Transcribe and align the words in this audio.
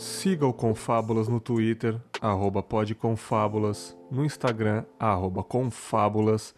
Siga 0.00 0.46
o 0.46 0.52
Confábulas 0.54 1.28
no 1.28 1.38
Twitter, 1.38 2.00
arroba 2.22 2.62
podconfábulas, 2.62 3.94
no 4.10 4.24
Instagram, 4.24 4.82
arroba 4.98 5.44
confábulas. 5.44 6.54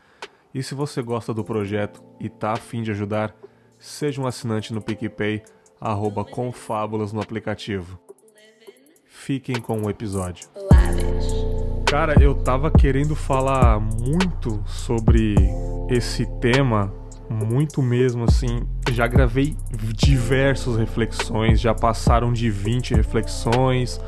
E 0.54 0.62
se 0.62 0.76
você 0.76 1.02
gosta 1.02 1.34
do 1.34 1.42
projeto 1.42 2.00
e 2.20 2.28
tá 2.28 2.52
afim 2.52 2.84
de 2.84 2.92
ajudar, 2.92 3.34
seja 3.80 4.22
um 4.22 4.28
assinante 4.28 4.72
no 4.72 4.80
PicPay, 4.80 5.42
arroba 5.80 6.24
confábulas 6.24 7.12
no 7.12 7.20
aplicativo. 7.20 7.98
Fiquem 9.06 9.60
com 9.60 9.82
o 9.82 9.90
episódio. 9.90 10.48
Cara, 11.90 12.22
eu 12.22 12.36
tava 12.36 12.70
querendo 12.70 13.16
falar 13.16 13.80
muito 13.80 14.62
sobre 14.68 15.34
esse 15.90 16.26
tema, 16.38 16.94
muito 17.28 17.82
mesmo 17.82 18.22
assim. 18.22 18.60
Já 18.92 19.06
gravei 19.06 19.56
diversas 19.94 20.76
reflexões, 20.76 21.60
já 21.60 21.74
passaram 21.74 22.32
de 22.32 22.50
20 22.50 22.94
reflexões, 22.94 23.98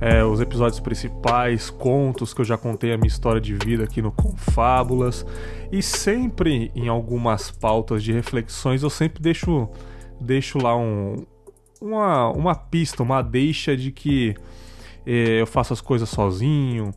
é, 0.00 0.24
os 0.24 0.40
episódios 0.40 0.80
principais, 0.80 1.70
contos 1.70 2.34
que 2.34 2.40
eu 2.40 2.44
já 2.44 2.58
contei 2.58 2.92
a 2.92 2.96
minha 2.96 3.06
história 3.06 3.40
de 3.40 3.54
vida 3.54 3.84
aqui 3.84 4.02
no 4.02 4.10
Confábulas. 4.10 5.24
E 5.70 5.80
sempre 5.82 6.72
em 6.74 6.88
algumas 6.88 7.50
pautas 7.50 8.02
de 8.02 8.12
reflexões 8.12 8.82
eu 8.82 8.90
sempre 8.90 9.22
deixo, 9.22 9.68
deixo 10.20 10.58
lá 10.58 10.76
um, 10.76 11.24
uma, 11.80 12.30
uma 12.30 12.54
pista, 12.54 13.02
uma 13.02 13.22
deixa 13.22 13.76
de 13.76 13.92
que 13.92 14.34
é, 15.06 15.40
eu 15.40 15.46
faço 15.46 15.72
as 15.72 15.80
coisas 15.80 16.08
sozinho, 16.08 16.92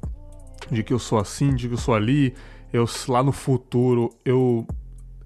de 0.71 0.83
que 0.83 0.93
eu 0.93 0.99
sou 0.99 1.19
assim, 1.19 1.53
de 1.53 1.67
que 1.67 1.73
eu 1.75 1.79
sou 1.79 1.93
ali. 1.93 2.33
Eu 2.73 2.85
lá 3.07 3.23
no 3.23 3.31
futuro 3.31 4.09
eu 4.25 4.67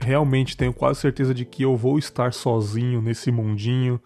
realmente 0.01 0.57
tenho 0.57 0.73
quase 0.73 0.99
certeza 0.99 1.33
de 1.33 1.45
que 1.45 1.63
eu 1.63 1.75
vou 1.75 1.97
estar 1.97 2.33
sozinho 2.33 3.01
nesse 3.01 3.31
mundinho, 3.31 3.99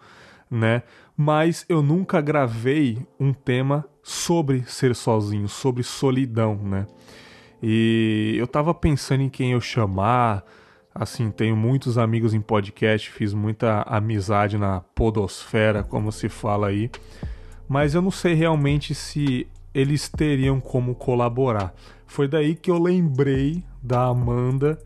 né? 0.50 0.82
Mas 1.16 1.64
eu 1.68 1.82
nunca 1.82 2.20
gravei 2.20 2.98
um 3.18 3.32
tema 3.32 3.84
sobre 4.02 4.62
ser 4.66 4.94
sozinho, 4.94 5.48
sobre 5.48 5.82
solidão, 5.82 6.56
né? 6.56 6.86
E 7.62 8.36
eu 8.38 8.46
tava 8.46 8.74
pensando 8.74 9.22
em 9.22 9.28
quem 9.28 9.52
eu 9.52 9.60
chamar, 9.60 10.44
assim, 10.94 11.30
tenho 11.30 11.56
muitos 11.56 11.96
amigos 11.96 12.34
em 12.34 12.40
podcast, 12.40 13.10
fiz 13.10 13.32
muita 13.32 13.82
amizade 13.82 14.58
na 14.58 14.80
podosfera, 14.94 15.82
como 15.82 16.12
se 16.12 16.28
fala 16.28 16.68
aí, 16.68 16.90
mas 17.66 17.94
eu 17.94 18.02
não 18.02 18.10
sei 18.10 18.34
realmente 18.34 18.94
se 18.94 19.48
eles 19.74 20.08
teriam 20.08 20.60
como 20.60 20.94
colaborar. 20.94 21.74
Foi 22.06 22.28
daí 22.28 22.54
que 22.54 22.70
eu 22.70 22.78
lembrei 22.78 23.64
da 23.82 24.04
Amanda, 24.04 24.78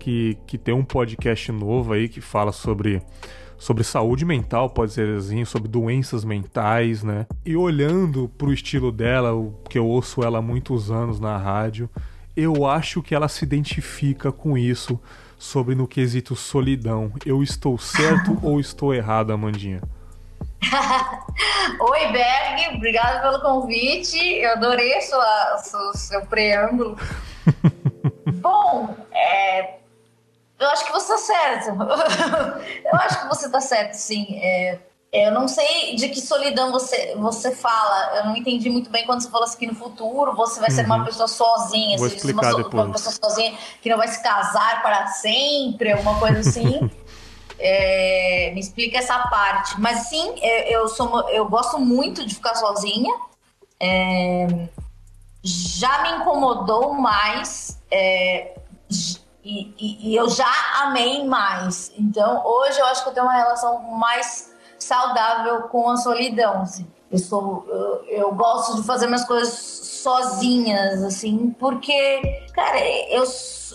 que, 0.00 0.38
que 0.46 0.58
tem 0.58 0.74
um 0.74 0.82
podcast 0.82 1.52
novo 1.52 1.92
aí 1.92 2.08
que 2.08 2.20
fala 2.20 2.50
sobre, 2.50 3.02
sobre 3.58 3.84
saúde 3.84 4.24
mental, 4.24 4.70
pode 4.70 4.92
ser 4.92 5.16
assim, 5.16 5.44
sobre 5.44 5.68
doenças 5.68 6.24
mentais, 6.24 7.04
né? 7.04 7.26
E 7.44 7.54
olhando 7.54 8.28
pro 8.36 8.52
estilo 8.52 8.90
dela, 8.90 9.34
o 9.34 9.52
que 9.68 9.78
eu 9.78 9.86
ouço 9.86 10.24
ela 10.24 10.38
há 10.38 10.42
muitos 10.42 10.90
anos 10.90 11.20
na 11.20 11.36
rádio, 11.36 11.88
eu 12.34 12.66
acho 12.66 13.02
que 13.02 13.14
ela 13.14 13.28
se 13.28 13.44
identifica 13.44 14.32
com 14.32 14.56
isso 14.56 14.98
sobre 15.38 15.74
no 15.74 15.86
quesito 15.86 16.34
solidão. 16.34 17.12
Eu 17.24 17.42
estou 17.42 17.78
certo 17.78 18.38
ou 18.42 18.58
estou 18.58 18.94
errado, 18.94 19.32
Amandinha? 19.32 19.82
Oi, 21.80 22.12
Berg, 22.12 22.76
obrigado 22.76 23.20
pelo 23.20 23.40
convite. 23.40 24.18
Eu 24.18 24.52
adorei 24.52 25.00
sua, 25.02 25.58
seu, 25.58 25.92
seu 25.94 26.26
preâmbulo. 26.26 26.96
Bom, 28.40 28.96
é, 29.12 29.79
eu 30.60 30.68
acho 30.68 30.84
que 30.84 30.92
você 30.92 31.14
está 31.14 31.34
certo. 31.34 31.70
eu 32.84 32.94
acho 32.96 33.22
que 33.22 33.28
você 33.28 33.46
está 33.46 33.60
certo, 33.60 33.94
sim. 33.94 34.38
É, 34.42 34.78
eu 35.12 35.32
não 35.32 35.48
sei 35.48 35.96
de 35.96 36.08
que 36.08 36.20
solidão 36.20 36.70
você, 36.70 37.16
você 37.16 37.50
fala. 37.54 38.18
Eu 38.18 38.26
não 38.26 38.36
entendi 38.36 38.68
muito 38.68 38.90
bem 38.90 39.06
quando 39.06 39.22
você 39.22 39.30
falou 39.30 39.44
assim 39.44 39.58
que 39.58 39.66
no 39.66 39.74
futuro 39.74 40.36
você 40.36 40.60
vai 40.60 40.68
uhum. 40.68 40.76
ser 40.76 40.84
uma 40.84 40.98
uhum. 40.98 41.04
pessoa 41.04 41.26
sozinha. 41.26 41.96
Vou 41.96 42.06
assim, 42.06 42.16
explicar 42.16 42.54
uma, 42.54 42.62
depois. 42.62 42.84
uma 42.84 42.92
pessoa 42.92 43.14
sozinha 43.14 43.58
que 43.80 43.88
não 43.88 43.96
vai 43.96 44.08
se 44.08 44.22
casar 44.22 44.82
para 44.82 45.06
sempre, 45.08 45.92
alguma 45.92 46.18
coisa 46.18 46.40
assim. 46.40 46.90
É, 47.62 48.52
me 48.54 48.60
explica 48.60 48.96
essa 48.96 49.18
parte. 49.28 49.78
Mas 49.78 50.08
sim, 50.08 50.34
eu, 50.40 50.88
sou, 50.88 51.28
eu 51.28 51.46
gosto 51.46 51.78
muito 51.78 52.26
de 52.26 52.34
ficar 52.34 52.54
sozinha. 52.54 53.14
É, 53.78 54.46
já 55.42 56.00
me 56.00 56.12
incomodou 56.12 56.94
mais 56.94 57.78
é, 57.90 58.54
e, 59.44 59.74
e, 59.78 60.10
e, 60.10 60.16
eu 60.16 60.28
já 60.28 60.50
amei 60.82 61.24
mais. 61.24 61.92
Então, 61.96 62.42
hoje 62.44 62.78
eu 62.78 62.86
acho 62.86 63.02
que 63.02 63.08
eu 63.08 63.14
tenho 63.14 63.26
uma 63.26 63.36
relação 63.36 63.80
mais 63.92 64.52
saudável 64.78 65.62
com 65.62 65.90
a 65.90 65.96
solidão. 65.96 66.62
Assim. 66.62 66.86
Eu, 67.10 67.18
sou, 67.18 67.64
eu, 67.68 68.04
eu 68.08 68.34
gosto 68.34 68.76
de 68.76 68.86
fazer 68.86 69.06
minhas 69.06 69.24
coisas 69.24 69.54
sozinhas, 70.02 71.02
assim, 71.02 71.54
porque, 71.58 72.46
cara, 72.54 72.78
eu 73.10 73.24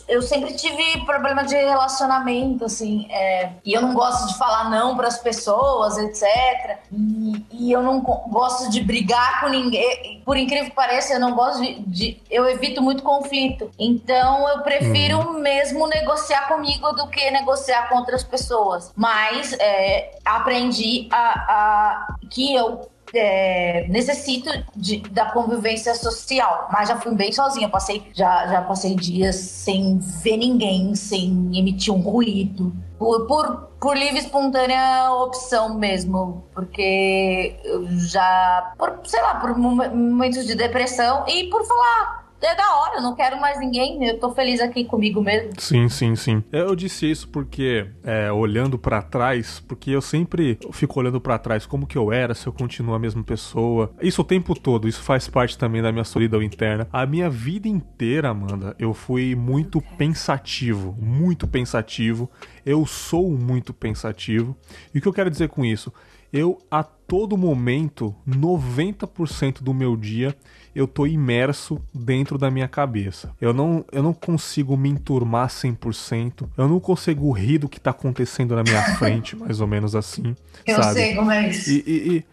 eu 0.07 0.21
sempre 0.21 0.53
tive 0.53 1.03
problema 1.05 1.43
de 1.43 1.55
relacionamento, 1.55 2.65
assim, 2.65 3.07
é, 3.09 3.53
e 3.65 3.73
eu 3.73 3.81
não 3.81 3.93
gosto 3.93 4.27
de 4.27 4.37
falar 4.37 4.69
não 4.69 4.95
para 4.95 5.07
as 5.07 5.17
pessoas, 5.17 5.97
etc. 5.97 6.77
E, 6.91 7.45
e, 7.51 7.71
eu 7.71 7.81
não 7.81 8.01
gosto 8.01 8.69
de 8.69 8.81
brigar 8.81 9.41
com 9.41 9.49
ninguém. 9.49 10.21
Por 10.23 10.37
incrível 10.37 10.69
que 10.69 10.75
pareça, 10.75 11.13
eu 11.13 11.19
não 11.19 11.33
gosto 11.33 11.61
de. 11.61 11.79
de 11.81 12.21
eu 12.29 12.47
evito 12.47 12.81
muito 12.81 13.03
conflito. 13.03 13.71
Então 13.79 14.47
eu 14.49 14.59
prefiro 14.61 15.19
hum. 15.19 15.39
mesmo 15.39 15.87
negociar 15.87 16.47
comigo 16.47 16.91
do 16.93 17.07
que 17.07 17.31
negociar 17.31 17.89
com 17.89 17.97
outras 17.97 18.23
pessoas. 18.23 18.91
Mas 18.95 19.53
é, 19.53 20.19
aprendi 20.23 21.07
a, 21.11 21.17
a 21.17 22.15
que 22.29 22.53
eu 22.53 22.89
é, 23.17 23.87
necessito 23.87 24.49
de, 24.75 24.97
da 25.09 25.25
convivência 25.31 25.93
social, 25.95 26.67
mas 26.71 26.89
já 26.89 26.97
fui 26.97 27.13
bem 27.13 27.31
sozinha. 27.31 27.69
Passei, 27.69 28.03
já, 28.13 28.47
já 28.47 28.61
passei 28.61 28.95
dias 28.95 29.35
sem 29.35 29.99
ver 29.99 30.37
ninguém, 30.37 30.95
sem 30.95 31.51
emitir 31.53 31.93
um 31.93 31.99
ruído. 31.99 32.73
Por, 32.97 33.27
por, 33.27 33.69
por 33.79 33.97
livre 33.97 34.19
espontânea 34.19 35.11
opção 35.11 35.77
mesmo, 35.77 36.45
porque 36.53 37.57
eu 37.63 37.85
já, 37.99 38.73
por, 38.77 38.99
sei 39.03 39.21
lá, 39.21 39.35
por 39.35 39.57
momentos 39.57 40.45
de 40.45 40.55
depressão 40.55 41.25
e 41.27 41.49
por 41.49 41.65
falar, 41.65 42.24
é 42.45 42.55
da 42.55 42.75
hora, 42.75 42.97
eu 42.97 43.01
não 43.01 43.15
quero 43.15 43.39
mais 43.39 43.59
ninguém, 43.59 44.07
eu 44.07 44.19
tô 44.19 44.33
feliz 44.33 44.59
aqui 44.59 44.85
comigo 44.85 45.21
mesmo. 45.21 45.51
Sim, 45.57 45.89
sim, 45.89 46.15
sim. 46.15 46.43
Eu 46.51 46.75
disse 46.75 47.09
isso 47.09 47.27
porque, 47.29 47.87
é, 48.03 48.31
olhando 48.31 48.77
para 48.77 49.01
trás, 49.01 49.59
porque 49.67 49.91
eu 49.91 50.01
sempre 50.01 50.57
fico 50.71 50.99
olhando 50.99 51.19
para 51.19 51.37
trás 51.37 51.65
como 51.65 51.87
que 51.87 51.97
eu 51.97 52.11
era, 52.11 52.33
se 52.33 52.47
eu 52.47 52.53
continuo 52.53 52.95
a 52.95 52.99
mesma 52.99 53.23
pessoa. 53.23 53.91
Isso 54.01 54.21
o 54.21 54.25
tempo 54.25 54.57
todo, 54.57 54.87
isso 54.87 55.01
faz 55.01 55.27
parte 55.27 55.57
também 55.57 55.81
da 55.81 55.91
minha 55.91 56.03
solidão 56.03 56.41
interna. 56.41 56.87
A 56.91 57.05
minha 57.05 57.29
vida 57.29 57.67
inteira, 57.67 58.29
Amanda, 58.29 58.75
eu 58.79 58.93
fui 58.93 59.35
muito 59.35 59.81
pensativo, 59.97 60.95
muito 60.99 61.47
pensativo. 61.47 62.29
Eu 62.65 62.85
sou 62.85 63.31
muito 63.31 63.73
pensativo. 63.73 64.55
E 64.93 64.99
o 64.99 65.01
que 65.01 65.07
eu 65.07 65.13
quero 65.13 65.29
dizer 65.29 65.49
com 65.49 65.63
isso? 65.63 65.93
Eu, 66.33 66.57
a 66.69 66.83
todo 67.07 67.37
momento, 67.37 68.15
90% 68.27 69.61
do 69.61 69.73
meu 69.73 69.95
dia, 69.95 70.35
eu 70.75 70.87
tô 70.87 71.05
imerso 71.07 71.81
dentro 71.93 72.37
da 72.37 72.51
minha 72.51 72.67
cabeça. 72.67 73.33
Eu 73.39 73.53
não, 73.53 73.85
eu 73.91 74.03
não 74.03 74.13
consigo 74.13 74.75
me 74.75 74.89
enturmar 74.89 75.47
100%. 75.47 76.47
Eu 76.57 76.67
não 76.67 76.79
consigo 76.79 77.31
rir 77.31 77.59
do 77.59 77.69
que 77.69 77.79
tá 77.79 77.91
acontecendo 77.91 78.55
na 78.55 78.63
minha 78.63 78.81
frente, 78.97 79.35
mais 79.35 79.61
ou 79.61 79.67
menos 79.67 79.95
assim. 79.95 80.35
Eu 80.65 80.81
sabe? 80.81 80.93
sei 80.93 81.15
como 81.15 81.31
é 81.31 81.49
isso. 81.49 81.69
E, 81.69 81.83
e, 81.85 82.17
e 82.17 82.25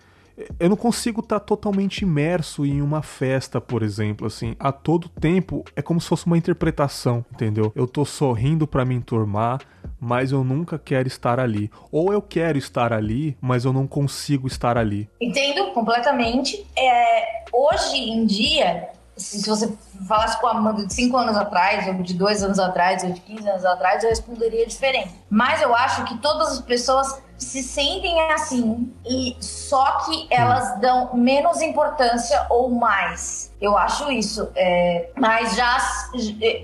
eu 0.59 0.69
não 0.69 0.77
consigo 0.77 1.21
estar 1.21 1.41
tá 1.41 1.44
totalmente 1.44 2.03
imerso 2.03 2.65
em 2.65 2.81
uma 2.81 3.03
festa, 3.03 3.61
por 3.61 3.82
exemplo, 3.82 4.27
assim. 4.27 4.56
A 4.59 4.72
todo 4.72 5.09
tempo 5.09 5.65
é 5.77 5.82
como 5.82 6.00
se 6.00 6.09
fosse 6.09 6.27
uma 6.27 6.38
interpretação, 6.38 7.25
entendeu? 7.32 7.72
Eu 7.75 7.87
tô 7.87 8.05
sorrindo 8.05 8.66
para 8.66 8.84
me 8.84 8.94
enturmar, 8.94 9.61
mas 10.05 10.33
eu 10.33 10.43
nunca 10.43 10.81
quero 10.81 11.07
estar 11.07 11.39
ali. 11.39 11.71
Ou 11.93 12.13
eu 12.13 12.21
quero 12.21 12.59
estar 12.59 12.93
ali, 12.93 13.37
mas 13.41 13.65
eu 13.65 13.73
não 13.73 13.87
consigo 13.87 14.49
estar 14.49 14.77
ali. 14.77 15.09
Entendo 15.21 15.71
completamente. 15.71 16.67
É, 16.76 17.44
hoje 17.53 17.99
em 17.99 18.26
dia, 18.26 18.88
se 19.17 19.49
você 19.49 19.73
falasse 20.06 20.40
com 20.40 20.46
a 20.46 20.52
Amanda 20.52 20.87
de 20.87 20.93
5 20.93 21.16
anos 21.16 21.37
atrás, 21.37 21.87
ou 21.87 21.94
de 21.94 22.14
2 22.14 22.43
anos 22.43 22.58
atrás, 22.58 23.02
ou 23.04 23.10
de 23.10 23.20
15 23.20 23.49
anos 23.49 23.64
atrás, 23.64 24.02
eu 24.02 24.10
responderia 24.10 24.66
diferente. 24.66 25.14
Mas 25.31 25.62
eu 25.62 25.75
acho 25.75 26.04
que 26.04 26.19
todas 26.19 26.52
as 26.52 26.60
pessoas 26.60 27.22
se 27.43 27.62
sentem 27.62 28.20
assim, 28.32 28.93
e 29.04 29.37
só 29.40 29.99
que 30.04 30.26
elas 30.31 30.78
dão 30.81 31.14
menos 31.14 31.60
importância 31.60 32.46
ou 32.49 32.70
mais. 32.70 33.52
Eu 33.60 33.76
acho 33.76 34.10
isso. 34.10 34.50
É, 34.56 35.10
mas 35.16 35.54
já 35.54 35.78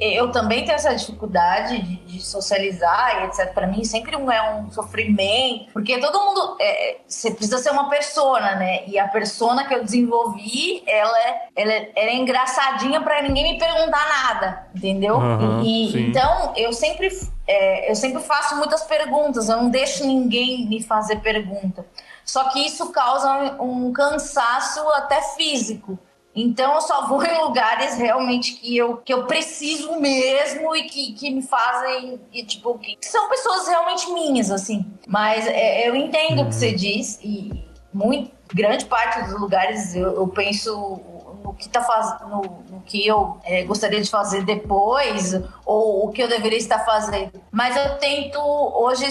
eu 0.01 0.33
também 0.33 0.65
tenho 0.65 0.75
essa 0.75 0.95
dificuldade 0.95 1.81
de, 1.81 1.97
de 2.05 2.21
socializar 2.21 3.23
e 3.23 3.27
etc. 3.27 3.53
Para 3.53 3.67
mim 3.69 3.85
sempre 3.85 4.17
é 4.17 4.53
um 4.53 4.71
sofrimento, 4.71 5.73
porque 5.73 5.99
todo 5.99 6.19
mundo 6.19 6.57
é, 6.61 6.99
você 7.07 7.31
precisa 7.31 7.59
ser 7.59 7.71
uma 7.71 7.89
persona, 7.89 8.57
né? 8.57 8.85
E 8.87 8.99
a 8.99 9.07
persona 9.07 9.65
que 9.67 9.75
eu 9.75 9.85
desenvolvi, 9.85 10.83
ela 10.87 11.19
é, 11.21 11.49
ela 11.55 11.73
é, 11.73 11.93
ela 11.95 12.11
é 12.11 12.17
engraçadinha 12.17 13.01
para 13.01 13.23
ninguém 13.29 13.53
me 13.53 13.59
perguntar 13.59 14.09
nada, 14.09 14.67
entendeu? 14.75 15.17
Uhum, 15.17 15.63
e, 15.63 16.09
então 16.09 16.53
eu 16.57 16.73
sempre 16.73 17.09
é, 17.47 17.91
eu 17.91 17.97
sempre 17.97 18.23
faço 18.23 18.57
muitas 18.57 18.83
perguntas. 18.83 19.49
Eu 19.49 19.57
não 19.57 19.71
deixo 19.71 20.07
ninguém 20.07 20.67
me 20.67 20.83
fazer 20.83 21.17
pergunta. 21.17 21.87
Só 22.25 22.51
que 22.51 22.61
isso 22.61 22.91
causa 22.91 23.57
um 23.61 23.91
cansaço 23.91 24.81
até 24.91 25.23
físico. 25.35 25.99
Então 26.37 26.75
eu 26.75 26.81
só 26.83 27.09
vou 27.09 27.25
em 27.25 27.43
lugares 27.43 27.97
realmente 27.97 28.53
que 28.55 28.77
eu, 28.77 28.99
que 28.99 29.13
eu 29.13 29.25
preciso 29.25 29.99
mesmo 29.99 30.77
e 30.77 30.85
que, 30.85 31.13
que 31.13 31.31
me 31.31 31.43
fazem, 31.43 32.21
e, 32.33 32.45
tipo, 32.45 32.79
que 32.79 32.97
são 33.01 33.29
pessoas 33.31 33.67
realmente 33.67 34.13
minhas, 34.13 34.51
assim. 34.51 34.85
Mas 35.07 35.47
é, 35.47 35.89
eu 35.89 35.97
entendo 35.97 36.41
uhum. 36.41 36.45
o 36.45 36.49
que 36.49 36.55
você 36.55 36.71
uhum. 36.71 36.77
diz 36.77 37.19
e 37.23 37.67
muito, 37.93 38.31
grande 38.55 38.85
parte 38.85 39.23
dos 39.23 39.41
lugares 39.41 39.95
eu, 39.95 40.15
eu 40.15 40.29
penso 40.29 41.01
no 41.43 41.55
que 41.55 41.69
tá 41.69 41.83
fazendo, 41.83 42.29
no, 42.29 42.43
no, 42.71 42.81
que 42.83 43.07
eu 43.07 43.39
é, 43.45 43.65
gostaria 43.65 44.01
de 44.01 44.11
fazer 44.11 44.45
depois 44.45 45.35
ou 45.65 46.07
o 46.07 46.13
que 46.13 46.23
eu 46.23 46.29
deveria 46.29 46.59
estar 46.59 46.81
fazendo. 46.81 47.41
Mas 47.51 47.77
eu 47.77 47.99
tento 47.99 48.39
hoje 48.41 49.07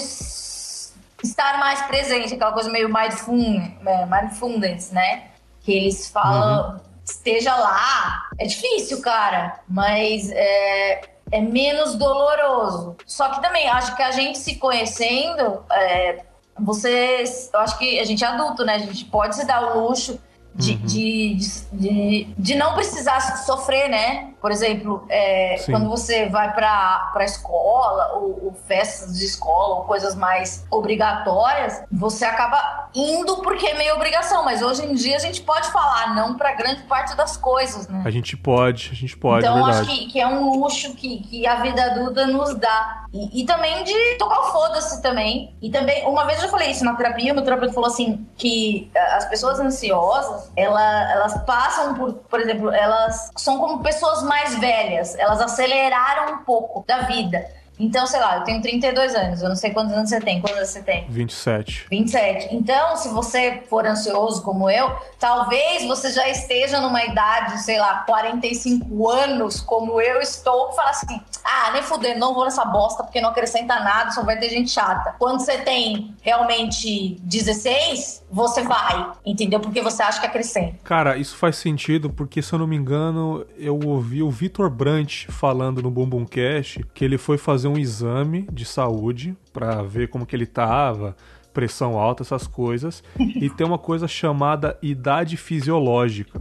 estar 1.24 1.58
mais 1.60 1.82
presente, 1.84 2.34
aquela 2.34 2.52
coisa 2.52 2.70
meio 2.70 2.88
é, 2.88 4.06
mindfulness 4.06 4.92
né? 4.92 5.30
Que 5.62 5.74
eles 5.74 6.08
falam, 6.10 6.76
uhum. 6.76 6.80
esteja 7.04 7.56
lá. 7.56 8.30
É 8.38 8.46
difícil, 8.46 9.02
cara, 9.02 9.60
mas 9.68 10.30
é, 10.32 11.02
é 11.32 11.42
menos 11.42 11.96
doloroso. 11.96 12.96
Só 13.06 13.30
que 13.30 13.42
também 13.42 13.68
acho 13.68 13.96
que 13.96 14.04
a 14.04 14.12
gente 14.12 14.38
se 14.38 14.56
conhecendo, 14.56 15.64
é, 15.72 16.24
você, 16.60 17.24
eu 17.54 17.60
acho 17.60 17.78
que 17.78 18.00
a 18.00 18.04
gente 18.04 18.24
é 18.24 18.28
adulto, 18.28 18.64
né? 18.66 18.76
A 18.76 18.80
gente 18.80 19.06
pode 19.06 19.36
se 19.36 19.46
dar 19.46 19.76
o 19.76 19.88
luxo 19.88 20.20
de, 20.58 20.72
uhum. 20.72 20.78
de, 20.86 21.36
de, 21.36 21.62
de, 21.72 22.28
de, 22.38 22.56
não 22.56 22.74
precisar 22.74 23.20
sofrer, 23.46 23.90
né? 23.90 24.32
Por 24.42 24.52
exemplo, 24.52 25.04
é, 25.10 25.58
quando 25.66 25.90
você 25.90 26.28
vai 26.30 26.54
para 26.54 27.12
a 27.16 27.24
escola, 27.24 28.14
ou, 28.16 28.46
ou, 28.46 28.54
festas 28.68 29.18
de 29.18 29.26
escola, 29.26 29.76
ou 29.76 29.84
coisas 29.86 30.16
mais 30.16 30.66
obrigatórias, 30.70 31.84
você 31.92 32.24
acaba 32.24 32.90
indo 32.94 33.38
porque 33.38 33.68
é 33.68 33.74
meio 33.74 33.96
obrigação. 33.96 34.46
Mas 34.46 34.62
hoje 34.62 34.86
em 34.86 34.94
dia 34.94 35.16
a 35.16 35.20
gente 35.20 35.42
pode 35.42 35.70
falar 35.72 36.14
não 36.16 36.36
para 36.38 36.54
grande 36.54 36.84
parte 36.84 37.16
das 37.16 37.36
coisas, 37.36 37.88
né? 37.88 38.04
A 38.06 38.12
gente 38.12 38.38
pode, 38.38 38.90
a 38.92 38.96
gente 38.96 39.18
pode. 39.18 39.46
Então 39.46 39.68
é 39.68 39.72
acho 39.72 39.86
que, 39.86 40.06
que, 40.08 40.20
é 40.20 40.28
um 40.28 40.60
luxo 40.60 40.94
que, 40.94 41.20
que 41.24 41.48
a 41.48 41.56
vida 41.56 41.84
adulta 41.84 42.28
nos 42.28 42.56
dá. 42.56 43.06
E, 43.14 43.42
e 43.42 43.46
também 43.46 43.84
de 43.84 44.18
tocar 44.18 44.40
o 44.42 44.52
foda-se 44.52 45.02
também. 45.02 45.56
E 45.62 45.72
também, 45.72 46.06
uma 46.06 46.26
vez 46.26 46.44
eu 46.44 46.50
falei 46.50 46.72
isso 46.72 46.86
na 46.86 46.96
terapia, 46.96 47.34
meu 47.34 47.44
terapeuta 47.44 47.74
falou 47.74 47.90
assim: 47.90 48.26
que 48.36 48.92
eh, 48.94 49.16
as 49.16 49.26
pessoas 49.26 49.60
ansiosas, 49.60 50.52
ela, 50.56 51.12
elas 51.12 51.44
passam 51.44 51.96
por, 51.96 52.14
por 52.14 52.40
exemplo, 52.40 52.72
elas 52.72 53.32
são 53.36 53.58
como 53.58 53.82
pessoas 53.82 54.24
mais 54.28 54.58
velhas, 54.60 55.16
elas 55.16 55.42
aceleraram 55.42 56.36
um 56.36 56.38
pouco 56.40 56.84
da 56.86 57.00
vida. 57.02 57.46
Então, 57.80 58.08
sei 58.08 58.20
lá, 58.20 58.38
eu 58.38 58.44
tenho 58.44 58.60
32 58.60 59.14
anos, 59.14 59.42
eu 59.42 59.50
não 59.50 59.56
sei 59.56 59.70
quantos 59.72 59.94
anos 59.94 60.10
você 60.10 60.20
tem. 60.20 60.42
Quantos 60.42 60.58
anos 60.58 60.70
você 60.70 60.82
tem? 60.82 61.08
27. 61.10 61.86
27. 61.90 62.56
Então, 62.56 62.96
se 62.96 63.08
você 63.10 63.62
for 63.70 63.86
ansioso 63.86 64.42
como 64.42 64.70
eu, 64.70 64.96
talvez 65.20 65.86
você 65.86 66.12
já 66.12 66.28
esteja 66.28 66.80
numa 66.82 67.04
idade, 67.04 67.62
sei 67.62 67.80
lá, 67.80 68.04
45 68.08 69.10
anos, 69.10 69.62
como 69.62 70.02
eu 70.02 70.20
estou, 70.22 70.72
e 70.72 70.76
fala 70.76 70.90
assim: 70.90 71.22
ah, 71.66 71.72
nem 71.72 71.82
fuder, 71.82 72.18
não 72.18 72.34
vou 72.34 72.46
nessa 72.46 72.66
bosta 72.66 73.04
porque 73.04 73.20
não 73.22 73.30
acrescenta 73.30 73.80
nada, 73.80 74.12
só 74.12 74.24
vai 74.24 74.38
ter 74.38 74.50
gente 74.50 74.72
chata. 74.72 75.16
Quando 75.18 75.40
você 75.40 75.58
tem 75.60 76.16
realmente 76.22 77.18
16, 77.22 78.26
você 78.30 78.64
vai, 78.64 79.12
entendeu? 79.26 79.60
Porque 79.60 79.82
você 79.82 80.04
acha 80.04 80.20
que 80.20 80.26
acrescenta. 80.26 80.78
Cara, 80.84 81.18
isso 81.18 81.36
faz 81.36 81.56
sentido 81.58 82.10
porque, 82.10 82.42
se 82.42 82.54
eu 82.54 82.60
não 82.60 82.68
me 82.68 82.76
engano, 82.76 83.46
eu 83.58 83.80
ouvi 83.86 84.22
o 84.22 84.30
Vitor 84.30 84.70
Brant 84.70 85.26
falando 85.30 85.82
no 85.82 85.90
Bumbum 85.90 86.26
Cash 86.26 86.80
que 86.94 87.04
ele 87.04 87.18
foi 87.18 87.38
fazer 87.38 87.68
um 87.68 87.78
exame 87.78 88.48
de 88.52 88.66
saúde 88.66 89.36
para 89.52 89.82
ver 89.82 90.10
como 90.10 90.26
que 90.26 90.36
ele 90.36 90.46
tava, 90.46 91.16
pressão 91.58 91.98
alta, 91.98 92.22
essas 92.22 92.46
coisas, 92.46 93.04
e 93.18 93.50
tem 93.50 93.66
uma 93.66 93.80
coisa 93.80 94.08
chamada 94.08 94.78
idade 94.80 95.36
fisiológica. 95.36 96.40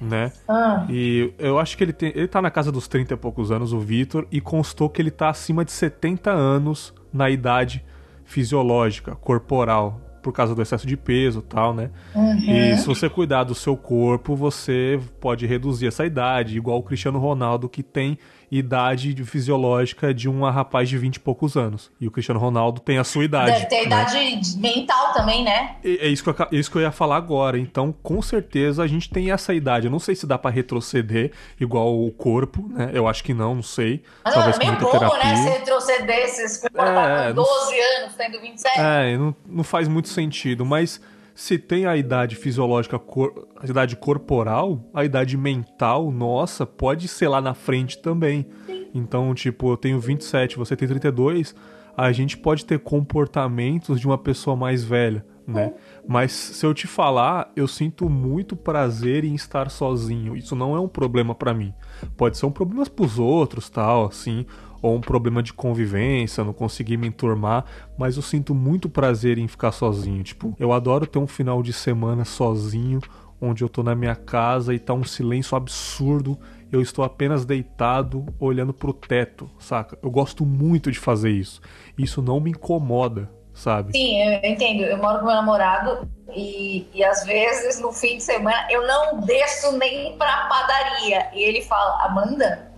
Né? 0.00 0.32
Ah. 0.48 0.86
E 0.88 1.32
eu 1.38 1.58
acho 1.58 1.76
que 1.76 1.82
ele 1.82 1.92
tem. 1.92 2.12
Ele 2.14 2.28
tá 2.28 2.40
na 2.40 2.50
casa 2.50 2.70
dos 2.70 2.86
30 2.86 3.14
e 3.14 3.16
poucos 3.16 3.50
anos, 3.50 3.72
o 3.72 3.80
Vitor, 3.80 4.26
e 4.30 4.40
constou 4.40 4.88
que 4.88 5.02
ele 5.02 5.10
tá 5.10 5.28
acima 5.28 5.64
de 5.64 5.72
70 5.72 6.30
anos 6.30 6.94
na 7.12 7.28
idade 7.28 7.84
fisiológica, 8.24 9.16
corporal, 9.16 10.00
por 10.22 10.32
causa 10.32 10.54
do 10.54 10.60
excesso 10.62 10.86
de 10.86 10.96
peso 10.96 11.40
tal, 11.40 11.74
né? 11.74 11.90
Uhum. 12.14 12.36
E 12.36 12.76
se 12.76 12.86
você 12.86 13.08
cuidar 13.08 13.44
do 13.44 13.54
seu 13.54 13.76
corpo, 13.76 14.36
você 14.36 15.00
pode 15.18 15.46
reduzir 15.46 15.86
essa 15.86 16.04
idade, 16.04 16.56
igual 16.56 16.78
o 16.78 16.82
Cristiano 16.82 17.18
Ronaldo, 17.18 17.68
que 17.68 17.82
tem 17.82 18.18
idade 18.50 19.14
fisiológica 19.24 20.12
de 20.14 20.28
um 20.28 20.42
rapaz 20.48 20.88
de 20.88 20.96
20 20.96 21.16
e 21.16 21.20
poucos 21.20 21.56
anos. 21.56 21.90
E 22.00 22.06
o 22.06 22.10
Cristiano 22.10 22.40
Ronaldo 22.40 22.80
tem 22.80 22.98
a 22.98 23.04
sua 23.04 23.24
idade. 23.24 23.52
Deve 23.52 23.66
ter 23.66 23.76
né? 23.76 23.84
idade 23.84 24.58
mental 24.58 25.12
também, 25.12 25.44
né? 25.44 25.76
É, 25.84 26.06
é 26.06 26.08
isso 26.08 26.22
que, 26.22 26.30
eu, 26.30 26.34
é 26.50 26.56
isso 26.56 26.70
que 26.70 26.78
eu 26.78 26.82
ia 26.82 26.92
falar 26.92 27.16
agora. 27.16 27.58
Então, 27.58 27.92
com 28.02 28.20
certeza, 28.22 28.82
a 28.82 28.86
gente 28.86 29.10
tem 29.10 29.30
essa 29.30 29.52
idade. 29.52 29.86
Eu 29.86 29.90
não 29.90 29.98
sei 29.98 30.14
se 30.14 30.26
dá 30.26 30.38
para 30.38 30.50
retroceder 30.50 31.32
igual 31.60 31.94
o 32.02 32.10
corpo, 32.10 32.66
né? 32.68 32.90
Eu 32.92 33.06
acho 33.06 33.22
que 33.22 33.34
não, 33.34 33.54
não 33.54 33.62
sei. 33.62 34.02
Mas 34.24 34.34
Talvez 34.34 34.56
é 34.56 34.58
meio 34.58 34.78
bobo, 34.78 35.16
né? 35.16 35.36
Se 35.36 35.48
retroceder 35.50 36.18
esses 36.18 36.64
é, 36.64 37.32
12 37.32 37.34
não, 37.34 38.02
anos, 38.02 38.14
tendo 38.16 38.40
27. 38.40 38.78
É, 38.78 39.16
não, 39.16 39.36
não 39.46 39.64
faz 39.64 39.88
muito 39.88 40.08
sentido. 40.08 40.64
Mas 40.64 41.00
se 41.38 41.56
tem 41.56 41.86
a 41.86 41.96
idade 41.96 42.34
fisiológica, 42.34 43.00
a 43.60 43.64
idade 43.64 43.94
corporal, 43.94 44.80
a 44.92 45.04
idade 45.04 45.36
mental, 45.36 46.10
nossa, 46.10 46.66
pode 46.66 47.06
ser 47.06 47.28
lá 47.28 47.40
na 47.40 47.54
frente 47.54 47.96
também. 47.98 48.44
Então, 48.92 49.32
tipo, 49.34 49.70
eu 49.70 49.76
tenho 49.76 50.00
27, 50.00 50.56
você 50.56 50.74
tem 50.74 50.88
32, 50.88 51.54
a 51.96 52.10
gente 52.10 52.36
pode 52.36 52.64
ter 52.64 52.80
comportamentos 52.80 54.00
de 54.00 54.06
uma 54.08 54.18
pessoa 54.18 54.56
mais 54.56 54.82
velha, 54.82 55.24
né? 55.46 55.74
Mas 56.08 56.32
se 56.32 56.66
eu 56.66 56.74
te 56.74 56.88
falar, 56.88 57.52
eu 57.54 57.68
sinto 57.68 58.10
muito 58.10 58.56
prazer 58.56 59.22
em 59.22 59.36
estar 59.36 59.70
sozinho. 59.70 60.36
Isso 60.36 60.56
não 60.56 60.74
é 60.74 60.80
um 60.80 60.88
problema 60.88 61.36
para 61.36 61.54
mim. 61.54 61.72
Pode 62.16 62.36
ser 62.36 62.46
um 62.46 62.50
problema 62.50 62.84
pros 62.86 63.16
outros, 63.16 63.70
tal, 63.70 64.06
assim, 64.06 64.44
ou 64.80 64.94
um 64.94 65.00
problema 65.00 65.42
de 65.42 65.52
convivência, 65.52 66.44
não 66.44 66.52
conseguir 66.52 66.96
me 66.96 67.08
enturmar, 67.08 67.64
mas 67.96 68.16
eu 68.16 68.22
sinto 68.22 68.54
muito 68.54 68.88
prazer 68.88 69.38
em 69.38 69.48
ficar 69.48 69.72
sozinho. 69.72 70.22
Tipo, 70.22 70.54
eu 70.58 70.72
adoro 70.72 71.06
ter 71.06 71.18
um 71.18 71.26
final 71.26 71.62
de 71.62 71.72
semana 71.72 72.24
sozinho, 72.24 73.00
onde 73.40 73.62
eu 73.62 73.68
tô 73.68 73.82
na 73.82 73.94
minha 73.94 74.14
casa 74.14 74.74
e 74.74 74.78
tá 74.78 74.94
um 74.94 75.04
silêncio 75.04 75.56
absurdo. 75.56 76.38
Eu 76.70 76.80
estou 76.80 77.04
apenas 77.04 77.44
deitado, 77.44 78.26
olhando 78.38 78.74
pro 78.74 78.92
teto, 78.92 79.50
saca? 79.58 79.98
Eu 80.02 80.10
gosto 80.10 80.44
muito 80.44 80.90
de 80.92 80.98
fazer 80.98 81.30
isso. 81.30 81.60
Isso 81.96 82.20
não 82.20 82.40
me 82.40 82.50
incomoda, 82.50 83.30
sabe? 83.54 83.92
Sim, 83.92 84.20
eu 84.20 84.50
entendo. 84.50 84.82
Eu 84.82 84.98
moro 84.98 85.20
com 85.20 85.26
meu 85.26 85.34
namorado 85.34 86.08
e, 86.34 86.86
e 86.92 87.02
às 87.02 87.24
vezes 87.24 87.80
no 87.80 87.90
fim 87.90 88.18
de 88.18 88.22
semana 88.22 88.66
eu 88.70 88.86
não 88.86 89.20
desço 89.20 89.78
nem 89.78 90.16
pra 90.18 90.46
padaria. 90.48 91.30
E 91.32 91.42
ele 91.42 91.62
fala: 91.62 92.04
Amanda, 92.04 92.70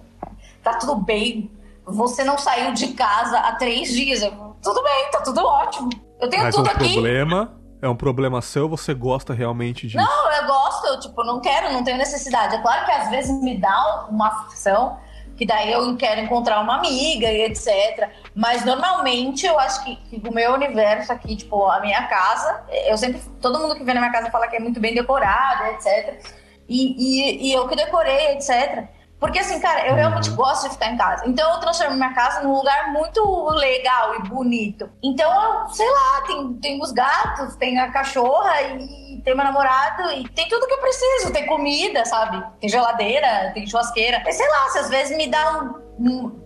tá 0.62 0.74
tudo 0.74 0.96
bem 0.96 1.50
você 1.86 2.24
não 2.24 2.38
saiu 2.38 2.72
de 2.72 2.88
casa 2.88 3.38
há 3.38 3.52
três 3.52 3.92
dias. 3.92 4.22
Eu, 4.22 4.30
tudo 4.62 4.82
bem, 4.82 5.10
tá 5.10 5.20
tudo 5.22 5.44
ótimo. 5.44 5.90
Eu 6.20 6.28
tenho 6.28 6.42
Mas 6.42 6.54
tudo 6.54 6.68
um 6.68 6.70
aqui. 6.70 6.92
problema 6.92 7.60
é 7.82 7.88
um 7.88 7.96
problema 7.96 8.42
seu, 8.42 8.68
você 8.68 8.92
gosta 8.92 9.32
realmente 9.32 9.86
disso? 9.86 9.96
Não, 9.96 10.32
eu 10.32 10.46
gosto, 10.46 10.86
eu 10.86 11.00
tipo, 11.00 11.24
não 11.24 11.40
quero, 11.40 11.72
não 11.72 11.82
tenho 11.82 11.96
necessidade. 11.96 12.56
É 12.56 12.58
claro 12.58 12.84
que 12.84 12.92
às 12.92 13.08
vezes 13.08 13.42
me 13.42 13.56
dá 13.56 14.06
uma 14.10 14.28
aflição, 14.28 14.98
que 15.36 15.46
daí 15.46 15.72
eu 15.72 15.96
quero 15.96 16.20
encontrar 16.20 16.60
uma 16.60 16.76
amiga 16.76 17.26
e 17.32 17.42
etc. 17.44 18.10
Mas 18.34 18.66
normalmente 18.66 19.46
eu 19.46 19.58
acho 19.58 19.82
que, 19.82 19.96
que 19.96 20.28
o 20.28 20.32
meu 20.32 20.52
universo 20.52 21.10
aqui, 21.10 21.34
tipo, 21.34 21.64
a 21.66 21.80
minha 21.80 22.06
casa, 22.06 22.62
eu 22.86 22.98
sempre. 22.98 23.22
Todo 23.40 23.58
mundo 23.58 23.74
que 23.74 23.82
vem 23.82 23.94
na 23.94 24.00
minha 24.00 24.12
casa 24.12 24.30
fala 24.30 24.46
que 24.46 24.56
é 24.56 24.60
muito 24.60 24.78
bem 24.78 24.94
decorado, 24.94 25.64
etc. 25.68 26.22
E, 26.68 26.94
e, 26.98 27.48
e 27.48 27.52
eu 27.54 27.66
que 27.66 27.74
decorei, 27.74 28.32
etc. 28.32 28.86
Porque 29.20 29.38
assim, 29.38 29.60
cara, 29.60 29.86
eu 29.86 29.94
realmente 29.94 30.30
uhum. 30.30 30.36
gosto 30.36 30.64
de 30.64 30.70
ficar 30.70 30.90
em 30.90 30.96
casa. 30.96 31.24
Então 31.26 31.52
eu 31.52 31.60
transformo 31.60 31.94
minha 31.94 32.14
casa 32.14 32.40
num 32.42 32.54
lugar 32.54 32.90
muito 32.90 33.22
legal 33.50 34.14
e 34.14 34.22
bonito. 34.26 34.88
Então 35.02 35.30
eu, 35.30 35.68
sei 35.68 35.88
lá, 35.88 36.22
tem, 36.26 36.54
tem 36.54 36.82
os 36.82 36.90
gatos, 36.90 37.54
tem 37.56 37.78
a 37.78 37.92
cachorra 37.92 38.62
e 38.62 39.20
tem 39.22 39.34
meu 39.34 39.44
namorado 39.44 40.10
e 40.12 40.26
tem 40.30 40.48
tudo 40.48 40.66
que 40.66 40.72
eu 40.72 40.78
preciso. 40.78 41.32
Tem 41.34 41.44
comida, 41.44 42.02
sabe? 42.06 42.42
Tem 42.58 42.70
geladeira, 42.70 43.50
tem 43.52 43.66
churrasqueira. 43.66 44.22
E 44.26 44.32
sei 44.32 44.48
lá, 44.48 44.68
se 44.70 44.78
às 44.78 44.88
vezes 44.88 45.14
me 45.14 45.28
dá 45.28 45.60
um. 45.98 46.08
um 46.08 46.40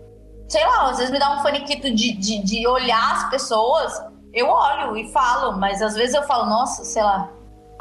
sei 0.49 0.65
lá, 0.65 0.89
às 0.89 0.97
vezes 0.97 1.13
me 1.13 1.17
dá 1.17 1.31
um 1.39 1.41
faniquito 1.41 1.89
de, 1.95 2.11
de, 2.11 2.43
de 2.43 2.67
olhar 2.67 3.13
as 3.13 3.29
pessoas, 3.29 4.03
eu 4.33 4.49
olho 4.49 4.97
e 4.97 5.09
falo, 5.13 5.57
mas 5.57 5.81
às 5.81 5.95
vezes 5.95 6.13
eu 6.13 6.23
falo, 6.23 6.45
nossa, 6.47 6.83
sei 6.83 7.01
lá. 7.01 7.29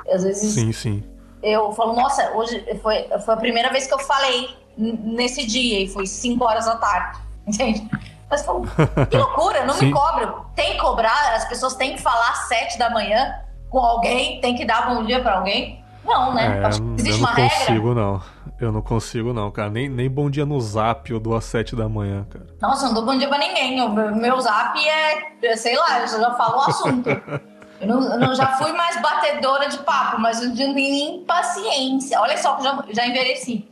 Às 0.09 0.23
vezes. 0.23 0.55
Sim, 0.55 0.71
sim. 0.71 1.11
Eu 1.43 1.73
falo, 1.73 1.95
nossa, 1.95 2.31
hoje 2.31 2.65
foi, 2.81 3.09
foi 3.25 3.35
a 3.35 3.37
primeira 3.37 3.71
vez 3.71 3.89
que 3.89 3.93
eu 3.93 3.99
falei 3.99 4.64
nesse 4.77 5.47
dia 5.47 5.83
e 5.83 5.89
foi 5.89 6.07
5 6.07 6.45
horas 6.45 6.67
da 6.67 6.77
tarde, 6.77 7.19
entende? 7.47 7.89
Mas 8.29 8.43
pô, 8.43 8.63
que 9.11 9.17
loucura, 9.17 9.65
não 9.65 9.77
me 9.79 9.93
cobro. 9.93 10.47
Tem 10.55 10.73
que 10.73 10.79
cobrar, 10.79 11.35
as 11.35 11.45
pessoas 11.47 11.75
têm 11.75 11.95
que 11.95 12.03
falar 12.03 12.31
às 12.31 12.49
7 12.49 12.79
da 12.79 12.91
manhã 12.91 13.35
com 13.71 13.79
alguém, 13.79 14.41
tem 14.41 14.55
que 14.55 14.65
dar 14.65 14.89
bom 14.89 15.05
dia 15.05 15.21
para 15.21 15.39
alguém. 15.39 15.85
Não, 16.05 16.35
né? 16.35 16.61
É, 16.63 16.69
existe 16.69 17.11
eu 17.11 17.19
não 17.19 17.19
uma 17.19 17.35
consigo, 17.35 17.89
regra. 17.89 17.95
não. 17.95 18.23
Eu 18.61 18.73
não 18.73 18.83
consigo, 18.83 19.33
não, 19.33 19.51
cara. 19.51 19.71
Nem, 19.71 19.89
nem 19.89 20.09
bom 20.09 20.31
dia 20.31 20.47
no 20.47 20.61
zap 20.61 21.11
eu 21.11 21.19
dou 21.19 21.35
às 21.35 21.45
7 21.45 21.75
da 21.75 21.89
manhã, 21.89 22.27
cara. 22.31 22.47
Nossa, 22.61 22.85
eu 22.85 22.89
não 22.89 22.95
dou 22.95 23.05
bom 23.07 23.19
dia 23.19 23.29
pra 23.29 23.39
ninguém. 23.39 23.81
O 23.81 23.89
meu 23.91 24.41
zap 24.41 24.79
é, 24.87 25.57
sei 25.57 25.77
lá, 25.77 26.01
eu 26.01 26.09
já 26.09 26.35
falo 26.35 26.59
o 26.59 26.61
assunto. 26.61 27.09
Eu, 27.81 27.89
não, 27.89 28.03
eu 28.13 28.21
não, 28.21 28.35
já 28.35 28.47
fui 28.57 28.73
mais 28.73 29.03
batedora 29.03 29.69
de 29.69 29.79
papo, 29.79 30.19
mas 30.21 30.41
eu 30.41 30.49
não 30.49 30.57
tenho 30.57 30.73
nem 30.73 31.25
paciência. 31.25 32.19
Olha 32.21 32.39
só 32.39 32.55
que 32.55 32.63
já, 32.63 32.85
já 32.91 33.07
envelheci. 33.07 33.69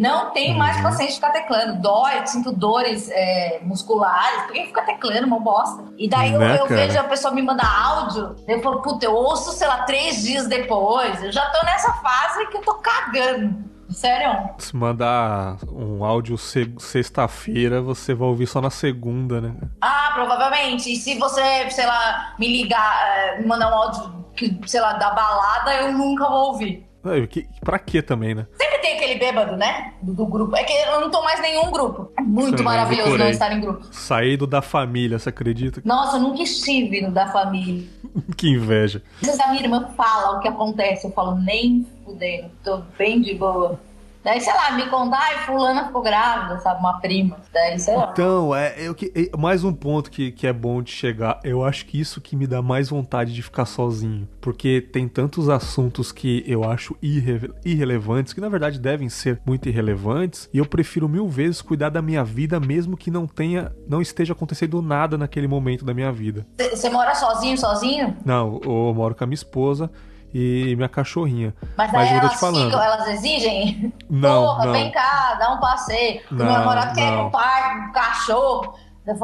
Não 0.00 0.30
tenho 0.30 0.56
mais 0.56 0.78
uhum. 0.78 0.84
paciência 0.84 1.08
de 1.08 1.14
ficar 1.16 1.30
teclando. 1.30 1.82
Dói, 1.82 2.26
sinto 2.26 2.52
dores 2.52 3.10
é, 3.10 3.60
musculares. 3.62 4.44
Por 4.44 4.52
que 4.54 4.64
fica 4.64 4.80
teclando, 4.80 5.26
uma 5.26 5.38
bosta? 5.38 5.84
E 5.98 6.08
daí 6.08 6.32
né, 6.32 6.52
eu, 6.52 6.60
eu 6.60 6.66
vejo 6.66 6.98
a 6.98 7.04
pessoa 7.04 7.34
me 7.34 7.42
mandar 7.42 7.70
áudio. 7.70 8.34
Eu 8.48 8.62
falo, 8.62 8.80
puta, 8.80 9.04
eu 9.04 9.12
ouço, 9.12 9.52
sei 9.52 9.68
lá, 9.68 9.82
três 9.82 10.22
dias 10.22 10.48
depois. 10.48 11.22
Eu 11.22 11.30
já 11.30 11.44
tô 11.50 11.62
nessa 11.66 11.92
fase 11.92 12.46
que 12.46 12.56
eu 12.56 12.62
tô 12.62 12.76
cagando. 12.76 13.70
Sério? 13.90 14.48
Se 14.56 14.74
mandar 14.74 15.58
um 15.70 16.02
áudio 16.02 16.38
sexta-feira, 16.38 17.82
você 17.82 18.14
vai 18.14 18.28
ouvir 18.28 18.46
só 18.46 18.58
na 18.62 18.70
segunda, 18.70 19.38
né? 19.38 19.54
Ah, 19.82 20.12
provavelmente. 20.14 20.90
E 20.90 20.96
se 20.96 21.18
você, 21.18 21.68
sei 21.68 21.84
lá, 21.84 22.34
me 22.38 22.48
ligar, 22.48 23.18
eh, 23.18 23.40
me 23.40 23.46
mandar 23.46 23.70
um 23.70 23.74
áudio, 23.74 24.24
sei 24.66 24.80
lá, 24.80 24.94
da 24.94 25.10
balada, 25.10 25.74
eu 25.74 25.92
nunca 25.92 26.26
vou 26.26 26.52
ouvir. 26.52 26.88
É, 27.04 27.26
que, 27.26 27.46
pra 27.64 27.78
quê 27.78 28.02
também, 28.02 28.34
né? 28.34 28.46
Sempre 28.56 28.69
tem 28.80 28.96
aquele 28.96 29.14
bêbado, 29.16 29.56
né? 29.56 29.92
Do, 30.02 30.14
do, 30.14 30.26
grupo. 30.26 30.56
É 30.56 30.64
que 30.64 30.72
eu 30.72 31.00
não 31.00 31.10
tô 31.10 31.22
mais 31.22 31.40
nenhum 31.40 31.70
grupo. 31.70 32.10
É 32.18 32.22
muito 32.22 32.58
Sim, 32.58 32.64
maravilhoso 32.64 33.16
não 33.16 33.28
estar 33.28 33.52
em 33.52 33.60
grupo. 33.60 33.86
Saído 33.92 34.46
da 34.46 34.60
família, 34.60 35.18
você 35.18 35.28
acredita? 35.28 35.80
Nossa, 35.84 36.16
eu 36.16 36.20
nunca 36.20 36.42
estive 36.42 37.00
no 37.00 37.10
da 37.10 37.28
família. 37.28 37.86
que 38.36 38.48
inveja. 38.48 39.02
Às 39.22 39.38
a 39.40 39.48
minha 39.48 39.62
irmã 39.62 39.88
fala 39.96 40.36
o 40.36 40.40
que 40.40 40.48
acontece, 40.48 41.06
eu 41.06 41.12
falo, 41.12 41.36
nem 41.36 41.86
fudendo, 42.04 42.50
tô 42.64 42.78
bem 42.98 43.20
de 43.20 43.34
boa. 43.34 43.78
Daí, 44.22 44.40
sei 44.40 44.52
lá, 44.52 44.72
me 44.72 44.86
contar, 44.88 45.18
ai, 45.18 45.46
fulana 45.46 45.86
ficou 45.86 46.02
grávida, 46.02 46.58
sabe? 46.60 46.80
Uma 46.80 47.00
prima. 47.00 47.38
Daí, 47.52 47.78
sei 47.78 47.96
lá. 47.96 48.10
Então, 48.12 48.54
é, 48.54 48.74
eu, 48.78 48.94
é, 49.14 49.36
mais 49.36 49.64
um 49.64 49.72
ponto 49.72 50.10
que, 50.10 50.30
que 50.30 50.46
é 50.46 50.52
bom 50.52 50.82
de 50.82 50.90
chegar. 50.90 51.40
Eu 51.42 51.64
acho 51.64 51.86
que 51.86 51.98
isso 51.98 52.20
que 52.20 52.36
me 52.36 52.46
dá 52.46 52.60
mais 52.60 52.90
vontade 52.90 53.32
de 53.32 53.42
ficar 53.42 53.64
sozinho. 53.64 54.28
Porque 54.40 54.80
tem 54.80 55.08
tantos 55.08 55.48
assuntos 55.48 56.12
que 56.12 56.44
eu 56.46 56.64
acho 56.64 56.96
irre, 57.00 57.50
irrelevantes, 57.64 58.34
que 58.34 58.40
na 58.40 58.48
verdade 58.48 58.78
devem 58.78 59.08
ser 59.08 59.40
muito 59.46 59.68
irrelevantes. 59.68 60.50
E 60.52 60.58
eu 60.58 60.66
prefiro 60.66 61.08
mil 61.08 61.26
vezes 61.26 61.62
cuidar 61.62 61.88
da 61.88 62.02
minha 62.02 62.22
vida, 62.22 62.60
mesmo 62.60 62.96
que 62.96 63.10
não 63.10 63.26
tenha, 63.26 63.72
não 63.88 64.02
esteja 64.02 64.34
acontecendo 64.34 64.82
nada 64.82 65.16
naquele 65.16 65.48
momento 65.48 65.84
da 65.84 65.94
minha 65.94 66.12
vida. 66.12 66.46
Você 66.58 66.90
mora 66.90 67.14
sozinho, 67.14 67.56
sozinho? 67.56 68.16
Não, 68.24 68.60
eu 68.62 68.94
moro 68.94 69.14
com 69.14 69.24
a 69.24 69.26
minha 69.26 69.34
esposa 69.34 69.90
e 70.32 70.74
minha 70.76 70.88
cachorrinha. 70.88 71.54
Mas, 71.76 71.92
Mas 71.92 72.10
elas, 72.10 72.34
ficam, 72.34 72.82
elas 72.82 73.08
exigem? 73.08 73.92
Não, 74.08 74.44
Porra, 74.46 74.66
não. 74.66 74.72
vem 74.72 74.90
cá, 74.90 75.34
dá 75.34 75.52
um 75.52 75.60
passeio. 75.60 76.20
Não, 76.30 76.44
o 76.44 76.48
meu 76.48 76.58
namorado 76.58 76.94
quer 76.94 77.12
ir 77.12 77.16
pro 77.16 77.30
parque, 77.30 77.78
um 77.88 77.92
cachorro. 77.92 78.74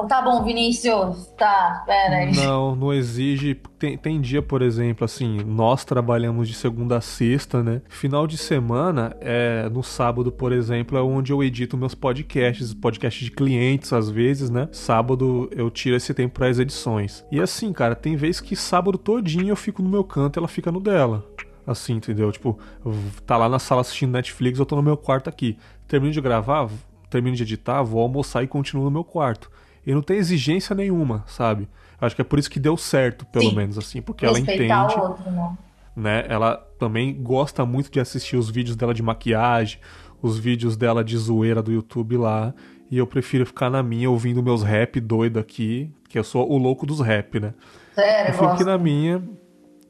Tá 0.08 0.22
bom, 0.22 0.42
Vinícius, 0.42 1.26
tá, 1.36 1.82
pera 1.86 2.16
aí. 2.16 2.34
Não, 2.34 2.74
não 2.74 2.92
exige. 2.92 3.54
Tem, 3.78 3.96
tem 3.96 4.20
dia, 4.20 4.40
por 4.40 4.62
exemplo, 4.62 5.04
assim, 5.04 5.36
nós 5.44 5.84
trabalhamos 5.84 6.48
de 6.48 6.54
segunda 6.54 6.96
a 6.96 7.00
sexta, 7.00 7.62
né? 7.62 7.82
Final 7.88 8.26
de 8.26 8.38
semana, 8.38 9.14
é 9.20 9.68
no 9.68 9.82
sábado, 9.82 10.32
por 10.32 10.50
exemplo, 10.50 10.96
é 10.96 11.02
onde 11.02 11.30
eu 11.30 11.44
edito 11.44 11.76
meus 11.76 11.94
podcasts, 11.94 12.72
podcasts 12.72 13.24
de 13.24 13.30
clientes, 13.30 13.92
às 13.92 14.08
vezes, 14.08 14.48
né? 14.48 14.68
Sábado 14.72 15.48
eu 15.54 15.70
tiro 15.70 15.94
esse 15.94 16.12
tempo 16.14 16.34
para 16.34 16.48
as 16.48 16.58
edições. 16.58 17.24
E 17.30 17.38
assim, 17.38 17.72
cara, 17.72 17.94
tem 17.94 18.16
vezes 18.16 18.40
que 18.40 18.56
sábado 18.56 18.96
todinho 18.96 19.50
eu 19.50 19.56
fico 19.56 19.82
no 19.82 19.90
meu 19.90 20.02
canto 20.02 20.36
e 20.36 20.40
ela 20.40 20.48
fica 20.48 20.72
no 20.72 20.80
dela 20.80 21.24
assim, 21.66 21.94
entendeu? 21.94 22.30
Tipo, 22.30 22.58
tá 23.26 23.36
lá 23.36 23.48
na 23.48 23.58
sala 23.58 23.80
assistindo 23.80 24.12
Netflix, 24.12 24.58
eu 24.58 24.64
tô 24.64 24.76
no 24.76 24.82
meu 24.82 24.96
quarto 24.96 25.28
aqui. 25.28 25.58
Termino 25.88 26.12
de 26.12 26.20
gravar, 26.20 26.70
termino 27.10 27.34
de 27.34 27.42
editar, 27.42 27.82
vou 27.82 28.00
almoçar 28.00 28.44
e 28.44 28.46
continuo 28.46 28.84
no 28.84 28.90
meu 28.90 29.02
quarto. 29.02 29.50
E 29.86 29.94
não 29.94 30.02
tem 30.02 30.16
exigência 30.16 30.74
nenhuma, 30.74 31.24
sabe? 31.28 31.68
Acho 32.00 32.14
que 32.16 32.20
é 32.20 32.24
por 32.24 32.38
isso 32.38 32.50
que 32.50 32.58
deu 32.58 32.76
certo, 32.76 33.24
pelo 33.26 33.50
Sim. 33.50 33.56
menos, 33.56 33.78
assim, 33.78 34.02
porque 34.02 34.26
Respeitar 34.26 34.74
ela 34.74 34.84
entende. 34.86 35.00
Outro, 35.00 35.30
né? 35.30 35.56
né? 35.94 36.24
Ela 36.28 36.56
também 36.78 37.14
gosta 37.14 37.64
muito 37.64 37.90
de 37.90 38.00
assistir 38.00 38.36
os 38.36 38.50
vídeos 38.50 38.76
dela 38.76 38.92
de 38.92 39.02
maquiagem, 39.02 39.78
os 40.20 40.38
vídeos 40.38 40.76
dela 40.76 41.04
de 41.04 41.16
zoeira 41.16 41.62
do 41.62 41.72
YouTube 41.72 42.16
lá. 42.16 42.52
E 42.90 42.98
eu 42.98 43.06
prefiro 43.06 43.46
ficar 43.46 43.70
na 43.70 43.82
minha 43.82 44.10
ouvindo 44.10 44.42
meus 44.42 44.62
rap 44.62 45.00
doido 45.00 45.38
aqui, 45.38 45.90
que 46.08 46.18
eu 46.18 46.24
sou 46.24 46.50
o 46.50 46.58
louco 46.58 46.84
dos 46.84 47.00
rap, 47.00 47.40
né? 47.40 47.54
Sério, 47.94 48.30
eu 48.30 48.32
fico 48.34 48.44
aqui 48.46 48.64
na 48.64 48.76
minha, 48.76 49.22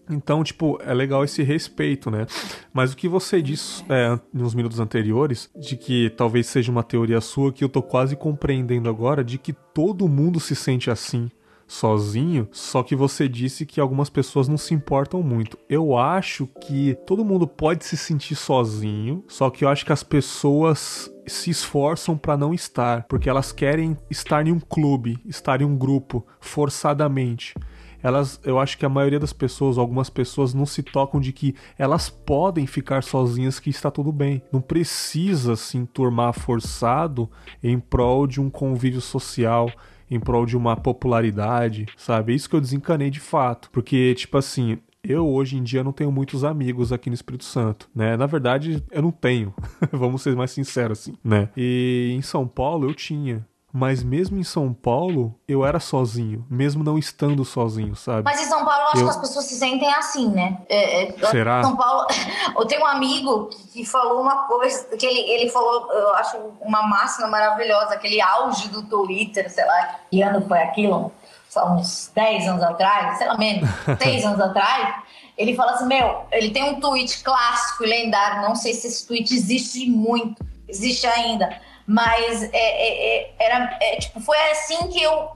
então, 0.09 0.45
tipo, 0.45 0.79
é 0.83 0.95
legal 0.95 1.25
esse 1.25 1.43
respeito, 1.43 2.11
né? 2.11 2.27
Mas 2.73 2.93
o 2.93 2.97
que 2.97 3.09
você 3.09 3.43
disse 3.43 3.85
é, 3.89 4.19
nos 4.33 4.55
minutos 4.55 4.81
anteriores, 4.81 5.51
de 5.57 5.77
que 5.77 6.11
talvez 6.11 6.47
seja 6.47 6.71
uma 6.71 6.83
teoria 6.83 7.21
sua, 7.21 7.53
que 7.53 7.65
eu 7.65 7.69
tô 7.69 7.83
quase 7.83 8.17
compreendendo 8.17 8.89
agora, 8.89 9.25
de 9.25 9.39
que 9.39 9.53
todo 9.53 10.09
mundo 10.09 10.39
se 10.39 10.55
sente 10.55 10.91
assim, 10.91 11.31
sozinho, 11.67 12.49
só 12.53 12.83
que 12.83 12.95
você 12.95 13.29
disse 13.29 13.67
que 13.67 13.81
algumas 13.81 14.09
pessoas 14.09 14.47
não 14.47 14.57
se 14.57 14.73
importam 14.73 15.23
muito. 15.23 15.59
Eu 15.69 15.99
acho 15.99 16.49
que 16.63 16.97
todo 17.07 17.25
mundo 17.25 17.47
pode 17.47 17.85
se 17.85 17.97
sentir 17.97 18.37
sozinho, 18.37 19.25
só 19.27 19.51
que 19.51 19.65
eu 19.65 19.69
acho 19.69 19.85
que 19.85 19.93
as 19.93 20.03
pessoas 20.03 21.13
se 21.27 21.51
esforçam 21.51 22.17
para 22.17 22.37
não 22.37 22.55
estar, 22.55 23.05
porque 23.09 23.29
elas 23.29 23.51
querem 23.51 23.99
estar 24.09 24.47
em 24.47 24.53
um 24.53 24.61
clube, 24.61 25.19
estar 25.27 25.61
em 25.61 25.65
um 25.65 25.77
grupo, 25.77 26.25
forçadamente 26.41 27.55
elas, 28.03 28.41
eu 28.45 28.59
acho 28.59 28.79
que 28.79 28.87
a 28.87 28.89
maioria 28.89 29.19
das 29.19 29.33
pessoas, 29.33 29.79
algumas 29.79 30.11
pessoas, 30.11 30.55
não 30.55 30.67
se 30.67 30.83
tocam 30.83 31.21
de 31.21 31.33
que 31.33 31.55
elas 31.79 32.09
podem 32.09 32.67
ficar 32.67 33.03
sozinhas, 33.03 33.59
que 33.59 33.71
está 33.71 33.91
tudo 33.91 34.13
bem. 34.13 34.43
Não 34.53 34.61
precisa 34.61 35.57
se 35.57 35.77
enturmar 35.77 36.33
forçado 36.33 37.31
em 37.63 37.79
prol 37.79 38.27
de 38.27 38.41
um 38.41 38.51
convívio 38.51 39.01
social, 39.01 39.71
em 40.11 40.21
prol 40.21 40.47
de 40.47 40.57
uma 40.57 40.77
popularidade, 40.77 41.87
sabe? 41.97 42.33
É 42.33 42.37
isso 42.37 42.49
que 42.49 42.57
eu 42.57 42.61
desencanei 42.61 43.11
de 43.11 43.21
fato. 43.21 43.69
Porque, 43.71 44.15
tipo 44.15 44.39
assim, 44.39 44.79
eu 45.03 45.27
hoje 45.29 45.57
em 45.57 45.63
dia 45.63 45.85
não 45.85 45.93
tenho 45.93 46.11
muitos 46.11 46.45
amigos 46.45 46.93
aqui 46.93 47.09
no 47.09 47.15
Espírito 47.15 47.45
Santo, 47.45 47.89
né? 47.95 48.17
Na 48.17 48.27
verdade, 48.27 48.83
eu 48.91 49.03
não 49.03 49.11
tenho. 49.11 49.55
Vamos 49.93 50.23
ser 50.23 50.35
mais 50.35 50.51
sinceros 50.51 51.01
assim, 51.01 51.15
né? 51.23 51.49
E 51.57 52.13
em 52.17 52.23
São 52.23 52.47
Paulo 52.47 52.89
eu 52.89 52.95
tinha 52.95 53.47
mas 53.77 54.03
mesmo 54.03 54.39
em 54.39 54.43
São 54.43 54.73
Paulo, 54.73 55.39
eu 55.47 55.63
era 55.63 55.79
sozinho, 55.79 56.47
mesmo 56.49 56.83
não 56.83 56.97
estando 56.97 57.45
sozinho, 57.45 57.95
sabe? 57.95 58.23
Mas 58.25 58.41
em 58.41 58.47
São 58.47 58.65
Paulo, 58.65 58.81
eu 58.81 58.87
acho 58.87 58.97
eu... 59.01 59.05
que 59.05 59.11
as 59.11 59.17
pessoas 59.19 59.45
se 59.45 59.55
sentem 59.55 59.93
assim, 59.93 60.31
né? 60.31 60.57
É, 60.67 61.03
é, 61.03 61.27
Será? 61.29 61.63
São 61.63 61.77
Paulo, 61.77 62.07
eu 62.57 62.65
tenho 62.65 62.81
um 62.81 62.87
amigo 62.87 63.51
que 63.75 63.85
falou 63.85 64.23
uma 64.23 64.45
coisa, 64.45 64.97
que 64.97 65.05
ele, 65.05 65.31
ele 65.31 65.51
falou, 65.51 65.93
eu 65.93 66.15
acho 66.15 66.39
uma 66.63 66.85
máxima 66.89 67.29
maravilhosa, 67.29 67.93
aquele 67.93 68.19
auge 68.19 68.67
do 68.71 68.83
Twitter, 68.85 69.53
sei 69.53 69.67
lá, 69.67 69.97
que 70.11 70.23
ano 70.23 70.41
foi 70.49 70.59
aquilo? 70.63 71.13
Só 71.51 71.71
uns 71.75 72.11
10 72.15 72.49
anos 72.49 72.63
atrás, 72.63 73.19
sei 73.19 73.27
lá, 73.27 73.37
menos, 73.37 73.69
6 74.01 74.25
anos 74.25 74.41
atrás. 74.41 75.03
Ele 75.37 75.55
fala 75.55 75.73
assim, 75.73 75.87
meu, 75.87 76.25
ele 76.33 76.49
tem 76.49 76.65
um 76.65 76.81
tweet 76.81 77.23
clássico 77.23 77.85
e 77.85 77.89
lendário, 77.89 78.41
não 78.41 78.55
sei 78.55 78.73
se 78.73 78.87
esse 78.87 79.07
tweet 79.07 79.35
existe 79.35 79.87
muito, 79.91 80.43
existe 80.67 81.07
ainda 81.07 81.61
mas 81.87 82.43
é, 82.43 82.49
é, 82.53 83.21
é, 83.21 83.35
era, 83.39 83.79
é, 83.81 83.97
tipo, 83.97 84.21
foi 84.21 84.39
assim 84.51 84.89
que 84.89 85.03
eu, 85.03 85.31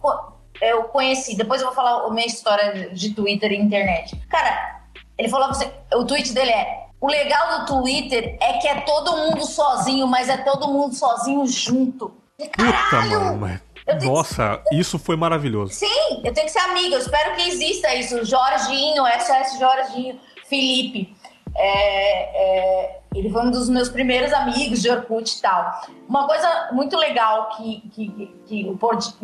eu 0.60 0.84
conheci. 0.84 1.36
Depois 1.36 1.60
eu 1.60 1.68
vou 1.68 1.76
falar 1.76 2.06
a 2.06 2.10
minha 2.10 2.26
história 2.26 2.90
de 2.90 3.14
Twitter 3.14 3.52
e 3.52 3.56
internet. 3.56 4.16
Cara, 4.28 4.80
ele 5.16 5.28
falou 5.28 5.48
você, 5.48 5.70
o 5.94 6.04
tweet 6.04 6.32
dele 6.32 6.50
é: 6.50 6.86
o 7.00 7.06
legal 7.06 7.60
do 7.60 7.66
Twitter 7.66 8.36
é 8.40 8.54
que 8.54 8.66
é 8.66 8.80
todo 8.80 9.16
mundo 9.16 9.44
sozinho, 9.44 10.06
mas 10.06 10.28
é 10.28 10.38
todo 10.38 10.68
mundo 10.68 10.94
sozinho 10.94 11.46
junto. 11.46 12.12
Puta, 12.36 13.02
mano, 13.02 13.60
Nossa, 14.02 14.62
que... 14.68 14.76
isso 14.76 14.98
foi 14.98 15.16
maravilhoso. 15.16 15.72
Sim, 15.74 16.22
eu 16.24 16.32
tenho 16.32 16.46
que 16.46 16.52
ser 16.52 16.60
amiga. 16.60 16.96
Eu 16.96 17.00
espero 17.00 17.36
que 17.36 17.48
exista 17.48 17.94
isso. 17.94 18.24
Jorginho, 18.24 19.04
SOS 19.06 19.58
Jorginho, 19.58 20.18
Felipe. 20.48 21.14
É, 21.54 22.86
é, 22.86 22.99
ele 23.14 23.28
foi 23.30 23.42
um 23.42 23.50
dos 23.50 23.68
meus 23.68 23.88
primeiros 23.88 24.32
amigos 24.32 24.80
de 24.80 24.90
Orkut 24.90 25.36
e 25.36 25.40
tal. 25.40 25.82
Uma 26.08 26.26
coisa 26.26 26.68
muito 26.72 26.96
legal 26.96 27.48
que, 27.56 27.80
que, 27.92 28.08
que 28.46 28.68
o, 28.68 28.76
pod, 28.76 29.14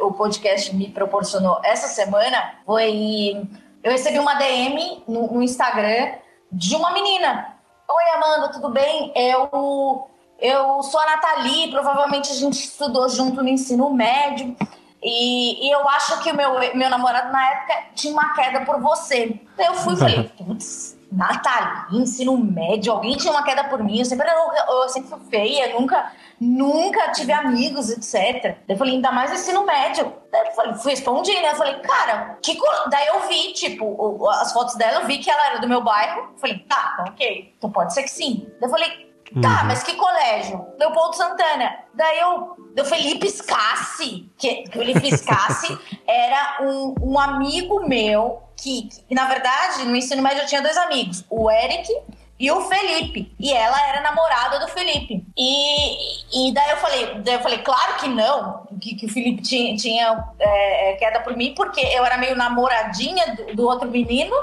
o 0.00 0.12
podcast 0.12 0.74
me 0.74 0.88
proporcionou 0.88 1.60
essa 1.62 1.86
semana 1.88 2.54
foi. 2.64 3.46
Eu 3.84 3.92
recebi 3.92 4.18
uma 4.18 4.34
DM 4.34 5.02
no, 5.06 5.34
no 5.34 5.42
Instagram 5.42 6.12
de 6.50 6.74
uma 6.74 6.92
menina. 6.92 7.54
Oi, 7.88 8.04
Amanda, 8.14 8.48
tudo 8.48 8.70
bem? 8.70 9.12
Eu, 9.14 10.08
eu 10.40 10.82
sou 10.82 10.98
a 10.98 11.06
Nathalie, 11.06 11.70
provavelmente 11.70 12.32
a 12.32 12.34
gente 12.34 12.54
estudou 12.54 13.08
junto 13.08 13.42
no 13.42 13.48
ensino 13.48 13.90
médio. 13.90 14.56
E, 15.02 15.68
e, 15.68 15.70
eu 15.70 15.86
acho 15.90 16.20
que 16.22 16.30
o 16.32 16.34
meu, 16.34 16.58
meu 16.74 16.90
namorado 16.90 17.30
na 17.30 17.50
época 17.50 17.74
tinha 17.94 18.12
uma 18.12 18.34
queda 18.34 18.64
por 18.64 18.80
você. 18.80 19.38
Eu 19.58 19.74
fui 19.74 19.94
e 19.94 19.96
falei, 19.98 20.24
putz, 20.36 20.95
Nathalie, 21.10 22.00
ensino 22.00 22.36
médio, 22.36 22.92
alguém 22.92 23.16
tinha 23.16 23.32
uma 23.32 23.42
queda 23.42 23.64
por 23.64 23.82
mim, 23.82 23.98
eu 23.98 24.04
sempre, 24.04 24.28
eu, 24.28 24.74
eu 24.82 24.88
sempre 24.88 25.08
fui 25.08 25.20
feia, 25.30 25.78
nunca, 25.78 26.12
nunca 26.40 27.12
tive 27.12 27.32
amigos, 27.32 27.90
etc. 27.90 28.56
Eu 28.68 28.76
falei, 28.76 28.94
ainda 28.94 29.12
mais 29.12 29.32
ensino 29.32 29.64
médio. 29.64 30.12
Daí 30.32 30.48
eu 30.48 30.52
falei, 30.52 30.74
fui 30.74 30.90
respondi, 30.90 31.32
né? 31.40 31.52
Eu 31.52 31.56
falei, 31.56 31.74
cara, 31.76 32.38
que 32.42 32.58
daí 32.90 33.06
eu 33.06 33.28
vi, 33.28 33.52
tipo, 33.52 34.28
as 34.28 34.52
fotos 34.52 34.74
dela, 34.74 35.00
eu 35.00 35.06
vi 35.06 35.18
que 35.18 35.30
ela 35.30 35.46
era 35.46 35.60
do 35.60 35.68
meu 35.68 35.82
bairro. 35.82 36.30
Eu 36.32 36.38
falei, 36.38 36.58
tá, 36.60 37.06
ok, 37.08 37.54
então 37.56 37.70
pode 37.70 37.94
ser 37.94 38.02
que 38.02 38.10
sim. 38.10 38.46
Daí 38.60 38.68
eu 38.68 38.70
falei, 38.70 39.15
Tá, 39.40 39.62
uhum. 39.62 39.66
mas 39.66 39.82
que 39.82 39.94
colégio? 39.94 40.66
Leopoldo 40.78 41.16
Santana. 41.16 41.78
Daí 41.94 42.18
eu. 42.20 42.56
O 42.78 42.84
Felipe 42.84 43.28
Scassi, 43.30 44.30
que, 44.36 44.64
que 44.64 44.78
o 44.78 44.82
Felipe 44.82 45.16
Scassi 45.16 45.78
era 46.06 46.58
um, 46.60 46.94
um 47.00 47.18
amigo 47.18 47.88
meu 47.88 48.42
que, 48.54 48.88
que, 49.08 49.14
na 49.14 49.26
verdade, 49.26 49.84
no 49.84 49.96
ensino 49.96 50.22
médio 50.22 50.42
eu 50.42 50.46
tinha 50.46 50.60
dois 50.60 50.76
amigos, 50.76 51.24
o 51.30 51.50
Eric 51.50 51.88
e 52.38 52.50
o 52.50 52.60
Felipe. 52.62 53.34
E 53.38 53.52
ela 53.52 53.88
era 53.88 54.02
namorada 54.02 54.60
do 54.60 54.68
Felipe. 54.68 55.24
E, 55.36 56.48
e 56.48 56.52
daí 56.52 56.70
eu 56.70 56.76
falei, 56.76 57.14
daí 57.20 57.34
eu 57.34 57.40
falei, 57.40 57.58
claro 57.58 57.96
que 57.96 58.08
não, 58.08 58.66
que, 58.80 58.94
que 58.94 59.06
o 59.06 59.08
Felipe 59.08 59.42
tinha, 59.42 59.74
tinha 59.74 60.24
é, 60.38 60.90
é 60.90 60.96
queda 60.96 61.20
por 61.20 61.34
mim, 61.34 61.54
porque 61.54 61.80
eu 61.80 62.04
era 62.04 62.18
meio 62.18 62.36
namoradinha 62.36 63.34
do, 63.34 63.56
do 63.56 63.66
outro 63.66 63.90
menino, 63.90 64.36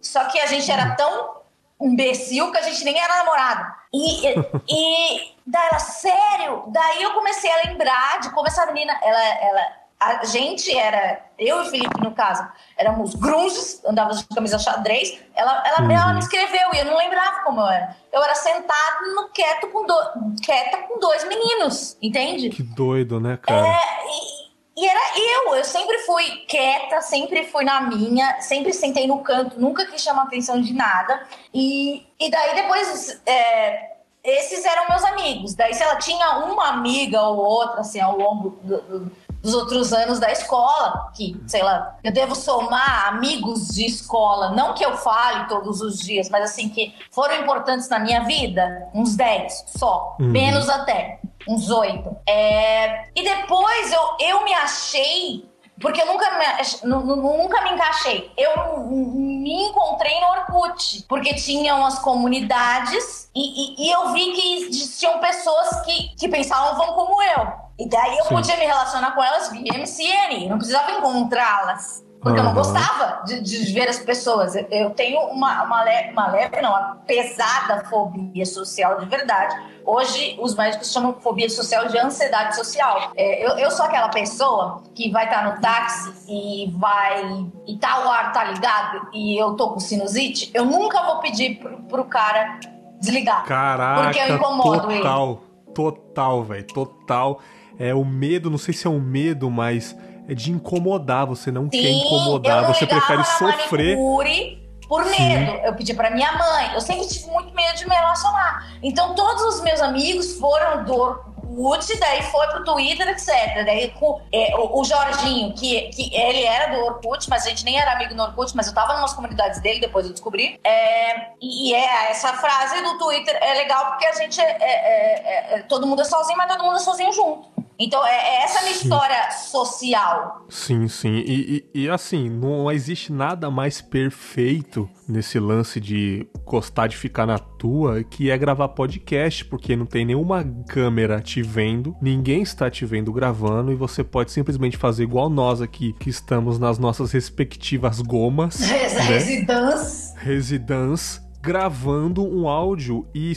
só 0.00 0.24
que 0.24 0.38
a 0.40 0.46
gente 0.46 0.70
era 0.70 0.94
tão 0.94 1.43
imbecil 1.80 2.50
que 2.50 2.58
a 2.58 2.62
gente 2.62 2.84
nem 2.84 2.98
era 2.98 3.18
namorado. 3.18 3.74
E, 3.92 4.28
e 4.68 5.34
daí 5.46 5.68
ela, 5.70 5.78
sério? 5.78 6.64
Daí 6.68 7.02
eu 7.02 7.12
comecei 7.12 7.50
a 7.50 7.68
lembrar 7.68 8.20
de 8.20 8.30
como 8.30 8.46
essa 8.46 8.66
menina, 8.66 8.98
ela, 9.02 9.24
ela 9.40 9.84
a 10.04 10.24
gente 10.24 10.76
era, 10.76 11.24
eu 11.38 11.62
e 11.62 11.66
o 11.66 11.70
Felipe, 11.70 12.00
no 12.02 12.12
caso, 12.12 12.46
éramos 12.76 13.14
grunges, 13.14 13.82
andávamos 13.86 14.20
de 14.20 14.34
camisa 14.34 14.58
xadrez. 14.58 15.18
Ela, 15.34 15.66
ela, 15.66 15.80
uhum. 15.80 15.90
ela 15.90 16.12
me 16.12 16.18
escreveu 16.18 16.74
e 16.74 16.78
eu 16.78 16.84
não 16.84 16.96
lembrava 16.96 17.40
como 17.42 17.60
eu 17.60 17.68
era. 17.68 17.96
Eu 18.12 18.22
era 18.22 18.34
sentado 18.34 19.14
no 19.14 19.28
quieto 19.30 19.68
com 19.68 19.86
do, 19.86 19.94
quieta 20.42 20.78
com 20.88 20.98
dois 20.98 21.26
meninos, 21.26 21.96
entende? 22.02 22.50
Que 22.50 22.62
doido, 22.62 23.18
né, 23.18 23.38
cara? 23.40 23.66
É, 23.66 23.80
e, 24.06 24.44
e, 24.76 24.86
era 24.86 25.00
eu, 25.16 25.54
eu 25.56 25.64
sempre 25.64 25.98
fui 26.00 26.24
quieta, 26.48 27.00
sempre 27.00 27.44
fui 27.46 27.64
na 27.64 27.82
minha, 27.82 28.40
sempre 28.40 28.72
sentei 28.72 29.06
no 29.06 29.18
canto, 29.18 29.60
nunca 29.60 29.86
quis 29.86 30.02
chamar 30.02 30.22
atenção 30.24 30.60
de 30.60 30.72
nada. 30.72 31.26
E, 31.52 32.06
e 32.18 32.30
daí 32.30 32.54
depois. 32.54 33.20
É, 33.26 33.94
esses 34.24 34.64
eram 34.64 34.88
meus 34.88 35.04
amigos. 35.04 35.54
Daí, 35.54 35.74
se 35.74 35.82
ela 35.82 35.96
tinha 35.96 36.38
uma 36.46 36.70
amiga 36.70 37.20
ou 37.24 37.36
outra, 37.36 37.82
assim, 37.82 38.00
ao 38.00 38.16
longo 38.16 38.58
do, 38.62 38.80
do 38.80 39.12
dos 39.44 39.52
outros 39.52 39.92
anos 39.92 40.18
da 40.18 40.32
escola, 40.32 41.10
que, 41.14 41.38
sei 41.46 41.62
lá, 41.62 41.98
eu 42.02 42.10
devo 42.10 42.34
somar 42.34 43.08
amigos 43.08 43.68
de 43.74 43.84
escola, 43.84 44.48
não 44.52 44.72
que 44.72 44.82
eu 44.82 44.96
fale 44.96 45.46
todos 45.48 45.82
os 45.82 45.98
dias, 45.98 46.30
mas 46.30 46.44
assim, 46.44 46.70
que 46.70 46.94
foram 47.10 47.42
importantes 47.42 47.86
na 47.90 47.98
minha 47.98 48.24
vida, 48.24 48.88
uns 48.94 49.14
10 49.14 49.64
só, 49.76 50.16
uhum. 50.18 50.28
menos 50.28 50.66
até, 50.70 51.20
uns 51.48 51.70
8. 51.70 52.16
É... 52.28 53.08
E 53.14 53.22
depois 53.22 53.92
eu, 53.92 54.16
eu 54.20 54.44
me 54.44 54.54
achei 54.54 55.54
porque 55.80 56.00
eu 56.00 56.06
nunca 56.06 56.30
me, 56.38 56.88
nunca 57.16 57.62
me 57.62 57.72
encaixei. 57.72 58.30
Eu 58.36 58.78
me 58.86 59.68
encontrei 59.68 60.20
no 60.20 60.28
Orkut, 60.28 61.04
porque 61.08 61.34
tinham 61.34 61.84
as 61.84 61.98
comunidades 61.98 63.28
e, 63.34 63.84
e, 63.84 63.86
e 63.86 63.90
eu 63.90 64.12
vi 64.12 64.32
que 64.32 64.54
existiam 64.68 65.18
pessoas 65.18 65.84
que, 65.84 66.14
que 66.16 66.28
pensavam 66.28 66.86
como 66.94 67.20
eu. 67.22 67.52
E 67.78 67.88
daí 67.88 68.16
eu 68.18 68.24
Sim. 68.24 68.34
podia 68.36 68.56
me 68.56 68.64
relacionar 68.64 69.12
com 69.12 69.22
elas 69.22 69.50
via 69.50 69.72
MCN, 69.76 70.48
não 70.48 70.58
precisava 70.58 70.92
encontrá-las. 70.92 72.03
Porque 72.24 72.40
uhum. 72.40 72.46
eu 72.46 72.54
não 72.54 72.54
gostava 72.54 73.22
de, 73.26 73.38
de, 73.42 73.70
ver 73.74 73.86
as 73.86 73.98
pessoas. 73.98 74.54
Eu 74.70 74.88
tenho 74.90 75.20
uma, 75.26 75.62
uma, 75.62 75.84
leve, 75.84 76.12
uma 76.12 76.28
leve, 76.28 76.58
não, 76.62 76.70
uma 76.70 76.96
pesada 77.06 77.84
fobia 77.84 78.46
social 78.46 78.98
de 78.98 79.04
verdade. 79.04 79.54
Hoje, 79.84 80.34
os 80.40 80.56
médicos 80.56 80.90
chamam 80.90 81.12
fobia 81.20 81.50
social 81.50 81.86
de 81.86 81.98
ansiedade 81.98 82.56
social. 82.56 83.12
É, 83.14 83.46
eu, 83.46 83.58
eu 83.58 83.70
sou 83.70 83.84
aquela 83.84 84.08
pessoa 84.08 84.82
que 84.94 85.10
vai 85.10 85.26
estar 85.26 85.44
tá 85.44 85.50
no 85.54 85.60
táxi 85.60 86.14
e 86.26 86.74
vai. 86.78 87.46
e 87.66 87.76
tá 87.76 88.06
o 88.06 88.10
ar 88.10 88.32
tá 88.32 88.44
ligado 88.44 89.08
e 89.12 89.38
eu 89.38 89.52
tô 89.52 89.72
com 89.72 89.80
sinusite. 89.80 90.50
Eu 90.54 90.64
nunca 90.64 91.02
vou 91.02 91.18
pedir 91.18 91.58
pro, 91.58 91.76
pro 91.82 92.04
cara 92.06 92.58
desligar. 93.00 93.44
Caraca, 93.44 94.04
porque 94.04 94.18
eu 94.18 94.36
incomodo 94.36 94.88
total, 94.88 95.30
ele. 95.30 95.74
Total, 95.74 96.42
velho, 96.42 96.66
total 96.68 97.40
é 97.78 97.94
o 97.94 98.04
medo, 98.04 98.48
não 98.48 98.58
sei 98.58 98.72
se 98.72 98.86
é 98.86 98.90
um 98.90 99.00
medo, 99.00 99.50
mas 99.50 99.94
é 100.28 100.34
de 100.34 100.50
incomodar. 100.50 101.26
Você 101.26 101.50
não 101.50 101.64
Sim, 101.64 101.70
quer 101.70 101.90
incomodar, 101.90 102.66
você 102.66 102.86
prefere 102.86 103.24
sofrer. 103.24 103.96
Manicure 103.96 104.64
por 104.88 105.04
medo. 105.04 105.16
Sim. 105.16 105.60
Eu 105.64 105.74
pedi 105.74 105.94
para 105.94 106.10
minha 106.10 106.32
mãe. 106.32 106.74
Eu 106.74 106.80
sempre 106.80 107.06
tive 107.06 107.26
muito 107.30 107.54
medo 107.54 107.76
de 107.76 107.88
me 107.88 107.94
relacionar. 107.94 108.78
Então 108.82 109.14
todos 109.14 109.42
os 109.42 109.60
meus 109.62 109.80
amigos 109.80 110.38
foram 110.38 110.84
do 110.84 110.94
Orkut, 110.94 111.98
daí 111.98 112.22
foi 112.22 112.46
pro 112.48 112.64
Twitter, 112.64 113.08
etc. 113.08 113.64
Daí 113.64 113.90
com, 113.92 114.20
é, 114.32 114.54
o, 114.56 114.80
o, 114.80 114.84
Jorginho, 114.84 115.54
que, 115.54 115.82
que 115.90 116.14
ele 116.14 116.42
era 116.42 116.74
do 116.74 116.84
Orkut, 116.84 117.28
mas 117.30 117.46
a 117.46 117.48
gente 117.48 117.64
nem 117.64 117.78
era 117.78 117.92
amigo 117.92 118.14
no 118.14 118.24
Orkut, 118.24 118.54
mas 118.56 118.66
eu 118.66 118.74
tava 118.74 118.94
em 118.94 118.98
umas 118.98 119.12
comunidades 119.12 119.60
dele, 119.60 119.80
depois 119.80 120.04
eu 120.06 120.12
descobri. 120.12 120.58
É, 120.64 121.28
e 121.40 121.74
é 121.74 122.10
essa 122.10 122.32
frase 122.34 122.82
do 122.82 122.98
Twitter 122.98 123.38
é 123.40 123.54
legal 123.54 123.86
porque 123.86 124.06
a 124.06 124.12
gente 124.12 124.40
é, 124.40 124.56
é, 124.60 125.54
é, 125.54 125.58
é 125.58 125.62
todo 125.62 125.86
mundo 125.86 126.02
é 126.02 126.04
sozinho, 126.04 126.36
mas 126.36 126.48
todo 126.48 126.64
mundo 126.64 126.76
é 126.76 126.80
sozinho 126.80 127.12
junto. 127.12 127.53
Então, 127.78 128.06
é, 128.06 128.10
é 128.10 128.44
essa 128.44 128.60
a 128.60 128.62
minha 128.62 128.74
sim. 128.74 128.82
história 128.84 129.30
social. 129.30 130.46
Sim, 130.48 130.86
sim. 130.88 131.22
E, 131.26 131.64
e, 131.74 131.82
e, 131.82 131.88
assim, 131.88 132.28
não 132.28 132.70
existe 132.70 133.12
nada 133.12 133.50
mais 133.50 133.80
perfeito 133.80 134.88
nesse 135.08 135.38
lance 135.38 135.80
de 135.80 136.26
gostar 136.44 136.86
de 136.86 136.96
ficar 136.96 137.26
na 137.26 137.38
tua 137.38 138.02
que 138.04 138.30
é 138.30 138.38
gravar 138.38 138.68
podcast, 138.68 139.44
porque 139.44 139.76
não 139.76 139.86
tem 139.86 140.04
nenhuma 140.04 140.44
câmera 140.68 141.20
te 141.20 141.42
vendo, 141.42 141.96
ninguém 142.00 142.42
está 142.42 142.70
te 142.70 142.86
vendo 142.86 143.12
gravando 143.12 143.72
e 143.72 143.74
você 143.74 144.02
pode 144.04 144.30
simplesmente 144.30 144.76
fazer 144.76 145.02
igual 145.02 145.28
nós 145.28 145.60
aqui, 145.60 145.92
que 145.98 146.08
estamos 146.08 146.58
nas 146.58 146.78
nossas 146.78 147.12
respectivas 147.12 148.00
gomas. 148.00 148.60
né? 148.60 148.76
Residência. 149.02 150.18
Residência 150.18 151.23
gravando 151.44 152.26
um 152.26 152.48
áudio 152.48 153.06
e 153.14 153.32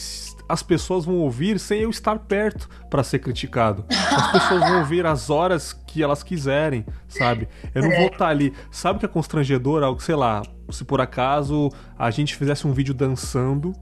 as 0.47 0.63
pessoas 0.63 1.03
vão 1.03 1.17
ouvir 1.17 1.59
sem 1.59 1.81
eu 1.81 1.89
estar 1.89 2.17
perto 2.19 2.69
para 2.89 3.03
ser 3.03 3.19
criticado. 3.19 3.83
As 3.89 4.31
pessoas 4.31 4.61
vão 4.61 4.79
ouvir 4.79 5.05
as 5.05 5.29
horas 5.29 5.73
que 5.73 6.01
elas 6.01 6.23
quiserem, 6.23 6.85
sabe? 7.09 7.49
Eu 7.75 7.81
não 7.83 7.89
vou 7.91 8.05
estar 8.05 8.17
tá 8.19 8.27
ali. 8.27 8.53
Sabe 8.71 8.97
o 8.97 8.99
que 9.01 9.05
é 9.05 9.09
constrangedor? 9.09 9.83
Algo, 9.83 10.01
sei 10.01 10.15
lá, 10.15 10.41
se 10.69 10.85
por 10.85 11.01
acaso 11.01 11.69
a 11.99 12.09
gente 12.09 12.35
fizesse 12.35 12.65
um 12.65 12.71
vídeo 12.71 12.93
dançando 12.93 13.73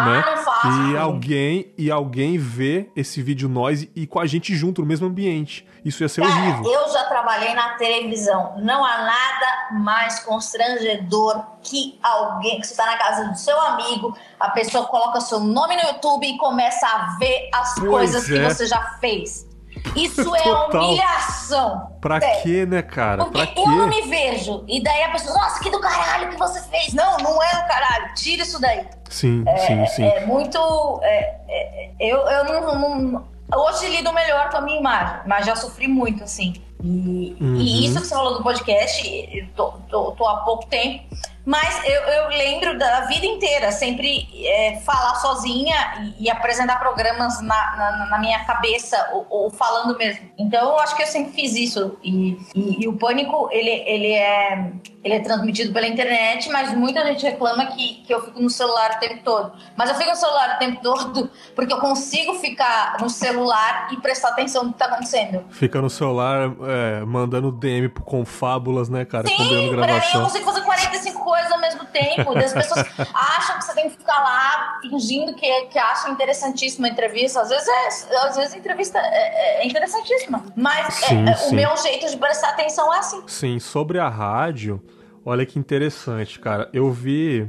ah, 0.00 0.06
né? 0.06 0.24
não 0.26 0.36
faço. 0.42 0.82
E 0.90 0.96
alguém 0.96 1.72
e 1.76 1.90
alguém 1.90 2.38
vê 2.38 2.90
esse 2.94 3.22
vídeo 3.22 3.48
nós 3.48 3.86
e 3.94 4.06
com 4.06 4.20
a 4.20 4.26
gente 4.26 4.54
junto 4.54 4.80
no 4.80 4.86
mesmo 4.86 5.06
ambiente. 5.06 5.66
Isso 5.84 6.02
ia 6.02 6.08
ser 6.08 6.22
Cara, 6.22 6.34
horrível. 6.34 6.72
Eu 6.72 6.92
já 6.92 7.04
trabalhei 7.04 7.54
na 7.54 7.70
televisão. 7.70 8.54
Não 8.58 8.84
há 8.84 8.98
nada 8.98 9.80
mais 9.80 10.20
constrangedor 10.20 11.42
que 11.62 11.98
alguém 12.02 12.60
que 12.60 12.66
você 12.66 12.72
está 12.72 12.86
na 12.86 12.96
casa 12.96 13.28
do 13.28 13.36
seu 13.36 13.58
amigo, 13.60 14.16
a 14.38 14.50
pessoa 14.50 14.86
coloca 14.86 15.20
seu 15.20 15.40
nome 15.40 15.76
no 15.76 15.82
YouTube 15.82 16.26
e 16.26 16.36
começa 16.36 16.86
a 16.86 17.16
ver 17.18 17.48
as 17.54 17.74
pois 17.74 17.90
coisas 17.90 18.30
é. 18.30 18.32
que 18.34 18.54
você 18.54 18.66
já 18.66 18.80
fez. 19.00 19.48
Isso 19.96 20.34
é 20.36 20.52
humilhação. 20.52 21.96
Pra 22.00 22.20
quê, 22.20 22.66
né, 22.66 22.82
cara? 22.82 23.24
Porque 23.24 23.46
pra 23.46 23.62
eu 23.62 23.68
não 23.68 23.86
me 23.86 24.02
vejo. 24.02 24.64
E 24.68 24.82
daí 24.82 25.02
a 25.04 25.10
pessoa, 25.10 25.34
nossa, 25.34 25.60
que 25.60 25.70
do 25.70 25.80
caralho 25.80 26.30
que 26.30 26.36
você 26.36 26.60
fez. 26.68 26.92
Não, 26.92 27.16
não 27.18 27.42
é 27.42 27.62
do 27.62 27.68
caralho. 27.68 28.14
Tira 28.14 28.42
isso 28.42 28.60
daí. 28.60 28.86
Sim, 29.10 29.44
é, 29.46 29.56
sim, 29.58 29.86
sim. 29.86 30.04
É 30.04 30.24
muito. 30.24 30.58
É, 31.02 31.36
é, 31.48 31.90
eu, 31.98 32.16
eu 32.16 32.44
não, 32.44 32.78
não, 32.78 33.24
Hoje 33.54 33.88
lido 33.88 34.12
melhor 34.12 34.48
com 34.48 34.58
a 34.58 34.60
minha 34.60 34.78
imagem, 34.78 35.22
mas 35.26 35.44
já 35.44 35.56
sofri 35.56 35.88
muito, 35.88 36.22
assim. 36.22 36.54
E, 36.82 37.36
uhum. 37.40 37.56
e 37.56 37.84
isso 37.84 38.00
que 38.00 38.06
você 38.06 38.14
falou 38.14 38.38
do 38.38 38.42
podcast, 38.42 39.50
tô, 39.56 39.72
tô, 39.90 40.12
tô 40.12 40.26
há 40.26 40.36
pouco 40.38 40.66
tempo. 40.66 41.04
Mas 41.44 41.82
eu, 41.84 42.00
eu 42.02 42.28
lembro 42.28 42.78
da 42.78 43.06
vida 43.06 43.26
inteira, 43.26 43.72
sempre 43.72 44.28
é, 44.46 44.76
falar 44.84 45.16
sozinha 45.16 46.14
e, 46.18 46.26
e 46.26 46.30
apresentar 46.30 46.78
programas 46.78 47.40
na, 47.40 47.76
na, 47.76 48.06
na 48.10 48.18
minha 48.18 48.44
cabeça, 48.44 49.10
ou, 49.12 49.26
ou, 49.28 49.50
falando 49.50 49.96
mesmo. 49.98 50.30
Então 50.38 50.68
eu 50.68 50.78
acho 50.78 50.94
que 50.94 51.02
eu 51.02 51.06
sempre 51.06 51.32
fiz 51.32 51.56
isso. 51.56 51.98
E, 52.04 52.38
e, 52.54 52.84
e, 52.84 52.88
o 52.88 52.92
pânico, 52.92 53.48
ele, 53.50 53.70
ele, 53.70 54.12
é, 54.12 54.72
ele 55.02 55.14
é 55.14 55.20
transmitido 55.20 55.72
pela 55.72 55.86
internet, 55.86 56.50
mas 56.50 56.74
muita 56.74 57.04
gente 57.06 57.24
reclama 57.24 57.66
que, 57.66 58.02
que 58.06 58.12
eu 58.12 58.22
fico 58.22 58.40
no 58.40 58.50
celular 58.50 58.96
o 58.96 59.00
tempo 59.00 59.22
todo. 59.24 59.52
Mas 59.76 59.88
eu 59.88 59.94
fico 59.96 60.10
no 60.10 60.16
celular 60.16 60.56
o 60.56 60.58
tempo 60.58 60.80
todo 60.82 61.30
porque 61.54 61.72
eu 61.72 61.78
consigo 61.78 62.34
ficar 62.34 62.96
no 63.00 63.08
celular 63.08 63.88
e 63.92 63.96
prestar 63.96 64.28
atenção 64.28 64.64
no 64.64 64.70
que 64.70 64.74
está 64.76 64.86
acontecendo. 64.86 65.44
Fica 65.50 65.80
no 65.80 65.88
celular 65.88 66.50
é, 66.68 67.04
mandando 67.04 67.50
DM 67.50 67.88
pro 67.88 68.02
Confábulas, 68.02 68.90
né, 68.90 69.06
cara? 69.06 69.26
Sim, 69.26 69.36
pra 69.36 69.86
mim 69.86 69.92
eu 70.14 70.20
consigo 70.22 70.44
fazer 70.44 70.60
45 70.60 71.24
coisas 71.24 71.50
ao 71.50 71.60
mesmo 71.60 71.84
tempo. 71.86 72.36
as 72.36 72.52
pessoas 72.52 72.86
acham 73.14 73.58
que 73.58 73.64
você 73.64 73.74
tem 73.74 73.88
que 73.88 73.96
ficar 73.96 74.18
lá 74.18 74.80
fingindo 74.82 75.34
que, 75.34 75.62
que 75.66 75.78
acham 75.78 76.12
interessantíssima 76.12 76.88
a 76.88 76.90
entrevista. 76.90 77.40
Às 77.40 77.48
vezes, 77.48 77.66
é, 77.66 78.16
às 78.26 78.36
vezes 78.36 78.54
a 78.54 78.58
entrevista 78.58 78.98
é, 78.98 79.62
é 79.62 79.66
interessantíssima. 79.66 80.44
Mas 80.54 81.02
é, 81.04 81.06
sim, 81.06 81.28
é, 81.28 81.34
sim. 81.34 81.52
o 81.52 81.54
meu 81.54 81.74
jeito 81.78 82.06
de 82.10 82.16
prestar 82.18 82.50
atenção 82.50 82.92
é 82.92 82.98
assim. 82.98 83.22
Sim, 83.26 83.58
sobre 83.58 83.98
a 83.98 84.08
rádio, 84.08 84.82
olha 85.24 85.46
que 85.46 85.58
interessante, 85.58 86.38
cara. 86.38 86.68
Eu 86.72 86.90
vi. 86.90 87.48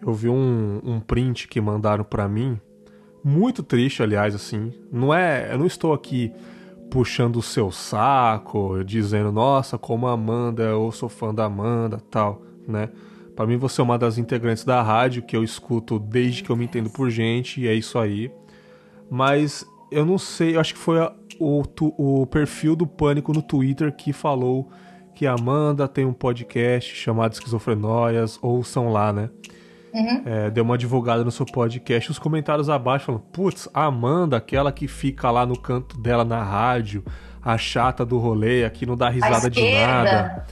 Eu 0.00 0.12
vi 0.14 0.28
um, 0.28 0.80
um 0.84 1.00
print 1.00 1.48
que 1.48 1.60
mandaram 1.60 2.04
para 2.04 2.28
mim. 2.28 2.60
Muito 3.24 3.62
triste, 3.62 4.02
aliás, 4.02 4.34
assim. 4.34 4.72
Não 4.92 5.12
é. 5.12 5.52
Eu 5.52 5.58
não 5.58 5.66
estou 5.66 5.92
aqui 5.92 6.32
puxando 6.90 7.36
o 7.36 7.42
seu 7.42 7.70
saco, 7.70 8.82
dizendo, 8.84 9.30
nossa, 9.30 9.76
como 9.76 10.06
a 10.06 10.12
Amanda, 10.12 10.62
eu 10.62 10.90
sou 10.90 11.08
fã 11.08 11.34
da 11.34 11.44
Amanda 11.44 12.00
tal, 12.10 12.42
né? 12.66 12.88
Para 13.36 13.46
mim, 13.46 13.56
você 13.56 13.80
é 13.80 13.84
uma 13.84 13.98
das 13.98 14.18
integrantes 14.18 14.64
da 14.64 14.82
rádio 14.82 15.22
que 15.22 15.36
eu 15.36 15.44
escuto 15.44 15.98
desde 15.98 16.42
que 16.42 16.50
eu 16.50 16.56
me 16.56 16.64
entendo 16.64 16.90
por 16.90 17.10
gente, 17.10 17.60
e 17.60 17.68
é 17.68 17.74
isso 17.74 17.98
aí. 17.98 18.32
Mas 19.10 19.66
eu 19.90 20.04
não 20.04 20.18
sei, 20.18 20.56
eu 20.56 20.60
acho 20.60 20.74
que 20.74 20.80
foi 20.80 20.98
a, 20.98 21.12
o, 21.38 21.62
o 21.96 22.26
perfil 22.26 22.74
do 22.74 22.86
Pânico 22.86 23.32
no 23.32 23.42
Twitter 23.42 23.94
que 23.94 24.12
falou 24.12 24.68
que 25.18 25.26
a 25.26 25.32
Amanda 25.32 25.88
tem 25.88 26.04
um 26.04 26.12
podcast 26.12 26.94
chamado 26.94 27.32
Esquizofrenóias, 27.32 28.38
ouçam 28.40 28.92
lá, 28.92 29.12
né? 29.12 29.28
Uhum. 29.92 30.22
É, 30.24 30.48
deu 30.48 30.62
uma 30.62 30.78
divulgada 30.78 31.24
no 31.24 31.32
seu 31.32 31.44
podcast. 31.44 32.12
Os 32.12 32.20
comentários 32.20 32.70
abaixo 32.70 33.06
falam: 33.06 33.20
Putz, 33.20 33.68
a 33.74 33.86
Amanda, 33.86 34.36
aquela 34.36 34.70
que 34.70 34.86
fica 34.86 35.28
lá 35.28 35.44
no 35.44 35.58
canto 35.58 36.00
dela 36.00 36.24
na 36.24 36.40
rádio, 36.40 37.04
a 37.44 37.58
chata 37.58 38.06
do 38.06 38.16
rolê, 38.16 38.64
aqui 38.64 38.86
não 38.86 38.96
dá 38.96 39.08
risada 39.08 39.50
de 39.50 39.60
nada. 39.72 40.46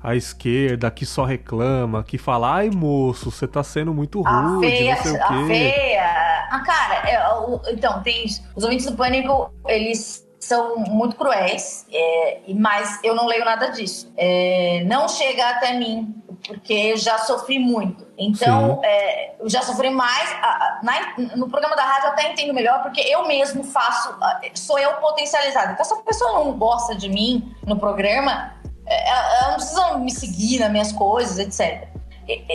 A 0.00 0.14
esquerda, 0.14 0.88
que 0.88 1.04
só 1.04 1.24
reclama, 1.24 2.04
que 2.04 2.16
fala: 2.16 2.54
Ai, 2.54 2.70
moço, 2.70 3.28
você 3.28 3.48
tá 3.48 3.64
sendo 3.64 3.92
muito 3.92 4.22
rude, 4.22 4.68
feia, 4.68 4.94
não 4.94 5.02
sei 5.02 5.12
o 5.12 5.16
quê. 5.16 5.22
A 5.24 5.46
feia. 5.46 6.46
Ah, 6.48 6.62
cara, 6.64 7.10
é, 7.10 7.72
então, 7.72 8.00
tem. 8.04 8.24
Os 8.54 8.62
ouvintes 8.62 8.86
do 8.86 8.96
Pânico, 8.96 9.52
eles 9.66 10.24
são 10.42 10.74
muito 10.76 11.14
cruéis, 11.14 11.86
é, 11.92 12.40
mas 12.56 12.98
eu 13.04 13.14
não 13.14 13.26
leio 13.26 13.44
nada 13.44 13.68
disso. 13.68 14.12
É, 14.16 14.82
não 14.86 15.08
chega 15.08 15.50
até 15.50 15.74
mim, 15.74 16.20
porque 16.44 16.96
já 16.96 17.16
sofri 17.18 17.60
muito. 17.60 18.04
Então, 18.18 18.80
é, 18.82 19.36
eu 19.38 19.48
já 19.48 19.62
sofri 19.62 19.88
mais. 19.90 20.32
A, 20.42 20.48
a, 20.48 20.80
na, 20.82 21.36
no 21.36 21.48
programa 21.48 21.76
da 21.76 21.84
rádio 21.84 22.08
eu 22.08 22.12
até 22.12 22.32
entendo 22.32 22.52
melhor, 22.52 22.82
porque 22.82 23.00
eu 23.02 23.24
mesmo 23.28 23.62
faço, 23.62 24.18
sou 24.54 24.80
eu 24.80 24.94
potencializada. 24.94 25.72
Então, 25.72 25.84
se 25.84 25.94
a 25.94 25.98
pessoa 25.98 26.32
não 26.32 26.58
gosta 26.58 26.96
de 26.96 27.08
mim 27.08 27.54
no 27.64 27.78
programa, 27.78 28.52
é, 28.84 29.10
ela 29.10 29.48
não 29.50 29.54
precisa 29.54 29.98
me 29.98 30.10
seguir 30.10 30.58
nas 30.58 30.72
minhas 30.72 30.90
coisas, 30.90 31.38
etc. 31.38 31.86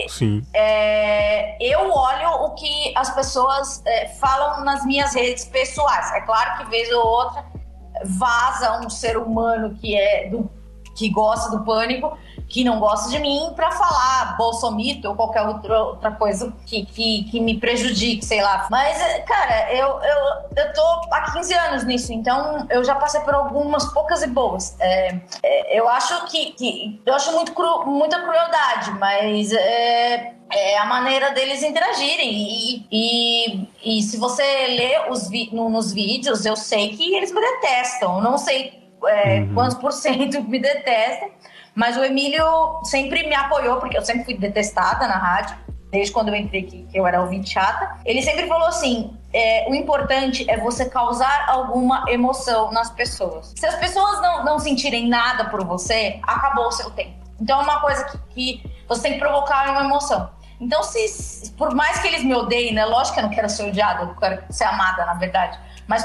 Sim. 0.08 0.42
É, 0.52 1.56
eu 1.58 1.90
olho 1.90 2.28
o 2.44 2.50
que 2.54 2.92
as 2.94 3.14
pessoas 3.14 3.82
é, 3.86 4.08
falam 4.08 4.62
nas 4.62 4.84
minhas 4.84 5.14
redes 5.14 5.46
pessoais. 5.46 6.12
É 6.12 6.20
claro 6.20 6.58
que 6.58 6.70
vez 6.70 6.92
ou 6.92 7.06
outra 7.06 7.57
vaza 8.04 8.80
um 8.84 8.90
ser 8.90 9.16
humano 9.16 9.76
que 9.80 9.94
é 9.94 10.28
do 10.28 10.50
que 10.98 11.08
gosta 11.08 11.56
do 11.56 11.64
pânico, 11.64 12.18
que 12.48 12.64
não 12.64 12.80
gosta 12.80 13.08
de 13.08 13.20
mim, 13.20 13.52
para 13.54 13.70
falar 13.70 14.36
bolsomito 14.36 15.08
ou 15.08 15.14
qualquer 15.14 15.42
outra, 15.42 15.80
outra 15.80 16.10
coisa 16.10 16.52
que, 16.66 16.84
que, 16.84 17.24
que, 17.30 17.40
me 17.40 17.56
prejudique, 17.58 18.24
sei 18.24 18.42
lá. 18.42 18.66
Mas, 18.68 18.98
cara, 19.24 19.72
eu, 19.72 19.86
eu, 19.86 20.24
eu 20.56 20.72
tô 20.72 20.82
há 21.12 21.30
15 21.32 21.54
anos 21.54 21.84
nisso, 21.84 22.12
então 22.12 22.66
eu 22.68 22.82
já 22.82 22.96
passei 22.96 23.20
por 23.20 23.32
algumas 23.32 23.84
poucas 23.92 24.22
e 24.22 24.26
boas. 24.26 24.76
É, 24.80 25.20
é, 25.42 25.78
eu 25.78 25.88
acho 25.88 26.26
que, 26.26 26.52
que, 26.52 27.00
Eu 27.06 27.14
acho 27.14 27.32
muito 27.32 27.52
cru, 27.52 27.86
muita 27.86 28.20
crueldade, 28.20 28.90
mas. 28.98 29.52
É, 29.52 30.34
é 30.52 30.78
a 30.78 30.84
maneira 30.86 31.30
deles 31.30 31.62
interagirem. 31.62 32.30
E, 32.32 32.86
e, 32.90 33.68
e 33.84 34.02
se 34.02 34.16
você 34.16 34.42
lê 34.42 35.10
os 35.10 35.28
vi, 35.28 35.50
no, 35.52 35.68
nos 35.68 35.92
vídeos, 35.92 36.44
eu 36.46 36.56
sei 36.56 36.96
que 36.96 37.14
eles 37.14 37.32
me 37.32 37.40
detestam. 37.40 38.20
Não 38.20 38.38
sei 38.38 38.78
é, 39.06 39.40
uhum. 39.40 39.54
quantos 39.54 39.78
por 39.78 39.92
cento 39.92 40.42
me 40.42 40.58
detestam, 40.58 41.30
mas 41.74 41.96
o 41.96 42.02
Emílio 42.02 42.44
sempre 42.84 43.26
me 43.28 43.34
apoiou, 43.34 43.78
porque 43.78 43.96
eu 43.96 44.04
sempre 44.04 44.24
fui 44.24 44.34
detestada 44.34 45.06
na 45.06 45.16
rádio, 45.16 45.56
desde 45.90 46.12
quando 46.12 46.28
eu 46.28 46.36
entrei 46.36 46.62
aqui, 46.62 46.86
que 46.90 46.98
eu 46.98 47.06
era 47.06 47.20
ouvinte 47.20 47.50
chata. 47.50 47.98
Ele 48.04 48.22
sempre 48.22 48.46
falou 48.46 48.66
assim: 48.66 49.16
é, 49.32 49.66
o 49.68 49.74
importante 49.74 50.48
é 50.50 50.56
você 50.56 50.88
causar 50.88 51.48
alguma 51.48 52.04
emoção 52.08 52.72
nas 52.72 52.90
pessoas. 52.90 53.54
Se 53.56 53.66
as 53.66 53.76
pessoas 53.76 54.20
não, 54.20 54.44
não 54.44 54.58
sentirem 54.58 55.08
nada 55.08 55.44
por 55.44 55.64
você, 55.64 56.18
acabou 56.22 56.66
o 56.66 56.72
seu 56.72 56.90
tempo. 56.90 57.16
Então 57.40 57.60
é 57.60 57.62
uma 57.62 57.80
coisa 57.80 58.04
que, 58.04 58.18
que 58.34 58.70
você 58.88 59.02
tem 59.02 59.12
que 59.12 59.18
provocar 59.20 59.70
uma 59.70 59.84
emoção. 59.84 60.30
Então, 60.60 60.82
se, 60.82 61.52
por 61.52 61.74
mais 61.74 62.00
que 62.00 62.08
eles 62.08 62.24
me 62.24 62.34
odeiem, 62.34 62.74
né? 62.74 62.84
Lógico 62.84 63.14
que 63.14 63.20
eu 63.20 63.24
não 63.24 63.30
quero 63.30 63.48
ser 63.48 63.68
odiada, 63.68 64.04
eu 64.04 64.14
quero 64.16 64.42
ser 64.50 64.64
amada, 64.64 65.06
na 65.06 65.14
verdade. 65.14 65.58
Mas 65.86 66.04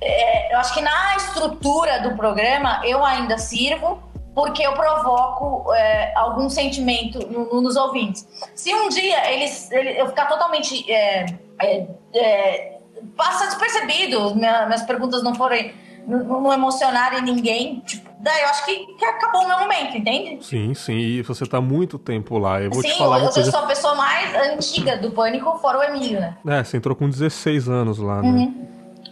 é, 0.00 0.54
eu 0.54 0.58
acho 0.58 0.74
que 0.74 0.80
na 0.80 1.16
estrutura 1.16 2.00
do 2.02 2.14
programa 2.16 2.80
eu 2.84 3.04
ainda 3.04 3.36
sirvo 3.36 4.00
porque 4.34 4.64
eu 4.64 4.72
provoco 4.74 5.74
é, 5.74 6.12
algum 6.14 6.48
sentimento 6.48 7.18
no, 7.26 7.46
no, 7.46 7.60
nos 7.60 7.74
ouvintes. 7.74 8.24
Se 8.54 8.72
um 8.72 8.88
dia 8.88 9.32
eles, 9.32 9.68
eu 9.72 10.06
ficar 10.06 10.26
totalmente 10.26 10.88
é, 10.88 11.26
é, 11.60 11.86
é, 12.14 12.78
passa 13.16 13.46
despercebido, 13.46 14.36
minha, 14.36 14.66
minhas 14.66 14.82
perguntas 14.82 15.24
não 15.24 15.34
forem 15.34 15.74
não, 16.08 16.40
não 16.40 16.52
emocionarem 16.52 17.22
ninguém, 17.22 17.80
tipo, 17.80 18.08
daí 18.18 18.42
eu 18.42 18.48
acho 18.48 18.64
que, 18.64 18.86
que, 18.94 19.04
acabou 19.04 19.42
o 19.42 19.46
meu 19.48 19.58
momento, 19.58 19.96
entende? 19.96 20.42
Sim, 20.42 20.72
sim, 20.72 20.96
e 20.96 21.22
você 21.22 21.44
tá 21.44 21.60
muito 21.60 21.98
tempo 21.98 22.38
lá. 22.38 22.62
Eu 22.62 22.70
vou 22.70 22.80
sim, 22.80 22.88
te 22.88 22.98
falar 22.98 23.18
eu, 23.18 23.24
uma 23.24 23.32
coisa... 23.32 23.50
sou 23.50 23.60
a 23.60 23.66
pessoa 23.66 23.94
mais 23.94 24.34
antiga 24.52 24.96
do 24.96 25.10
Pânico, 25.10 25.58
fora 25.58 25.78
o 25.78 25.82
Emílio, 25.82 26.18
né? 26.18 26.36
É, 26.46 26.64
você 26.64 26.78
entrou 26.78 26.96
com 26.96 27.08
16 27.08 27.68
anos 27.68 27.98
lá, 27.98 28.22
né? 28.22 28.28
Uhum. 28.28 28.68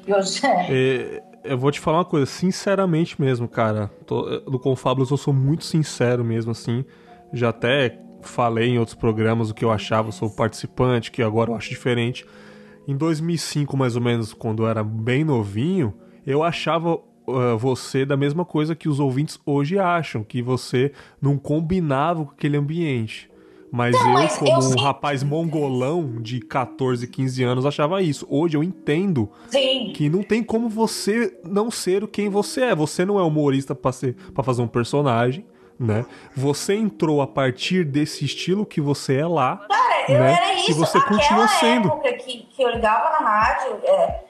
Eu, 0.07 0.17
é, 0.71 1.23
eu 1.45 1.59
vou 1.59 1.71
te 1.71 1.81
falar 1.81 1.99
uma 1.99 2.05
coisa, 2.05 2.25
sinceramente 2.25 3.21
mesmo, 3.21 3.47
cara. 3.47 3.91
Tô, 4.07 4.23
do 4.41 4.59
Confábulos 4.59 5.11
eu 5.11 5.17
sou 5.19 5.35
muito 5.35 5.65
sincero 5.65 6.25
mesmo, 6.25 6.53
assim. 6.53 6.85
Já 7.33 7.51
até 7.51 7.99
falei 8.23 8.71
em 8.71 8.79
outros 8.79 8.97
programas 8.97 9.51
o 9.51 9.55
que 9.55 9.65
eu 9.65 9.71
achava, 9.71 10.11
sou 10.13 10.31
participante, 10.31 11.11
que 11.11 11.23
agora 11.23 11.51
eu 11.51 11.57
acho 11.57 11.69
diferente. 11.69 12.25
Em 12.89 12.97
2005, 12.97 13.77
mais 13.77 13.97
ou 13.97 14.03
menos, 14.03 14.33
quando 14.33 14.63
eu 14.63 14.69
era 14.69 14.83
bem 14.83 15.25
novinho, 15.25 15.93
eu 16.27 16.43
achava 16.43 16.95
uh, 16.95 17.57
você 17.59 18.05
da 18.05 18.17
mesma 18.17 18.45
coisa 18.45 18.75
que 18.75 18.89
os 18.89 18.99
ouvintes 19.01 19.39
hoje 19.47 19.79
acham, 19.79 20.25
que 20.25 20.43
você 20.43 20.93
não 21.21 21.39
combinava 21.39 22.25
com 22.25 22.33
aquele 22.33 22.57
ambiente. 22.57 23.31
Mas 23.71 23.93
não, 23.93 24.09
eu, 24.09 24.13
mas 24.15 24.39
como 24.39 24.51
eu 24.51 24.71
um 24.71 24.81
rapaz 24.81 25.23
mongolão 25.23 26.21
de 26.21 26.41
14, 26.41 27.07
15 27.07 27.45
anos, 27.45 27.67
achava 27.67 28.01
isso. 28.01 28.27
Hoje 28.31 28.57
eu 28.57 28.63
entendo 28.63 29.31
Sim. 29.49 29.93
que 29.95 30.09
não 30.09 30.23
tem 30.23 30.43
como 30.43 30.69
você 30.69 31.39
não 31.45 31.71
ser 31.71 32.07
quem 32.07 32.29
você 32.29 32.63
é. 32.63 32.75
Você 32.75 33.05
não 33.05 33.19
é 33.19 33.23
humorista 33.23 33.75
pra 33.75 33.93
fazer 34.43 34.63
um 34.63 34.69
personagem, 34.69 35.45
né? 35.79 36.07
Você 36.35 36.75
entrou 36.75 37.21
a 37.21 37.27
partir 37.27 37.85
desse 37.85 38.25
estilo 38.25 38.65
que 38.65 38.81
você 38.81 39.17
é 39.17 39.27
lá. 39.27 39.67
Cara, 39.69 40.13
eu 40.13 40.21
né? 40.21 40.33
era 40.33 40.55
isso. 40.55 40.71
E 40.71 40.75
você 40.75 40.99
Aquela 40.99 41.19
continua 41.19 41.49
sendo. 41.49 41.89
época 41.89 42.13
que, 42.15 42.47
que 42.51 42.63
eu 42.63 42.71
ligava 42.71 43.11
na 43.21 43.29
rádio, 43.29 43.79
é, 43.85 44.25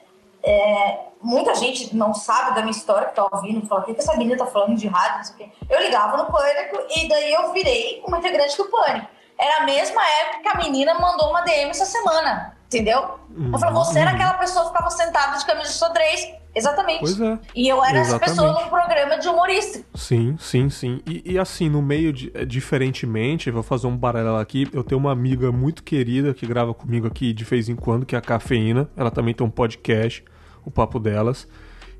é, 0.47 0.99
muita 1.21 1.53
gente 1.55 1.93
não 1.93 2.13
sabe 2.13 2.55
da 2.55 2.61
minha 2.61 2.71
história 2.71 3.09
que 3.09 3.15
tá 3.15 3.27
ouvindo, 3.29 3.67
fala, 3.67 3.81
o 3.81 3.83
que, 3.83 3.93
que 3.93 3.99
essa 3.99 4.15
menina 4.15 4.37
tá 4.37 4.45
falando 4.45 4.77
de 4.77 4.87
rádio, 4.87 5.17
não 5.17 5.23
sei 5.25 5.33
o 5.33 5.37
quê. 5.37 5.49
Eu 5.69 5.81
ligava 5.81 6.15
no 6.15 6.31
Pânico 6.31 6.79
e 6.95 7.09
daí 7.09 7.33
eu 7.33 7.51
virei 7.51 8.01
uma 8.07 8.19
integrante 8.19 8.55
do 8.55 8.65
Pânico. 8.65 9.07
Era 9.37 9.63
a 9.63 9.65
mesma 9.65 10.01
época 10.01 10.41
que 10.43 10.47
a 10.47 10.55
menina 10.55 10.93
mandou 10.93 11.29
uma 11.29 11.41
DM 11.41 11.69
essa 11.69 11.85
semana, 11.85 12.55
entendeu? 12.65 13.19
Uhum. 13.35 13.51
Eu 13.51 13.59
falei, 13.59 13.75
você 13.75 13.99
era 13.99 14.11
aquela 14.11 14.33
pessoa 14.35 14.65
que 14.65 14.71
ficava 14.71 14.89
sentada 14.89 15.37
de 15.37 15.45
camisa 15.45 15.69
de 15.69 15.77
xadrez. 15.77 16.37
Exatamente. 16.55 17.01
Pois 17.01 17.21
é. 17.21 17.37
E 17.53 17.67
eu 17.67 17.83
era 17.83 17.99
Exatamente. 17.99 18.31
essa 18.31 18.41
pessoa 18.41 18.63
num 18.63 18.69
programa 18.69 19.19
de 19.19 19.27
humorista. 19.27 19.85
Sim, 19.93 20.35
sim, 20.39 20.69
sim. 20.71 21.01
E, 21.05 21.33
e, 21.33 21.37
assim, 21.37 21.69
no 21.69 21.83
meio, 21.83 22.11
de, 22.11 22.31
é, 22.33 22.45
diferentemente, 22.45 23.51
vou 23.51 23.61
fazer 23.61 23.85
um 23.85 23.95
paralelo 23.95 24.37
aqui. 24.37 24.67
Eu 24.73 24.83
tenho 24.83 24.99
uma 24.99 25.11
amiga 25.11 25.51
muito 25.51 25.83
querida 25.83 26.33
que 26.33 26.47
grava 26.47 26.73
comigo 26.73 27.05
aqui 27.05 27.31
de 27.31 27.43
vez 27.43 27.69
em 27.69 27.75
quando, 27.75 28.07
que 28.07 28.15
é 28.15 28.17
a 28.17 28.21
Cafeína. 28.21 28.89
Ela 28.97 29.11
também 29.11 29.35
tem 29.35 29.45
um 29.45 29.51
podcast, 29.51 30.25
o 30.67 30.71
Papo 30.71 30.99
Delas. 30.99 31.47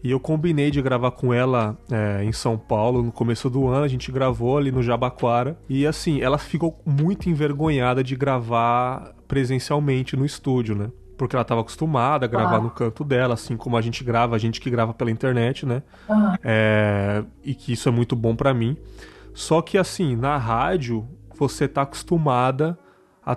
E 0.04 0.12
eu 0.12 0.20
combinei 0.20 0.70
de 0.70 0.82
gravar 0.82 1.12
com 1.12 1.34
ela 1.34 1.78
é, 1.90 2.24
em 2.24 2.32
São 2.32 2.58
Paulo 2.58 3.02
no 3.02 3.12
começo 3.12 3.50
do 3.50 3.68
ano. 3.68 3.84
A 3.84 3.88
gente 3.88 4.12
gravou 4.12 4.58
ali 4.58 4.72
no 4.72 4.84
Jabaquara. 4.84 5.58
E 5.68 5.88
assim, 5.88 6.22
ela 6.22 6.38
ficou 6.38 6.80
muito 6.86 7.30
envergonhada 7.30 8.04
de 8.04 8.16
gravar 8.16 9.16
presencialmente 9.28 10.16
no 10.16 10.26
estúdio, 10.26 10.76
né? 10.76 10.92
Porque 11.18 11.36
ela 11.36 11.42
estava 11.42 11.62
acostumada 11.62 12.26
a 12.26 12.30
gravar 12.30 12.62
no 12.62 12.70
canto 12.70 13.04
dela, 13.04 13.34
assim 13.34 13.58
como 13.58 13.76
a 13.76 13.82
gente 13.82 14.04
grava, 14.04 14.36
a 14.36 14.40
gente 14.40 14.62
que 14.62 14.70
grava 14.70 14.94
pela 14.94 15.10
internet, 15.10 15.66
né? 15.66 15.82
Uhum. 16.08 16.34
É, 16.44 17.24
e 17.44 17.56
que 17.56 17.74
isso 17.74 17.90
é 17.90 17.92
muito 17.92 18.16
bom 18.16 18.36
para 18.36 18.54
mim. 18.54 18.78
Só 19.34 19.62
que 19.62 19.80
assim, 19.80 20.16
na 20.16 20.38
rádio, 20.38 21.08
você 21.36 21.68
tá 21.68 21.82
acostumada 21.82 22.78
a, 23.26 23.36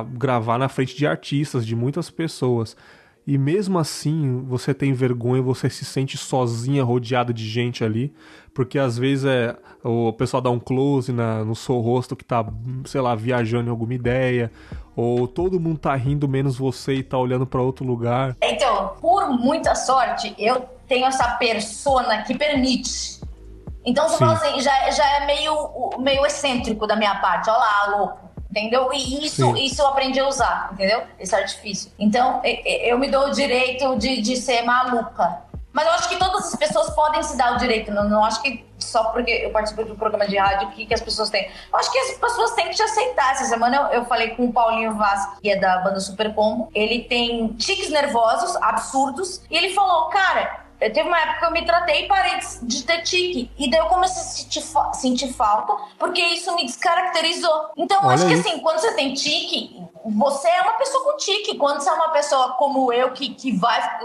a 0.00 0.04
gravar 0.04 0.56
na 0.56 0.68
frente 0.70 0.96
de 0.96 1.06
artistas, 1.06 1.66
de 1.66 1.76
muitas 1.76 2.08
pessoas. 2.08 2.76
E 3.24 3.38
mesmo 3.38 3.78
assim, 3.78 4.44
você 4.48 4.74
tem 4.74 4.92
vergonha, 4.92 5.40
você 5.40 5.70
se 5.70 5.84
sente 5.84 6.16
sozinha, 6.16 6.82
rodeada 6.82 7.32
de 7.32 7.48
gente 7.48 7.84
ali, 7.84 8.12
porque 8.52 8.78
às 8.78 8.98
vezes 8.98 9.24
é 9.24 9.56
o 9.84 10.12
pessoal 10.12 10.40
dá 10.40 10.50
um 10.50 10.60
close 10.60 11.12
na, 11.12 11.44
no 11.44 11.54
seu 11.54 11.78
rosto 11.80 12.14
que 12.16 12.24
tá, 12.24 12.44
sei 12.84 13.00
lá, 13.00 13.14
viajando 13.14 13.68
em 13.68 13.70
alguma 13.70 13.94
ideia, 13.94 14.50
ou 14.96 15.26
todo 15.26 15.58
mundo 15.58 15.78
tá 15.78 15.94
rindo 15.94 16.28
menos 16.28 16.56
você 16.56 16.94
e 16.94 17.02
tá 17.02 17.16
olhando 17.16 17.46
para 17.46 17.60
outro 17.60 17.84
lugar. 17.84 18.36
Então, 18.42 18.94
por 19.00 19.30
muita 19.30 19.74
sorte, 19.74 20.34
eu 20.38 20.68
tenho 20.86 21.06
essa 21.06 21.32
persona 21.32 22.22
que 22.22 22.36
permite. 22.36 23.20
Então, 23.84 24.08
você 24.08 24.18
fala 24.18 24.34
assim, 24.34 24.60
já, 24.60 24.90
já 24.90 25.22
é 25.22 25.26
meio, 25.26 25.98
meio 25.98 26.24
excêntrico 26.24 26.86
da 26.86 26.94
minha 26.94 27.16
parte, 27.16 27.50
olha 27.50 27.58
lá, 27.58 27.96
louco 27.98 28.31
entendeu? 28.52 28.92
E 28.92 29.24
isso, 29.24 29.56
isso 29.56 29.80
eu 29.80 29.88
aprendi 29.88 30.20
a 30.20 30.28
usar, 30.28 30.70
entendeu? 30.72 31.02
Esse 31.18 31.34
artifício. 31.34 31.90
Então, 31.98 32.40
eu 32.44 32.98
me 32.98 33.10
dou 33.10 33.28
o 33.28 33.30
direito 33.30 33.96
de, 33.96 34.20
de 34.20 34.36
ser 34.36 34.62
maluca. 34.62 35.42
Mas 35.72 35.86
eu 35.86 35.92
acho 35.92 36.08
que 36.10 36.16
todas 36.16 36.52
as 36.52 36.54
pessoas 36.54 36.90
podem 36.90 37.22
se 37.22 37.34
dar 37.34 37.54
o 37.54 37.56
direito. 37.56 37.90
Não, 37.90 38.06
não 38.06 38.22
acho 38.22 38.42
que 38.42 38.62
só 38.78 39.04
porque 39.04 39.30
eu 39.30 39.50
participo 39.50 39.82
de 39.84 39.92
um 39.92 39.96
programa 39.96 40.28
de 40.28 40.36
rádio 40.36 40.68
que, 40.72 40.84
que 40.84 40.92
as 40.92 41.00
pessoas 41.00 41.30
têm. 41.30 41.50
Eu 41.72 41.78
acho 41.78 41.90
que 41.90 41.98
as 41.98 42.10
pessoas 42.18 42.50
têm 42.52 42.68
que 42.68 42.74
te 42.74 42.82
aceitar. 42.82 43.32
Essa 43.32 43.46
semana 43.46 43.76
eu, 43.76 44.00
eu 44.00 44.04
falei 44.04 44.30
com 44.30 44.44
o 44.44 44.52
Paulinho 44.52 44.94
Vaz, 44.94 45.26
que 45.40 45.50
é 45.50 45.56
da 45.56 45.78
banda 45.78 45.98
Super 45.98 46.34
Combo. 46.34 46.68
Ele 46.74 47.04
tem 47.04 47.48
tiques 47.54 47.88
nervosos, 47.88 48.54
absurdos. 48.56 49.40
E 49.50 49.56
ele 49.56 49.72
falou, 49.72 50.10
cara, 50.10 50.61
eu 50.82 50.92
teve 50.92 51.08
uma 51.08 51.18
época 51.18 51.38
que 51.38 51.44
eu 51.44 51.50
me 51.52 51.64
tratei 51.64 52.04
e 52.04 52.08
parei 52.08 52.38
de, 52.62 52.82
ter 52.82 53.02
tique. 53.02 53.50
E 53.56 53.70
daí 53.70 53.80
eu 53.80 53.86
comecei 53.86 54.20
a 54.20 54.24
sentir, 54.24 54.60
fa 54.60 54.92
sentir, 54.92 55.32
falta, 55.32 55.74
porque 55.98 56.20
isso 56.20 56.54
me 56.56 56.66
descaracterizou. 56.66 57.70
Então, 57.76 58.02
eu 58.02 58.10
acho 58.10 58.26
que 58.26 58.34
assim, 58.34 58.58
quando 58.58 58.80
você 58.80 58.92
tem 58.94 59.14
tique, 59.14 59.80
você 60.04 60.48
é 60.48 60.62
uma 60.62 60.72
pessoa 60.72 61.04
com 61.04 61.16
tique. 61.16 61.56
Quando 61.56 61.80
você 61.80 61.88
é 61.88 61.92
uma 61.92 62.10
pessoa 62.10 62.54
como 62.54 62.92
eu, 62.92 63.12
que, 63.12 63.34
que 63.34 63.56
vai 63.56 64.00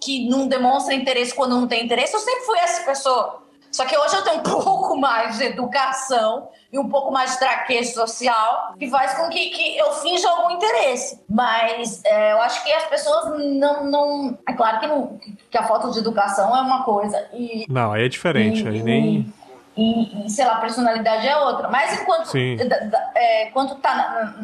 que 0.00 0.28
não 0.28 0.46
demonstra 0.46 0.94
interesse 0.94 1.34
quando 1.34 1.58
não 1.58 1.66
tem 1.66 1.84
interesse, 1.84 2.14
eu 2.14 2.20
sempre 2.20 2.44
fui 2.44 2.58
essa 2.58 2.84
pessoa. 2.84 3.42
Só 3.70 3.84
que 3.84 3.96
hoje 3.96 4.16
eu 4.16 4.22
tenho 4.22 4.38
um 4.38 4.42
pouco 4.62 4.96
mais 4.96 5.38
de 5.38 5.44
educação 5.44 6.48
e 6.72 6.78
um 6.78 6.88
pouco 6.88 7.10
mais 7.10 7.32
de 7.32 7.38
traquejo 7.38 7.92
social 7.92 8.74
que 8.78 8.88
faz 8.90 9.14
com 9.14 9.28
que, 9.28 9.50
que 9.50 9.78
eu 9.78 9.92
finja 9.94 10.28
algum 10.28 10.50
interesse. 10.50 11.20
Mas 11.28 12.02
é, 12.04 12.32
eu 12.32 12.40
acho 12.40 12.62
que 12.64 12.72
as 12.72 12.84
pessoas 12.84 13.38
não. 13.38 13.84
não 13.84 14.38
é 14.46 14.52
claro 14.52 14.80
que, 14.80 14.86
não, 14.86 15.18
que 15.50 15.58
a 15.58 15.66
falta 15.66 15.90
de 15.90 15.98
educação 15.98 16.56
é 16.56 16.60
uma 16.60 16.84
coisa. 16.84 17.28
E, 17.32 17.66
não, 17.68 17.92
aí 17.92 18.04
é 18.04 18.08
diferente. 18.08 18.62
E, 18.62 18.68
aí 18.68 18.82
nem. 18.82 19.32
E, 19.78 20.26
e, 20.26 20.28
sei 20.28 20.44
lá, 20.44 20.54
a 20.54 20.60
personalidade 20.60 21.28
é 21.28 21.36
outra. 21.36 21.68
Mas 21.68 22.00
enquanto, 22.00 22.36
é, 22.36 23.46
quando 23.52 23.76
tá 23.76 23.94
na, 23.94 24.34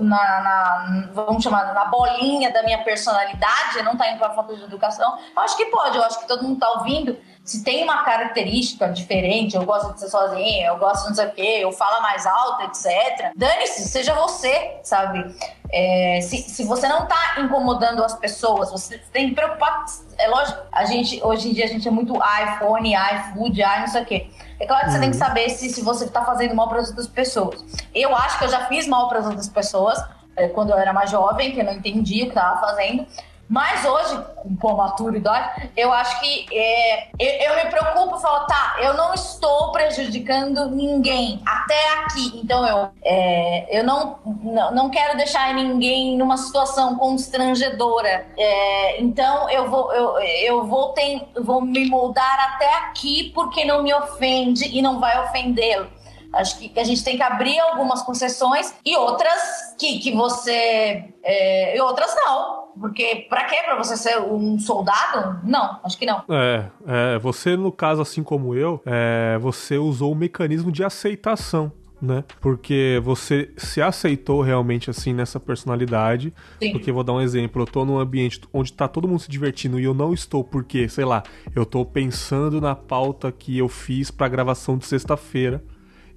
na, 0.00 0.40
na, 0.40 1.08
vamos 1.12 1.44
chamar, 1.44 1.74
na 1.74 1.84
bolinha 1.84 2.50
da 2.50 2.62
minha 2.62 2.82
personalidade, 2.82 3.82
não 3.84 3.94
tá 3.94 4.10
indo 4.10 4.18
pra 4.18 4.30
falta 4.30 4.56
de 4.56 4.64
educação, 4.64 5.18
eu 5.36 5.42
acho 5.42 5.54
que 5.58 5.66
pode, 5.66 5.98
eu 5.98 6.02
acho 6.02 6.20
que 6.20 6.26
todo 6.26 6.42
mundo 6.44 6.58
tá 6.58 6.70
ouvindo. 6.70 7.14
Se 7.44 7.62
tem 7.62 7.84
uma 7.84 8.04
característica 8.04 8.88
diferente, 8.88 9.54
eu 9.54 9.64
gosto 9.66 9.92
de 9.92 10.00
ser 10.00 10.08
sozinha, 10.08 10.68
eu 10.68 10.78
gosto 10.78 11.02
de 11.02 11.08
não 11.08 11.14
sei 11.14 11.26
o 11.26 11.32
quê, 11.32 11.58
eu 11.60 11.72
falo 11.72 12.00
mais 12.00 12.24
alto, 12.24 12.62
etc. 12.64 13.32
Dane-se, 13.36 13.86
seja 13.86 14.14
você, 14.14 14.78
sabe? 14.82 15.34
É, 15.70 16.20
se, 16.22 16.38
se 16.38 16.64
você 16.64 16.88
não 16.88 17.06
tá 17.06 17.36
incomodando 17.38 18.02
as 18.02 18.14
pessoas, 18.14 18.70
você 18.70 18.96
tem 19.12 19.28
que 19.28 19.34
preocupar. 19.34 19.84
É 20.16 20.26
lógico, 20.28 20.58
a 20.72 20.86
gente, 20.86 21.22
hoje 21.22 21.50
em 21.50 21.52
dia 21.52 21.66
a 21.66 21.68
gente 21.68 21.86
é 21.86 21.90
muito 21.90 22.14
iPhone, 22.14 22.94
iFood, 22.94 23.60
i 23.60 23.80
não 23.80 23.88
sei 23.88 24.02
o 24.02 24.06
quê. 24.06 24.30
É 24.60 24.66
claro 24.66 24.82
que 24.82 24.86
uhum. 24.88 24.92
você 24.92 25.00
tem 25.00 25.10
que 25.10 25.16
uhum. 25.16 25.24
saber 25.26 25.48
se, 25.48 25.70
se 25.70 25.82
você 25.82 26.04
está 26.04 26.24
fazendo 26.24 26.54
mal 26.54 26.68
para 26.68 26.80
as 26.80 26.88
outras 26.88 27.08
pessoas. 27.08 27.64
Eu 27.94 28.14
acho 28.14 28.38
que 28.38 28.44
eu 28.44 28.48
já 28.48 28.66
fiz 28.66 28.86
mal 28.86 29.08
para 29.08 29.20
as 29.20 29.26
outras 29.26 29.48
pessoas 29.48 29.98
é, 30.36 30.48
quando 30.48 30.70
eu 30.70 30.76
era 30.76 30.92
mais 30.92 31.10
jovem, 31.10 31.52
que 31.52 31.60
eu 31.60 31.64
não 31.64 31.72
entendia 31.72 32.24
o 32.24 32.26
que 32.26 32.32
estava 32.32 32.60
fazendo. 32.60 33.06
Mas 33.50 33.84
hoje, 33.84 34.16
com 34.60 34.76
maturidade, 34.76 35.72
eu 35.76 35.92
acho 35.92 36.20
que 36.20 36.46
é, 36.52 37.08
eu, 37.18 37.50
eu, 37.50 37.56
me 37.56 37.68
preocupo 37.68 38.16
e 38.16 38.22
falo, 38.22 38.46
tá, 38.46 38.76
eu 38.78 38.94
não 38.94 39.12
estou 39.12 39.72
prejudicando 39.72 40.70
ninguém 40.70 41.42
até 41.44 41.94
aqui. 41.94 42.40
Então 42.40 42.64
eu, 42.64 42.90
é, 43.02 43.80
eu 43.80 43.82
não, 43.82 44.20
não, 44.40 44.72
não 44.72 44.88
quero 44.88 45.16
deixar 45.16 45.52
ninguém 45.52 46.16
numa 46.16 46.36
situação 46.36 46.94
constrangedora. 46.94 48.24
É, 48.38 49.00
então 49.02 49.50
eu 49.50 49.68
vou, 49.68 49.92
eu, 49.92 50.18
eu 50.20 50.64
vou, 50.64 50.90
ter, 50.90 51.28
vou 51.42 51.60
me 51.60 51.88
moldar 51.88 52.54
até 52.54 52.72
aqui 52.84 53.32
porque 53.34 53.64
não 53.64 53.82
me 53.82 53.92
ofende 53.92 54.64
e 54.68 54.80
não 54.80 55.00
vai 55.00 55.20
ofendê-lo. 55.24 55.88
Acho 56.32 56.58
que 56.58 56.78
a 56.78 56.84
gente 56.84 57.02
tem 57.02 57.16
que 57.16 57.22
abrir 57.22 57.58
algumas 57.58 58.02
concessões 58.02 58.72
e 58.84 58.96
outras 58.96 59.74
que, 59.78 59.98
que 59.98 60.12
você. 60.12 61.12
É, 61.22 61.76
e 61.76 61.80
outras 61.80 62.14
não. 62.14 62.70
Porque 62.80 63.26
para 63.28 63.44
quê? 63.44 63.56
Para 63.64 63.76
você 63.76 63.96
ser 63.96 64.20
um 64.20 64.58
soldado? 64.58 65.40
Não, 65.44 65.80
acho 65.82 65.98
que 65.98 66.06
não. 66.06 66.22
É, 66.28 66.66
é 66.86 67.18
você, 67.18 67.56
no 67.56 67.72
caso, 67.72 68.00
assim 68.00 68.22
como 68.22 68.54
eu, 68.54 68.80
é, 68.86 69.38
você 69.40 69.76
usou 69.76 70.12
o 70.12 70.14
mecanismo 70.14 70.70
de 70.70 70.84
aceitação. 70.84 71.72
Né? 72.00 72.24
Porque 72.40 72.98
você 73.04 73.52
se 73.58 73.82
aceitou 73.82 74.40
realmente 74.40 74.88
assim 74.88 75.12
nessa 75.12 75.38
personalidade. 75.38 76.32
Sim. 76.58 76.72
Porque 76.72 76.90
vou 76.90 77.04
dar 77.04 77.12
um 77.12 77.20
exemplo, 77.20 77.60
eu 77.60 77.66
tô 77.66 77.84
num 77.84 77.98
ambiente 77.98 78.40
onde 78.54 78.72
tá 78.72 78.88
todo 78.88 79.06
mundo 79.06 79.20
se 79.20 79.30
divertindo 79.30 79.78
e 79.78 79.84
eu 79.84 79.92
não 79.92 80.14
estou 80.14 80.42
porque, 80.42 80.88
sei 80.88 81.04
lá, 81.04 81.22
eu 81.54 81.66
tô 81.66 81.84
pensando 81.84 82.58
na 82.58 82.74
pauta 82.74 83.30
que 83.30 83.58
eu 83.58 83.68
fiz 83.68 84.10
pra 84.10 84.28
gravação 84.28 84.78
de 84.78 84.86
sexta-feira 84.86 85.62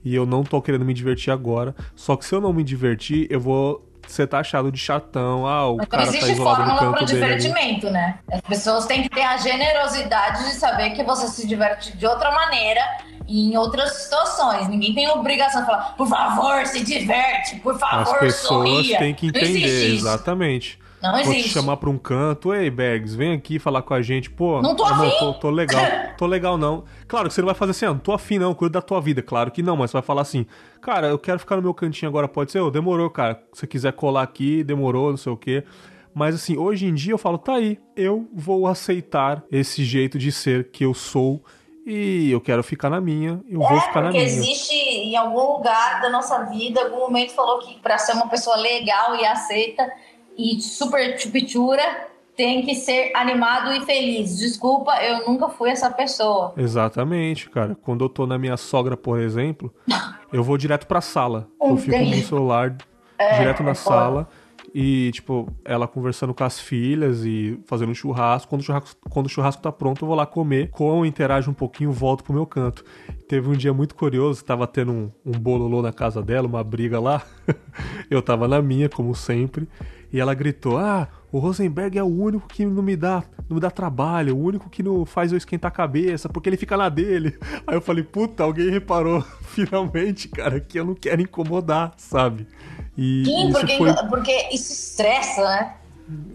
e 0.04 0.14
eu 0.16 0.26
não 0.26 0.44
tô 0.44 0.62
querendo 0.62 0.86
me 0.86 0.94
divertir 0.94 1.32
agora. 1.32 1.76
Só 1.96 2.16
que 2.16 2.26
se 2.26 2.34
eu 2.34 2.42
não 2.42 2.52
me 2.54 2.64
divertir, 2.64 3.28
eu 3.30 3.40
vou 3.40 3.88
ser 4.08 4.28
taxado 4.28 4.72
de 4.72 4.78
chatão. 4.78 5.48
Ah, 5.48 5.70
o 5.70 5.78
Mas 5.78 5.88
cara 5.88 6.06
tá 6.12 6.18
isolado 6.30 6.72
no 6.72 6.78
canto 6.78 6.98
pro 6.98 7.06
divertimento, 7.06 7.88
ali. 7.88 7.94
né? 7.94 8.20
As 8.32 8.42
pessoas 8.42 8.86
têm 8.86 9.04
que 9.04 9.10
ter 9.10 9.22
a 9.24 9.38
generosidade 9.38 10.44
de 10.46 10.56
saber 10.56 10.90
que 10.92 11.04
você 11.04 11.28
se 11.28 11.48
diverte 11.48 11.96
de 11.98 12.06
outra 12.06 12.32
maneira 12.32 12.82
e 13.28 13.50
em 13.50 13.56
outras 13.58 13.94
situações. 14.04 14.68
Ninguém 14.68 14.94
tem 14.94 15.10
obrigação 15.10 15.62
de 15.62 15.68
falar, 15.68 15.96
por 15.96 16.08
favor, 16.08 16.66
se 16.66 16.84
diverte, 16.84 17.56
por 17.62 17.80
favor, 17.80 18.14
As 18.16 18.20
pessoas 18.20 18.68
sorria. 18.70 19.00
têm 19.00 19.14
que 19.14 19.28
entender, 19.28 19.94
exatamente. 19.96 20.78
Não 21.04 21.20
existe. 21.20 21.34
Vou 21.34 21.44
te 21.44 21.50
chamar 21.50 21.78
pra 21.78 21.90
um 21.90 21.98
canto, 21.98 22.54
ei, 22.54 22.70
Bergs, 22.70 23.14
vem 23.14 23.34
aqui 23.34 23.60
falar 23.60 23.82
com 23.82 23.94
a 23.94 24.02
gente. 24.02 24.30
Pô, 24.30 24.62
não 24.62 24.74
tô 24.74 24.86
afim. 24.86 25.10
Tô, 25.20 25.34
tô, 25.34 25.50
legal. 25.50 25.84
tô 26.18 26.26
legal, 26.26 26.58
não. 26.58 26.86
Claro 27.10 27.28
que 27.28 27.34
você 27.34 27.42
não 27.42 27.48
vai 27.48 27.56
fazer 27.56 27.72
assim, 27.72 27.86
ah, 27.86 27.90
não 27.90 28.00
tô 28.00 28.14
afim, 28.14 28.40
não, 28.40 28.54
cuida 28.54 28.80
da 28.80 28.82
tua 28.82 29.02
vida. 29.02 29.22
Claro 29.22 29.52
que 29.52 29.62
não, 29.62 29.76
mas 29.76 29.92
você 29.92 29.98
vai 29.98 30.02
falar 30.02 30.22
assim, 30.22 30.46
cara, 30.82 31.08
eu 31.08 31.20
quero 31.20 31.40
ficar 31.40 31.58
no 31.58 31.62
meu 31.62 31.74
cantinho 31.74 32.08
agora, 32.08 32.26
pode 32.26 32.54
ser? 32.54 32.62
Oh, 32.62 32.72
demorou, 32.72 33.10
cara. 33.10 33.44
Se 33.52 33.60
você 33.60 33.68
quiser 33.68 33.92
colar 33.92 34.24
aqui, 34.24 34.64
demorou, 34.64 35.10
não 35.10 35.18
sei 35.18 35.34
o 35.34 35.38
quê. 35.38 35.66
Mas 36.14 36.36
assim, 36.36 36.58
hoje 36.58 36.86
em 36.86 36.94
dia 36.94 37.12
eu 37.12 37.18
falo, 37.18 37.38
tá 37.38 37.56
aí, 37.56 37.78
eu 37.98 38.30
vou 38.34 38.66
aceitar 38.66 39.44
esse 39.52 39.84
jeito 39.84 40.18
de 40.18 40.32
ser 40.32 40.70
que 40.72 40.86
eu 40.86 40.94
sou 40.94 41.44
e 41.86 42.32
eu 42.32 42.40
quero 42.40 42.64
ficar 42.64 42.90
na 42.90 43.02
minha, 43.02 43.42
eu 43.50 43.62
é, 43.62 43.68
vou 43.68 43.82
ficar 43.82 44.04
na 44.04 44.12
minha. 44.12 44.24
existe 44.24 44.74
em 44.74 45.18
algum 45.18 45.58
lugar 45.58 46.02
da 46.02 46.10
nossa 46.10 46.44
vida, 46.46 46.82
algum 46.82 47.00
momento 47.00 47.34
falou 47.34 47.60
que 47.60 47.78
para 47.80 47.98
ser 47.98 48.14
uma 48.14 48.30
pessoa 48.30 48.56
legal 48.56 49.16
e 49.16 49.26
aceita, 49.26 49.92
e 50.38 50.62
super 50.62 51.20
chupitura 51.20 52.12
tem 52.36 52.64
que 52.64 52.76
ser 52.76 53.12
animado 53.16 53.72
e 53.74 53.86
feliz. 53.86 54.38
Desculpa, 54.38 54.96
eu 55.04 55.28
nunca 55.28 55.50
fui 55.50 55.70
essa 55.70 55.90
pessoa. 55.90 56.54
Exatamente, 56.58 57.50
cara. 57.50 57.78
Quando 57.82 58.04
eu 58.04 58.10
tô 58.10 58.26
na 58.26 58.38
minha 58.38 58.58
sogra, 58.58 58.98
por 58.98 59.20
exemplo, 59.20 59.74
eu 60.32 60.44
vou 60.44 60.58
direto 60.58 60.88
pra 60.88 61.02
sala. 61.02 61.48
Eu 61.62 61.78
fico 61.78 61.98
no 61.98 62.16
celular 62.24 62.76
é, 63.18 63.38
direto 63.38 63.64
na 63.64 63.72
é 63.72 63.76
sala. 63.76 64.28
E, 64.76 65.12
tipo, 65.12 65.48
ela 65.64 65.88
conversando 65.88 66.34
com 66.34 66.44
as 66.44 66.60
filhas 66.60 67.24
e 67.24 67.60
fazendo 67.68 67.92
um 67.92 67.94
churrasco. 67.94 68.50
Quando 68.50 68.62
o 68.62 68.64
churrasco, 68.64 69.00
quando 69.08 69.28
o 69.28 69.30
churrasco 69.30 69.62
tá 69.62 69.72
pronto, 69.72 70.04
eu 70.04 70.08
vou 70.08 70.18
lá 70.18 70.26
comer. 70.26 70.72
Como 70.72 71.06
interajo 71.06 71.52
um 71.52 71.54
pouquinho, 71.54 71.92
volto 71.92 72.24
pro 72.24 72.34
meu 72.34 72.48
canto. 72.48 72.84
Teve 73.28 73.50
um 73.50 73.54
dia 73.54 73.72
muito 73.72 73.94
curioso, 73.94 74.44
tava 74.44 74.66
tendo 74.66 74.92
um, 74.92 75.12
um 75.24 75.32
bololô 75.32 75.84
na 75.84 75.94
casa 75.94 76.24
dela, 76.24 76.48
uma 76.48 76.64
briga 76.64 77.00
lá. 77.00 77.22
eu 78.10 78.20
tava 78.20 78.48
na 78.48 78.64
minha, 78.64 78.90
como 78.90 79.14
sempre 79.14 79.68
e 80.14 80.20
ela 80.20 80.36
gritou: 80.36 80.78
Ah, 80.78 81.08
o 81.32 81.40
Rosenberg 81.40 81.98
é 81.98 82.04
o 82.04 82.08
único 82.08 82.48
que 82.48 82.64
não 82.64 82.84
me 82.84 82.96
dá, 82.96 83.24
não 83.50 83.56
me 83.56 83.60
dá 83.60 83.72
trabalho, 83.72 84.38
o 84.38 84.40
único 84.40 84.70
que 84.70 84.84
não 84.84 85.04
faz 85.08 85.32
eu 85.32 85.38
esquentar 85.38 85.70
a 85.70 85.74
cabeça, 85.76 86.30
porque 86.30 86.48
ele 86.48 86.56
fica 86.56 86.78
na 86.78 86.88
dele. 86.88 87.36
Aí 87.66 87.76
eu 87.76 87.82
falei: 87.82 88.04
Puta, 88.04 88.44
alguém 88.44 88.70
reparou 88.70 89.22
finalmente, 89.42 90.28
cara, 90.28 90.60
que 90.60 90.80
eu 90.80 90.86
não 90.86 90.94
quero 90.94 91.20
incomodar, 91.20 91.94
sabe? 91.98 92.48
E 92.96 93.24
Sim, 93.26 93.52
porque, 93.52 93.78
foi... 93.78 93.94
porque 94.08 94.50
isso 94.52 94.72
estressa, 94.72 95.42
né? 95.44 95.74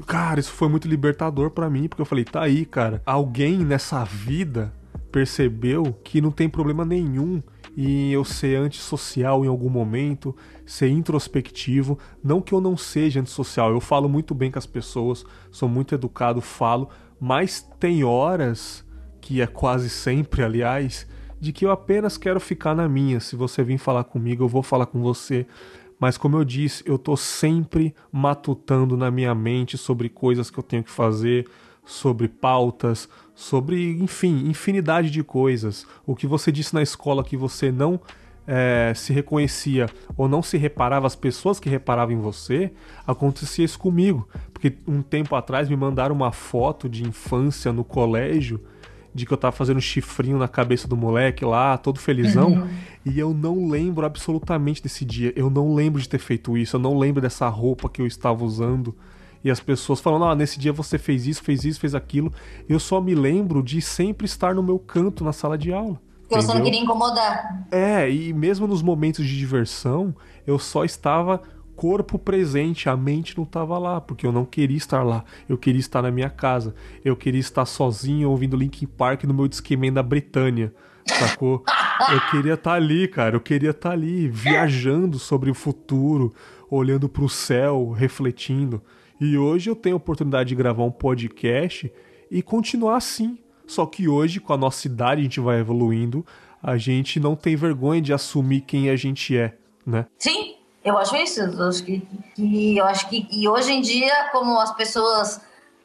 Cara, 0.06 0.40
isso 0.40 0.50
foi 0.50 0.68
muito 0.68 0.88
libertador 0.88 1.50
para 1.50 1.70
mim, 1.70 1.86
porque 1.86 2.02
eu 2.02 2.06
falei: 2.06 2.24
Tá 2.24 2.42
aí, 2.42 2.66
cara, 2.66 3.00
alguém 3.06 3.58
nessa 3.58 4.02
vida 4.04 4.72
percebeu 5.12 5.96
que 6.02 6.20
não 6.20 6.32
tem 6.32 6.48
problema 6.48 6.84
nenhum 6.84 7.40
em 7.76 8.10
eu 8.10 8.24
ser 8.24 8.56
antissocial 8.56 9.44
em 9.44 9.48
algum 9.48 9.70
momento, 9.70 10.34
ser 10.68 10.90
introspectivo. 10.90 11.98
Não 12.22 12.42
que 12.42 12.52
eu 12.52 12.60
não 12.60 12.76
seja 12.76 13.20
antissocial, 13.20 13.70
eu 13.70 13.80
falo 13.80 14.08
muito 14.08 14.34
bem 14.34 14.50
com 14.50 14.58
as 14.58 14.66
pessoas, 14.66 15.24
sou 15.50 15.68
muito 15.68 15.94
educado, 15.94 16.42
falo, 16.42 16.90
mas 17.18 17.66
tem 17.80 18.04
horas, 18.04 18.84
que 19.18 19.40
é 19.40 19.46
quase 19.46 19.88
sempre, 19.88 20.42
aliás, 20.42 21.06
de 21.40 21.52
que 21.52 21.64
eu 21.64 21.70
apenas 21.70 22.18
quero 22.18 22.38
ficar 22.38 22.74
na 22.74 22.86
minha. 22.86 23.18
Se 23.18 23.34
você 23.34 23.62
vir 23.62 23.78
falar 23.78 24.04
comigo, 24.04 24.44
eu 24.44 24.48
vou 24.48 24.62
falar 24.62 24.86
com 24.86 25.00
você. 25.00 25.46
Mas 25.98 26.18
como 26.18 26.36
eu 26.36 26.44
disse, 26.44 26.84
eu 26.86 26.98
tô 26.98 27.16
sempre 27.16 27.94
matutando 28.12 28.96
na 28.96 29.10
minha 29.10 29.34
mente 29.34 29.78
sobre 29.78 30.08
coisas 30.08 30.50
que 30.50 30.58
eu 30.58 30.62
tenho 30.62 30.84
que 30.84 30.90
fazer, 30.90 31.48
sobre 31.84 32.28
pautas, 32.28 33.08
sobre, 33.34 33.98
enfim, 33.98 34.48
infinidade 34.48 35.10
de 35.10 35.24
coisas. 35.24 35.86
O 36.06 36.14
que 36.14 36.26
você 36.26 36.52
disse 36.52 36.74
na 36.74 36.82
escola 36.82 37.24
que 37.24 37.36
você 37.36 37.72
não 37.72 37.98
é, 38.50 38.94
se 38.94 39.12
reconhecia 39.12 39.90
ou 40.16 40.26
não 40.26 40.42
se 40.42 40.56
reparava, 40.56 41.06
as 41.06 41.14
pessoas 41.14 41.60
que 41.60 41.68
reparavam 41.68 42.14
em 42.14 42.18
você, 42.18 42.72
acontecia 43.06 43.62
isso 43.62 43.78
comigo. 43.78 44.26
Porque 44.54 44.72
um 44.86 45.02
tempo 45.02 45.36
atrás 45.36 45.68
me 45.68 45.76
mandaram 45.76 46.14
uma 46.14 46.32
foto 46.32 46.88
de 46.88 47.06
infância 47.06 47.70
no 47.70 47.84
colégio 47.84 48.58
de 49.14 49.26
que 49.26 49.32
eu 49.32 49.36
tava 49.36 49.54
fazendo 49.54 49.80
chifrinho 49.80 50.38
na 50.38 50.48
cabeça 50.48 50.88
do 50.88 50.96
moleque 50.96 51.44
lá, 51.44 51.76
todo 51.76 51.98
felizão, 51.98 52.52
uhum. 52.52 52.68
e 53.04 53.18
eu 53.18 53.34
não 53.34 53.68
lembro 53.68 54.06
absolutamente 54.06 54.82
desse 54.82 55.04
dia. 55.04 55.32
Eu 55.36 55.50
não 55.50 55.74
lembro 55.74 56.00
de 56.00 56.08
ter 56.08 56.18
feito 56.18 56.56
isso, 56.56 56.76
eu 56.76 56.80
não 56.80 56.96
lembro 56.96 57.20
dessa 57.20 57.48
roupa 57.48 57.88
que 57.88 58.00
eu 58.00 58.06
estava 58.06 58.44
usando. 58.44 58.94
e 59.44 59.50
as 59.50 59.60
pessoas 59.60 60.00
falando, 60.00 60.24
ah, 60.24 60.34
nesse 60.34 60.58
dia 60.58 60.72
você 60.72 60.98
fez 60.98 61.26
isso, 61.26 61.42
fez 61.42 61.64
isso, 61.64 61.80
fez 61.80 61.94
aquilo. 61.94 62.32
Eu 62.68 62.78
só 62.78 63.00
me 63.00 63.14
lembro 63.14 63.62
de 63.62 63.82
sempre 63.82 64.24
estar 64.24 64.54
no 64.54 64.62
meu 64.62 64.78
canto 64.78 65.24
na 65.24 65.32
sala 65.32 65.58
de 65.58 65.72
aula. 65.72 66.00
Porque 66.28 66.42
você 66.42 66.54
não 66.54 66.62
queria 66.62 66.80
incomodar. 66.80 67.66
É, 67.70 68.10
e 68.10 68.32
mesmo 68.34 68.66
nos 68.66 68.82
momentos 68.82 69.26
de 69.26 69.36
diversão, 69.36 70.14
eu 70.46 70.58
só 70.58 70.84
estava 70.84 71.42
corpo 71.74 72.18
presente, 72.18 72.88
a 72.88 72.96
mente 72.96 73.36
não 73.36 73.44
estava 73.44 73.78
lá, 73.78 74.00
porque 74.00 74.26
eu 74.26 74.32
não 74.32 74.44
queria 74.44 74.76
estar 74.76 75.02
lá. 75.02 75.24
Eu 75.48 75.56
queria 75.56 75.80
estar 75.80 76.02
na 76.02 76.10
minha 76.10 76.28
casa. 76.28 76.74
Eu 77.04 77.16
queria 77.16 77.40
estar 77.40 77.64
sozinho 77.64 78.30
ouvindo 78.30 78.56
Linkin 78.56 78.86
Park 78.86 79.24
no 79.24 79.32
meu 79.32 79.48
Discman 79.48 79.92
da 79.92 80.02
Britânia. 80.02 80.74
Sacou? 81.06 81.64
Eu 82.10 82.20
queria 82.30 82.54
estar 82.54 82.74
ali, 82.74 83.08
cara. 83.08 83.34
Eu 83.34 83.40
queria 83.40 83.70
estar 83.70 83.90
ali, 83.90 84.28
viajando 84.28 85.18
sobre 85.18 85.50
o 85.50 85.54
futuro, 85.54 86.32
olhando 86.70 87.08
para 87.08 87.24
o 87.24 87.28
céu, 87.28 87.90
refletindo. 87.90 88.80
E 89.20 89.36
hoje 89.36 89.68
eu 89.68 89.74
tenho 89.74 89.96
a 89.96 89.98
oportunidade 89.98 90.50
de 90.50 90.54
gravar 90.54 90.84
um 90.84 90.92
podcast 90.92 91.92
e 92.30 92.40
continuar 92.40 92.96
assim. 92.96 93.36
Só 93.68 93.84
que 93.86 94.08
hoje, 94.08 94.40
com 94.40 94.52
a 94.52 94.56
nossa 94.56 94.86
idade, 94.86 95.20
a 95.20 95.24
gente 95.24 95.38
vai 95.38 95.60
evoluindo, 95.60 96.26
a 96.62 96.76
gente 96.76 97.20
não 97.20 97.36
tem 97.36 97.54
vergonha 97.54 98.00
de 98.00 98.12
assumir 98.12 98.62
quem 98.62 98.88
a 98.90 98.96
gente 98.96 99.36
é, 99.36 99.54
né? 99.86 100.06
Sim, 100.18 100.56
eu 100.82 100.96
acho 100.96 101.14
isso. 101.16 101.40
Eu 101.40 101.68
acho 101.68 101.84
que, 101.84 102.00
que 102.34 102.76
eu 102.76 102.84
acho 102.86 103.08
que 103.08 103.28
e 103.30 103.46
hoje 103.46 103.72
em 103.72 103.82
dia, 103.82 104.30
como 104.32 104.58
as 104.58 104.74
pessoas 104.74 105.40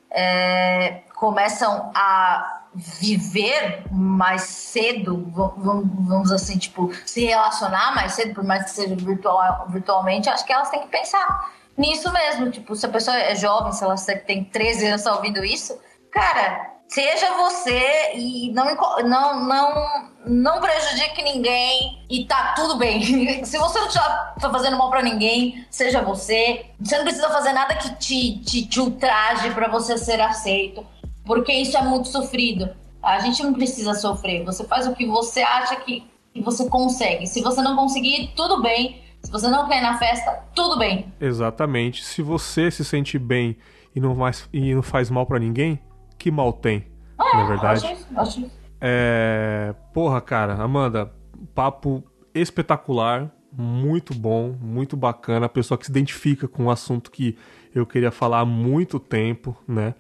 é, 0.10 1.02
começam 1.16 1.92
a 1.94 2.62
viver 2.74 3.84
mais 3.92 4.44
cedo, 4.44 5.30
vamos, 5.36 6.32
assim, 6.32 6.58
tipo, 6.58 6.90
se 7.06 7.26
relacionar 7.26 7.94
mais 7.94 8.14
cedo, 8.14 8.34
por 8.34 8.44
mais 8.44 8.64
que 8.64 8.72
seja 8.72 8.96
virtual, 8.96 9.68
virtualmente, 9.70 10.30
acho 10.30 10.46
que 10.46 10.54
elas 10.54 10.70
têm 10.70 10.82
que 10.82 10.88
pensar 10.88 11.52
nisso 11.78 12.12
mesmo. 12.12 12.50
Tipo, 12.50 12.76
se 12.76 12.86
a 12.86 12.90
pessoa 12.90 13.18
é 13.18 13.36
jovem, 13.36 13.72
se 13.74 13.84
ela 13.84 13.96
tem 14.26 14.44
13 14.44 14.88
anos 14.88 15.04
tá 15.04 15.16
ouvindo 15.16 15.44
isso, 15.44 15.78
cara, 16.10 16.73
seja 16.94 17.36
você 17.38 18.14
e 18.14 18.52
não, 18.52 18.66
não, 19.04 19.48
não, 19.48 20.10
não 20.28 20.62
prejudique 20.62 21.24
ninguém 21.24 22.04
e 22.08 22.26
tá 22.26 22.54
tudo 22.56 22.78
bem. 22.78 23.02
Se 23.44 23.58
você 23.58 23.80
não 23.80 23.88
tá, 23.90 24.36
tá 24.40 24.50
fazendo 24.52 24.78
mal 24.78 24.92
para 24.92 25.02
ninguém, 25.02 25.66
seja 25.72 26.04
você. 26.04 26.68
Você 26.80 26.96
não 26.98 27.04
precisa 27.04 27.30
fazer 27.30 27.52
nada 27.52 27.76
que 27.76 27.96
te, 27.96 28.38
te, 28.42 28.66
te 28.68 28.80
ultraje 28.80 29.50
para 29.52 29.68
você 29.70 29.98
ser 29.98 30.22
aceito, 30.22 30.86
porque 31.26 31.52
isso 31.52 31.76
é 31.76 31.82
muito 31.82 32.10
sofrido. 32.10 32.70
A 33.02 33.20
gente 33.20 33.42
não 33.42 33.54
precisa 33.54 33.96
sofrer. 33.96 34.46
Você 34.46 34.64
faz 34.64 34.88
o 34.88 34.94
que 34.94 35.08
você 35.08 35.42
acha 35.42 35.76
que, 35.78 36.04
você 36.44 36.70
consegue. 36.70 37.26
Se 37.28 37.42
você 37.42 37.62
não 37.62 37.76
conseguir, 37.76 38.34
tudo 38.36 38.62
bem. 38.62 39.02
Se 39.22 39.32
você 39.32 39.48
não 39.48 39.68
quer 39.68 39.80
ir 39.80 39.82
na 39.82 39.98
festa, 39.98 40.44
tudo 40.54 40.78
bem. 40.78 41.12
Exatamente. 41.20 42.04
Se 42.04 42.22
você 42.22 42.70
se 42.70 42.86
sente 42.86 43.18
bem 43.18 43.58
e 43.96 44.00
não, 44.00 44.16
mais, 44.16 44.48
e 44.54 44.74
não 44.74 44.82
faz 44.82 45.10
mal 45.10 45.26
para 45.26 45.40
ninguém, 45.40 45.80
que 46.24 46.32
mal 46.32 46.54
tem, 46.54 46.86
ah, 47.18 47.36
na 47.36 47.44
é 47.44 47.48
verdade. 47.48 47.86
Acho, 47.86 48.06
acho. 48.16 48.52
É, 48.80 49.76
porra, 49.94 50.22
cara, 50.22 50.54
Amanda, 50.54 51.12
papo 51.54 52.02
espetacular, 52.34 53.30
muito 53.52 54.14
bom, 54.14 54.56
muito 54.62 54.96
bacana. 54.96 55.48
A 55.48 55.50
pessoa 55.50 55.78
que 55.78 55.86
se 55.86 55.92
identifica 55.92 56.48
com 56.48 56.68
o 56.68 56.72
assunto 56.72 57.12
que 57.12 57.38
eu 57.76 57.86
queria 57.86 58.10
falar 58.10 58.40
há 58.40 58.46
muito 58.46 59.02
tempo, 59.02 59.54
né? 59.68 59.96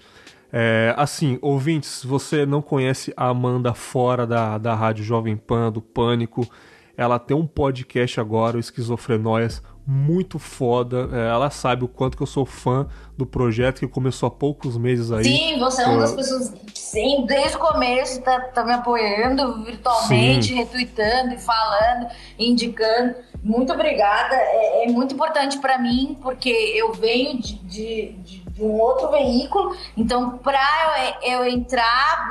É, 0.49 0.93
assim, 0.95 1.38
ouvintes, 1.41 2.05
você 2.05 2.45
não 2.45 2.62
conhece 2.62 3.13
a 3.17 3.27
Amanda 3.27 3.73
fora 3.73 4.25
da, 4.25 4.57
da 4.57 4.73
Rádio 4.73 5.03
Jovem 5.03 5.36
Pan, 5.36 5.73
do 5.73 5.81
Pânico, 5.81 6.47
ela 6.95 7.19
tem 7.19 7.36
um 7.36 7.47
podcast 7.47 8.19
agora, 8.19 8.58
o 8.58 8.60
Esquizofrenóias, 8.60 9.62
muito 9.86 10.39
foda. 10.39 11.10
É, 11.12 11.29
ela 11.29 11.49
sabe 11.49 11.84
o 11.84 11.88
quanto 11.88 12.15
que 12.15 12.23
eu 12.23 12.27
sou 12.27 12.45
fã 12.45 12.88
do 13.17 13.25
projeto 13.25 13.79
que 13.79 13.88
começou 13.88 14.27
há 14.27 14.32
poucos 14.32 14.77
meses 14.77 15.12
aí. 15.12 15.23
Sim, 15.23 15.60
você 15.60 15.82
é 15.82 15.88
uma 15.88 16.01
das 16.01 16.13
pessoas 16.13 16.49
que 16.49 16.79
sim, 16.79 17.25
desde 17.25 17.58
o 17.58 17.60
começo 17.60 18.21
tá, 18.21 18.39
tá 18.39 18.63
me 18.63 18.73
apoiando 18.73 19.63
virtualmente, 19.63 20.47
sim. 20.47 20.56
retweetando 20.56 21.34
e 21.34 21.39
falando, 21.39 22.08
indicando. 22.39 23.15
Muito 23.43 23.73
obrigada. 23.73 24.36
É, 24.36 24.86
é 24.86 24.88
muito 24.88 25.13
importante 25.13 25.58
para 25.58 25.77
mim, 25.77 26.17
porque 26.21 26.49
eu 26.49 26.93
venho 26.93 27.41
de, 27.41 27.56
de, 27.56 28.12
de, 28.23 28.39
de 28.39 28.63
um 28.63 28.79
outro 28.79 29.12
veículo. 29.12 29.75
Então, 29.97 30.38
para 30.38 31.15
eu, 31.21 31.34
eu, 31.34 31.45
entrar, 31.45 32.29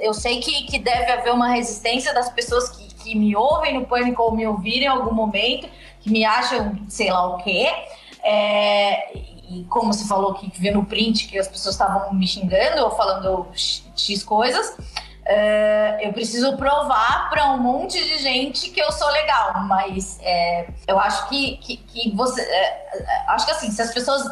eu 0.00 0.12
sei 0.12 0.40
que, 0.40 0.64
que 0.64 0.80
deve 0.80 1.12
haver 1.12 1.32
uma 1.32 1.50
resistência 1.50 2.12
das 2.12 2.28
pessoas 2.30 2.70
que, 2.70 2.95
que 3.06 3.14
me 3.14 3.36
ouvem 3.36 3.74
no 3.74 3.86
pânico 3.86 4.22
ou 4.22 4.34
me 4.34 4.46
ouvirem 4.46 4.84
em 4.84 4.88
algum 4.88 5.14
momento 5.14 5.68
que 6.00 6.10
me 6.10 6.24
acham 6.24 6.76
sei 6.88 7.10
lá 7.10 7.34
o 7.34 7.38
quê. 7.38 7.68
É, 8.22 9.16
e 9.48 9.64
como 9.68 9.92
você 9.92 10.06
falou 10.06 10.34
que 10.34 10.50
viu 10.58 10.74
no 10.74 10.84
print 10.84 11.28
que 11.28 11.38
as 11.38 11.46
pessoas 11.46 11.76
estavam 11.76 12.12
me 12.12 12.26
xingando 12.26 12.82
ou 12.82 12.90
falando 12.90 13.46
X 13.54 14.24
coisas, 14.24 14.76
é, 15.24 15.98
eu 16.02 16.12
preciso 16.12 16.56
provar 16.56 17.30
para 17.30 17.52
um 17.52 17.58
monte 17.58 18.02
de 18.02 18.18
gente 18.18 18.70
que 18.70 18.80
eu 18.80 18.90
sou 18.90 19.08
legal. 19.10 19.52
Mas 19.66 20.18
é, 20.22 20.68
eu 20.86 20.98
acho 20.98 21.28
que, 21.28 21.56
que, 21.58 21.76
que 21.76 22.16
você. 22.16 22.42
É, 22.42 22.90
acho 23.28 23.46
que 23.46 23.52
assim, 23.52 23.70
se 23.70 23.80
as 23.80 23.94
pessoas 23.94 24.22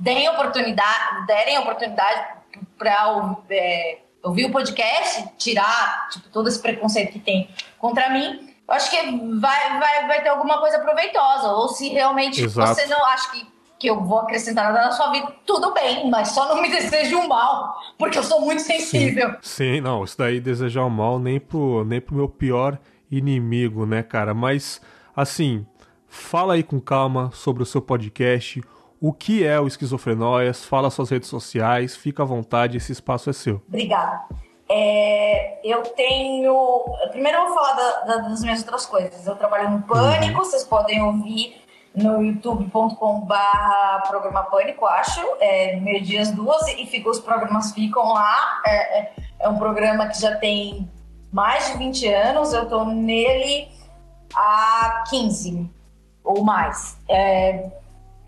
derem 0.00 0.28
oportunidade, 0.28 1.26
derem 1.26 1.58
oportunidade 1.58 2.40
para 2.78 3.36
é, 3.50 3.98
ouvir 4.22 4.46
o 4.46 4.52
podcast, 4.52 5.28
tirar 5.38 6.08
tipo, 6.10 6.28
todo 6.28 6.48
esse 6.48 6.60
preconceito 6.60 7.12
que 7.12 7.18
tem 7.18 7.48
contra 7.78 8.10
mim 8.10 8.50
eu 8.70 8.74
acho 8.74 8.88
que 8.88 8.96
vai, 9.40 9.80
vai, 9.80 10.06
vai 10.06 10.22
ter 10.22 10.28
alguma 10.28 10.60
coisa 10.60 10.78
proveitosa. 10.78 11.48
Ou 11.48 11.68
se 11.70 11.88
realmente 11.88 12.44
Exato. 12.44 12.72
você 12.72 12.86
não 12.86 13.04
acha 13.04 13.28
que, 13.32 13.46
que 13.80 13.90
eu 13.90 14.00
vou 14.00 14.20
acrescentar 14.20 14.72
nada 14.72 14.86
na 14.86 14.92
sua 14.92 15.10
vida, 15.10 15.26
tudo 15.44 15.74
bem, 15.74 16.08
mas 16.08 16.28
só 16.28 16.46
não 16.54 16.62
me 16.62 16.70
deseje 16.70 17.16
um 17.16 17.26
mal, 17.26 17.76
porque 17.98 18.16
eu 18.16 18.22
sou 18.22 18.40
muito 18.40 18.62
sensível. 18.62 19.30
Sim, 19.42 19.74
Sim 19.74 19.80
não, 19.80 20.04
isso 20.04 20.16
daí 20.16 20.38
desejar 20.38 20.84
o 20.84 20.90
mal 20.90 21.18
nem 21.18 21.40
pro, 21.40 21.84
nem 21.84 22.00
pro 22.00 22.14
meu 22.14 22.28
pior 22.28 22.78
inimigo, 23.10 23.84
né, 23.84 24.04
cara? 24.04 24.32
Mas, 24.32 24.80
assim, 25.16 25.66
fala 26.06 26.54
aí 26.54 26.62
com 26.62 26.80
calma 26.80 27.32
sobre 27.34 27.64
o 27.64 27.66
seu 27.66 27.82
podcast. 27.82 28.62
O 29.00 29.14
que 29.14 29.46
é 29.46 29.58
o 29.58 29.66
Esquizofrenóias? 29.66 30.64
Fala 30.64 30.90
suas 30.90 31.08
redes 31.08 31.28
sociais, 31.28 31.96
fica 31.96 32.22
à 32.22 32.26
vontade, 32.26 32.76
esse 32.76 32.92
espaço 32.92 33.30
é 33.30 33.32
seu. 33.32 33.62
Obrigada. 33.66 34.24
É, 34.68 35.58
eu 35.64 35.82
tenho. 35.82 36.84
Primeiro 37.10 37.38
eu 37.38 37.46
vou 37.46 37.54
falar 37.54 37.72
da, 37.72 38.00
da, 38.00 38.16
das 38.28 38.42
minhas 38.42 38.60
outras 38.60 38.84
coisas. 38.84 39.26
Eu 39.26 39.34
trabalho 39.36 39.70
no 39.70 39.82
Pânico, 39.82 40.38
uhum. 40.38 40.44
vocês 40.44 40.64
podem 40.64 41.02
ouvir 41.02 41.60
no 41.94 42.22
youtube.com.br 42.22 44.08
programa 44.08 44.42
Pânico, 44.44 44.86
acho, 44.86 45.20
é, 45.40 45.76
meio 45.76 46.02
dia 46.02 46.20
às 46.22 46.30
duas, 46.30 46.68
e 46.68 46.86
fica, 46.86 47.08
os 47.08 47.18
programas 47.18 47.72
ficam 47.72 48.12
lá. 48.12 48.60
É, 48.66 48.98
é, 49.00 49.12
é, 49.40 49.48
um 49.48 49.56
programa 49.56 50.06
que 50.08 50.20
já 50.20 50.36
tem 50.36 50.88
mais 51.32 51.72
de 51.72 51.78
20 51.78 52.06
anos, 52.06 52.52
eu 52.52 52.64
estou 52.64 52.84
nele 52.84 53.66
há 54.34 55.04
15 55.08 55.68
ou 56.22 56.44
mais. 56.44 56.98
É, 57.08 57.79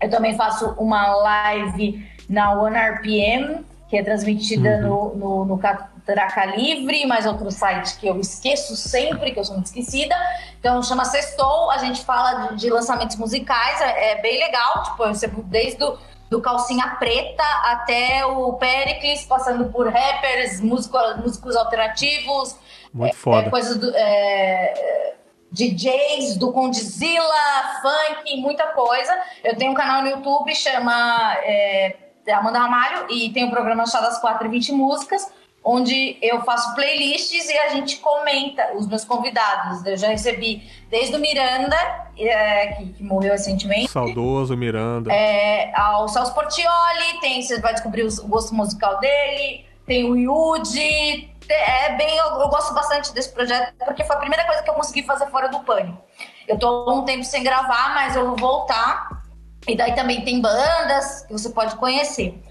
eu 0.03 0.09
também 0.09 0.35
faço 0.35 0.75
uma 0.77 1.07
live 1.15 2.05
na 2.29 2.51
One 2.59 2.77
RPM, 2.77 3.65
que 3.89 3.97
é 3.97 4.03
transmitida 4.03 4.81
uhum. 4.87 5.15
no, 5.15 5.15
no, 5.15 5.45
no 5.45 5.61
Traca 6.05 6.45
Livre, 6.45 7.05
mais 7.05 7.25
outro 7.25 7.49
site 7.51 7.97
que 7.97 8.07
eu 8.07 8.19
esqueço 8.19 8.75
sempre, 8.75 9.31
que 9.31 9.39
eu 9.39 9.45
sou 9.45 9.55
muito 9.55 9.67
esquecida. 9.67 10.15
Então 10.59 10.81
chama 10.83 11.05
Sextou, 11.05 11.71
a 11.71 11.77
gente 11.77 12.03
fala 12.03 12.47
de, 12.47 12.57
de 12.57 12.69
lançamentos 12.69 13.15
musicais, 13.15 13.79
é, 13.81 14.11
é, 14.11 14.21
bem 14.21 14.39
legal, 14.39 14.83
tipo, 14.83 15.03
eu 15.03 15.07
recebo 15.09 15.43
desde 15.43 15.77
do, 15.77 15.97
do 16.29 16.41
Calcinha 16.41 16.95
Preta 16.99 17.43
até 17.63 18.25
o 18.25 18.53
Pericles, 18.53 19.25
passando 19.25 19.65
por 19.65 19.87
rappers, 19.87 20.59
músico, 20.59 20.97
músicos 21.21 21.55
alternativos. 21.55 22.57
Muito 22.93 23.13
é, 23.13 23.15
foda. 23.15 23.47
É, 23.47 23.49
coisas 23.49 23.77
do... 23.77 23.91
É, 23.95 25.13
DJs 25.53 26.35
do 26.37 26.51
Condzilla, 26.51 27.79
funk, 27.81 28.37
muita 28.41 28.67
coisa. 28.67 29.17
Eu 29.43 29.55
tenho 29.55 29.71
um 29.71 29.75
canal 29.75 30.01
no 30.01 30.09
YouTube, 30.09 30.53
chama 30.55 31.35
é, 31.43 31.95
Amanda 32.33 32.59
Ramalho, 32.59 33.05
e 33.09 33.29
tem 33.29 33.45
um 33.45 33.51
programa 33.51 33.85
chamado 33.85 34.09
As 34.09 34.19
4 34.19 34.47
e 34.47 34.49
20 34.49 34.71
Músicas 34.73 35.31
onde 35.63 36.17
eu 36.21 36.41
faço 36.41 36.75
playlists 36.75 37.49
e 37.49 37.57
a 37.57 37.69
gente 37.69 37.97
comenta 37.97 38.75
os 38.75 38.87
meus 38.87 39.05
convidados. 39.05 39.85
Eu 39.85 39.95
já 39.95 40.09
recebi 40.09 40.61
desde 40.89 41.15
o 41.15 41.19
Miranda, 41.19 41.77
é, 42.17 42.67
que, 42.73 42.85
que, 42.93 43.03
morreu 43.03 43.31
recentemente. 43.31 43.89
Saudoso 43.89 44.57
Miranda. 44.57 45.11
É, 45.11 45.71
ao 45.73 46.07
Celso 46.09 46.33
Portioli, 46.33 47.19
tem, 47.21 47.41
você 47.41 47.59
vai 47.61 47.73
descobrir 47.73 48.03
o 48.03 48.27
gosto 48.27 48.53
musical 48.53 48.99
dele. 48.99 49.65
Tem 49.85 50.09
o 50.09 50.15
Yudi. 50.15 51.32
É 51.49 51.95
bem, 51.95 52.15
eu, 52.17 52.25
eu, 52.39 52.49
gosto 52.49 52.73
bastante 52.73 53.13
desse 53.13 53.31
projeto, 53.31 53.73
porque 53.85 54.03
foi 54.03 54.15
a 54.15 54.19
primeira 54.19 54.45
coisa 54.45 54.63
que 54.63 54.69
eu 54.69 54.73
consegui 54.73 55.03
fazer 55.03 55.27
fora 55.27 55.49
do 55.49 55.59
pânico. 55.59 56.01
Eu 56.47 56.57
tô 56.57 56.91
um 56.91 57.03
tempo 57.03 57.23
sem 57.23 57.43
gravar, 57.43 57.93
mas 57.93 58.15
eu 58.15 58.27
vou 58.27 58.35
voltar. 58.35 59.23
E 59.67 59.75
daí 59.75 59.93
também 59.93 60.23
tem 60.23 60.41
bandas 60.41 61.25
que 61.25 61.33
você 61.33 61.49
pode 61.49 61.75
conhecer. 61.75 62.41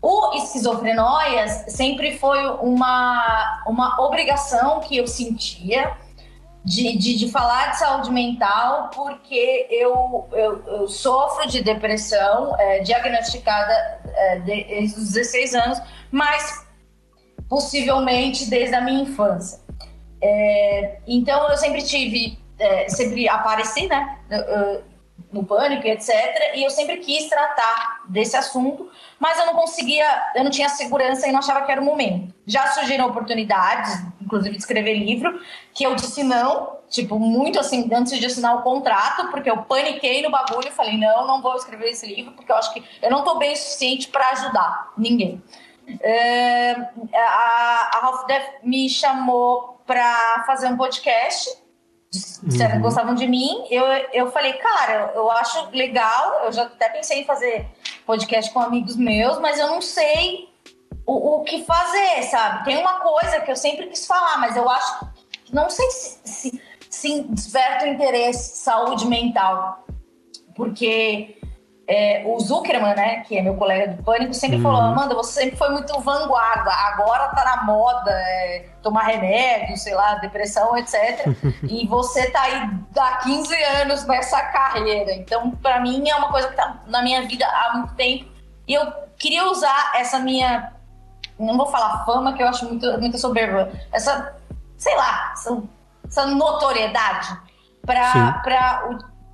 O 0.00 0.34
esquizofrenóias 0.34 1.64
sempre 1.68 2.18
foi 2.18 2.44
uma, 2.56 3.62
uma 3.66 4.00
obrigação 4.00 4.80
que 4.80 4.96
eu 4.96 5.06
sentia 5.06 5.96
de, 6.64 6.96
de, 6.96 7.16
de 7.16 7.30
falar 7.30 7.70
de 7.70 7.78
saúde 7.78 8.10
mental, 8.10 8.90
porque 8.94 9.66
eu, 9.70 10.28
eu, 10.32 10.64
eu 10.66 10.88
sofro 10.88 11.48
de 11.48 11.62
depressão 11.62 12.56
é, 12.58 12.80
diagnosticada 12.80 13.72
é, 14.14 14.38
desde 14.40 14.98
os 14.98 15.12
16 15.12 15.54
anos, 15.54 15.82
mas 16.10 16.66
possivelmente 17.52 18.46
desde 18.46 18.74
a 18.74 18.80
minha 18.80 19.02
infância. 19.02 19.60
É, 20.22 21.00
então 21.06 21.50
eu 21.50 21.56
sempre 21.58 21.82
tive, 21.82 22.38
é, 22.58 22.88
sempre 22.88 23.28
apareci, 23.28 23.86
né, 23.88 24.20
no 25.30 25.44
pânico, 25.44 25.86
etc. 25.86 26.08
E 26.54 26.64
eu 26.64 26.70
sempre 26.70 26.96
quis 26.96 27.28
tratar 27.28 28.04
desse 28.08 28.38
assunto, 28.38 28.90
mas 29.20 29.38
eu 29.38 29.44
não 29.44 29.54
conseguia, 29.54 30.32
eu 30.34 30.44
não 30.44 30.50
tinha 30.50 30.70
segurança 30.70 31.28
e 31.28 31.32
não 31.32 31.40
achava 31.40 31.60
que 31.66 31.70
era 31.70 31.78
o 31.78 31.84
momento. 31.84 32.34
Já 32.46 32.68
surgiram 32.68 33.06
oportunidades, 33.06 34.02
inclusive 34.18 34.56
de 34.56 34.62
escrever 34.62 34.94
livro, 34.94 35.38
que 35.74 35.84
eu 35.84 35.94
disse 35.94 36.22
não, 36.22 36.78
tipo, 36.88 37.18
muito 37.18 37.60
assim, 37.60 37.86
antes 37.92 38.18
de 38.18 38.24
assinar 38.24 38.56
o 38.56 38.62
contrato, 38.62 39.30
porque 39.30 39.50
eu 39.50 39.58
paniquei 39.58 40.22
no 40.22 40.30
bagulho 40.30 40.68
e 40.68 40.72
falei, 40.72 40.96
não, 40.96 41.26
não 41.26 41.42
vou 41.42 41.54
escrever 41.56 41.90
esse 41.90 42.06
livro, 42.06 42.32
porque 42.32 42.50
eu 42.50 42.56
acho 42.56 42.72
que 42.72 42.82
eu 43.02 43.10
não 43.10 43.22
tô 43.22 43.34
bem 43.34 43.52
o 43.52 43.56
suficiente 43.56 44.08
para 44.08 44.30
ajudar 44.30 44.92
ninguém. 44.96 45.42
É, 46.00 46.72
a, 47.14 47.90
a 47.94 48.00
Half 48.02 48.26
Death 48.26 48.62
me 48.62 48.88
chamou 48.88 49.80
para 49.86 50.44
fazer 50.46 50.68
um 50.68 50.76
podcast 50.76 51.62
disseram 52.42 52.72
uhum. 52.72 52.76
que 52.76 52.82
gostavam 52.82 53.14
de 53.14 53.26
mim. 53.26 53.64
Eu, 53.70 53.84
eu 54.12 54.30
falei, 54.30 54.52
cara, 54.54 55.12
eu 55.14 55.30
acho 55.30 55.70
legal. 55.70 56.44
Eu 56.44 56.52
já 56.52 56.64
até 56.64 56.90
pensei 56.90 57.20
em 57.20 57.24
fazer 57.24 57.66
podcast 58.04 58.52
com 58.52 58.60
amigos 58.60 58.96
meus, 58.96 59.38
mas 59.38 59.58
eu 59.58 59.68
não 59.68 59.80
sei 59.80 60.50
o, 61.06 61.36
o 61.36 61.44
que 61.44 61.64
fazer, 61.64 62.22
sabe? 62.24 62.64
Tem 62.64 62.76
uma 62.76 63.00
coisa 63.00 63.40
que 63.40 63.50
eu 63.50 63.56
sempre 63.56 63.86
quis 63.86 64.06
falar, 64.06 64.38
mas 64.38 64.56
eu 64.56 64.68
acho. 64.68 65.06
Não 65.52 65.70
sei 65.70 65.90
se, 65.90 66.20
se, 66.24 66.62
se 66.88 67.22
desperta 67.22 67.86
o 67.86 67.88
interesse 67.88 68.58
saúde 68.58 69.06
mental. 69.06 69.86
Porque 70.54 71.38
é, 71.86 72.22
o 72.26 72.38
Zuckerman, 72.38 72.94
né, 72.94 73.20
que 73.20 73.36
é 73.36 73.42
meu 73.42 73.54
colega 73.54 73.94
do 73.94 74.02
Pânico, 74.02 74.32
sempre 74.34 74.56
uhum. 74.56 74.62
falou: 74.62 74.80
Amanda, 74.80 75.14
você 75.14 75.42
sempre 75.42 75.56
foi 75.56 75.70
muito 75.70 75.98
vanguarda, 76.00 76.70
agora 76.70 77.28
tá 77.28 77.44
na 77.44 77.64
moda 77.64 78.10
é, 78.10 78.68
tomar 78.82 79.02
remédio, 79.02 79.76
sei 79.76 79.94
lá, 79.94 80.14
depressão, 80.16 80.76
etc. 80.76 81.26
e 81.68 81.86
você 81.86 82.30
tá 82.30 82.42
aí 82.42 82.70
há 82.96 83.16
15 83.16 83.62
anos 83.80 84.06
nessa 84.06 84.40
carreira. 84.42 85.12
Então, 85.12 85.50
para 85.50 85.80
mim, 85.80 86.08
é 86.08 86.14
uma 86.14 86.30
coisa 86.30 86.48
que 86.48 86.56
tá 86.56 86.82
na 86.86 87.02
minha 87.02 87.26
vida 87.26 87.46
há 87.46 87.76
muito 87.76 87.94
tempo. 87.94 88.30
E 88.66 88.74
eu 88.74 88.92
queria 89.18 89.50
usar 89.50 89.92
essa 89.96 90.18
minha. 90.18 90.72
Não 91.38 91.56
vou 91.56 91.66
falar 91.66 92.04
fama, 92.04 92.34
que 92.34 92.42
eu 92.42 92.48
acho 92.48 92.64
muito, 92.66 92.86
muito 93.00 93.18
soberba. 93.18 93.72
Essa, 93.92 94.36
sei 94.76 94.94
lá, 94.96 95.32
essa, 95.32 95.62
essa 96.06 96.26
notoriedade 96.26 97.36
para 97.84 98.40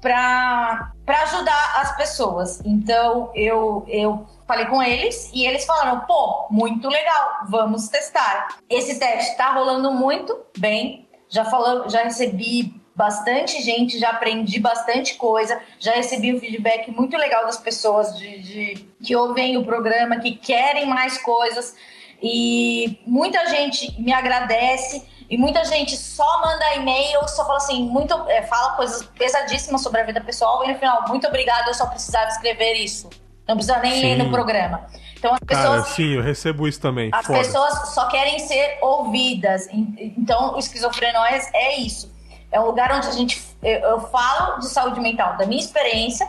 para 0.01 0.93
ajudar 1.07 1.81
as 1.81 1.97
pessoas. 1.97 2.61
Então 2.65 3.31
eu, 3.35 3.85
eu 3.89 4.27
falei 4.47 4.67
com 4.67 4.83
eles 4.83 5.31
e 5.35 5.47
eles 5.47 5.65
falaram: 5.65 6.01
pô, 6.01 6.47
muito 6.51 6.89
legal, 6.89 7.47
vamos 7.49 7.89
testar. 7.89 8.59
Esse 8.69 8.99
teste 8.99 9.33
está 9.33 9.53
rolando 9.53 9.93
muito 9.93 10.39
bem. 10.57 11.09
Já 11.29 11.45
falou, 11.45 11.89
já 11.91 12.05
recebi 12.05 12.81
bastante 12.97 13.63
gente, 13.63 13.99
já 13.99 14.11
aprendi 14.11 14.59
bastante 14.59 15.15
coisa, 15.15 15.61
já 15.79 15.93
recebi 15.93 16.35
um 16.35 16.41
feedback 16.41 16.91
muito 16.91 17.17
legal 17.17 17.45
das 17.47 17.57
pessoas 17.57 18.19
de, 18.19 18.39
de 18.41 18.89
que 19.01 19.15
ouvem 19.15 19.57
o 19.57 19.65
programa, 19.65 20.19
que 20.19 20.33
querem 20.33 20.87
mais 20.87 21.17
coisas. 21.19 21.77
E 22.21 22.99
muita 23.07 23.47
gente 23.47 24.01
me 24.01 24.13
agradece 24.13 25.07
e 25.31 25.37
muita 25.37 25.65
gente 25.65 25.97
só 25.97 26.41
manda 26.41 26.75
e-mail, 26.77 27.27
só 27.29 27.45
fala 27.45 27.59
assim, 27.59 27.83
muito, 27.89 28.15
é, 28.29 28.43
fala 28.43 28.75
coisas 28.75 29.03
pesadíssimas 29.03 29.83
sobre 29.83 30.01
a 30.01 30.05
vida 30.05 30.21
pessoal 30.21 30.65
e 30.65 30.73
no 30.73 30.79
final, 30.79 31.05
muito 31.09 31.27
obrigado, 31.27 31.69
eu 31.69 31.75
só 31.75 31.87
precisava 31.87 32.29
escrever 32.29 32.75
isso. 32.75 33.11
Não 33.47 33.57
precisa 33.57 33.79
nem 33.79 33.93
sim. 33.93 34.03
ler 34.03 34.25
no 34.25 34.31
programa. 34.31 34.87
Então 35.19 35.33
as 35.33 35.41
pessoas. 35.41 35.83
Cara, 35.83 35.95
sim, 35.95 36.15
eu 36.15 36.23
recebo 36.23 36.69
isso 36.69 36.81
também. 36.81 37.11
As 37.13 37.27
Foda. 37.27 37.39
pessoas 37.39 37.95
só 37.95 38.07
querem 38.09 38.39
ser 38.39 38.79
ouvidas. 38.83 39.67
Então, 39.73 40.55
o 40.55 40.59
esquizofrenóias 40.59 41.49
é 41.55 41.79
isso. 41.79 42.13
É 42.53 42.61
um 42.61 42.67
lugar 42.67 42.93
onde 42.93 43.09
a 43.09 43.13
gente. 43.13 43.43
Eu 43.63 44.01
falo 44.01 44.59
de 44.59 44.69
saúde 44.69 45.01
mental, 45.01 45.37
da 45.39 45.47
minha 45.47 45.61
experiência, 45.61 46.29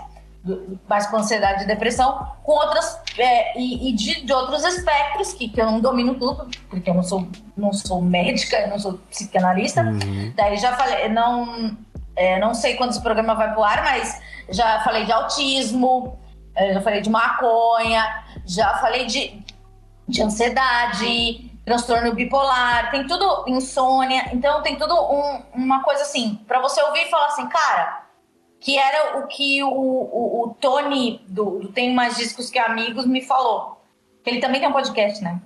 mais 0.87 1.05
com 1.07 1.17
ansiedade 1.17 1.63
e 1.63 1.67
depressão, 1.67 2.27
com 2.43 2.53
outras 2.53 2.99
é, 3.17 3.57
e, 3.59 3.89
e 3.89 3.93
de, 3.93 4.21
de, 4.21 4.33
outros 4.33 4.63
espectros 4.63 5.33
que, 5.33 5.49
que 5.49 5.59
eu 5.59 5.65
não 5.65 5.79
domino 5.79 6.15
tudo, 6.15 6.49
porque 6.69 6.89
eu 6.89 6.93
não 6.93 7.03
sou, 7.03 7.27
não 7.57 7.73
sou 7.73 8.01
médica, 8.01 8.57
eu 8.57 8.69
não 8.69 8.79
sou 8.79 8.93
psicanalista. 9.09 9.81
Uhum. 9.81 10.33
Daí 10.35 10.57
já 10.57 10.75
falei, 10.75 11.09
não, 11.09 11.77
é, 12.15 12.39
não 12.39 12.53
sei 12.53 12.75
quantos 12.75 12.97
programas 12.99 13.37
vai 13.37 13.51
pro 13.51 13.63
ar, 13.63 13.83
mas 13.83 14.21
já 14.49 14.79
falei 14.81 15.05
de 15.05 15.11
autismo, 15.11 16.17
é, 16.55 16.73
já 16.73 16.81
falei 16.81 17.01
de 17.01 17.09
maconha, 17.09 18.23
já 18.45 18.77
falei 18.77 19.05
de, 19.05 19.43
de 20.07 20.23
ansiedade, 20.23 21.51
transtorno 21.65 22.13
bipolar, 22.13 22.91
tem 22.91 23.05
tudo 23.05 23.43
insônia, 23.47 24.29
então 24.33 24.61
tem 24.63 24.77
tudo 24.77 24.95
um, 24.95 25.43
uma 25.53 25.83
coisa 25.83 26.03
assim, 26.03 26.39
para 26.47 26.61
você 26.61 26.81
ouvir 26.81 27.07
e 27.07 27.09
falar 27.09 27.27
assim, 27.27 27.47
cara 27.49 28.08
que 28.59 28.77
era 28.77 29.19
o 29.19 29.27
que 29.27 29.63
o, 29.63 29.69
o, 29.69 30.43
o 30.43 30.55
Tony 30.59 31.21
do, 31.27 31.59
do 31.59 31.67
Tem 31.69 31.93
Mais 31.93 32.17
Discos 32.17 32.49
Que 32.49 32.59
Amigos 32.59 33.05
me 33.05 33.21
falou. 33.21 33.81
Ele 34.25 34.39
também 34.39 34.59
tem 34.59 34.69
um 34.69 34.73
podcast, 34.73 35.23
né? 35.23 35.39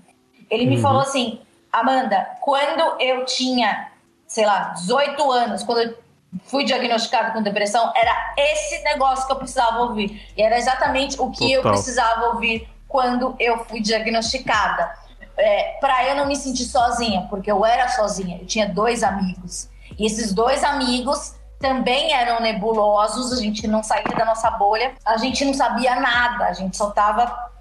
Ele 0.50 0.66
me 0.66 0.76
uhum. 0.76 0.82
falou 0.82 1.02
assim, 1.02 1.40
Amanda, 1.72 2.38
quando 2.42 3.00
eu 3.00 3.26
tinha, 3.26 3.92
sei 4.28 4.46
lá, 4.46 4.70
18 4.76 5.32
anos, 5.32 5.64
quando 5.64 5.82
eu 5.82 5.98
fui 6.46 6.66
diagnosticada 6.66 7.32
com 7.32 7.42
depressão, 7.42 7.92
era 7.96 8.34
esse 8.38 8.84
negócio 8.84 9.26
que 9.26 9.32
eu 9.32 9.38
precisava 9.38 9.82
ouvir. 9.84 10.28
E 10.36 10.42
era 10.42 10.58
exatamente 10.58 11.20
o 11.22 11.30
que 11.30 11.40
Total. 11.40 11.52
eu 11.52 11.62
precisava 11.62 12.26
ouvir 12.28 12.68
quando 12.88 13.36
eu 13.40 13.64
fui 13.66 13.80
diagnosticada. 13.80 14.92
É, 15.38 15.78
para 15.80 16.10
eu 16.10 16.16
não 16.16 16.28
me 16.28 16.36
sentir 16.36 16.66
sozinha, 16.66 17.26
porque 17.30 17.52
eu 17.52 17.66
era 17.66 17.88
sozinha, 17.90 18.38
eu 18.40 18.46
tinha 18.46 18.68
dois 18.68 19.04
amigos. 19.04 19.68
E 19.98 20.06
esses 20.06 20.34
dois 20.34 20.64
amigos 20.64 21.36
também 21.64 22.12
eram 22.12 22.42
nebulosos, 22.42 23.32
a 23.32 23.42
gente 23.42 23.66
não 23.70 23.82
saía 23.82 24.14
da 24.18 24.26
nossa 24.26 24.52
bolha, 24.52 24.94
a 25.06 25.16
gente 25.16 25.46
não 25.46 25.54
sabia 25.54 25.96
nada, 25.96 26.48
a 26.48 26.52
gente 26.52 26.76
só 26.76 26.90
estava 26.90 27.52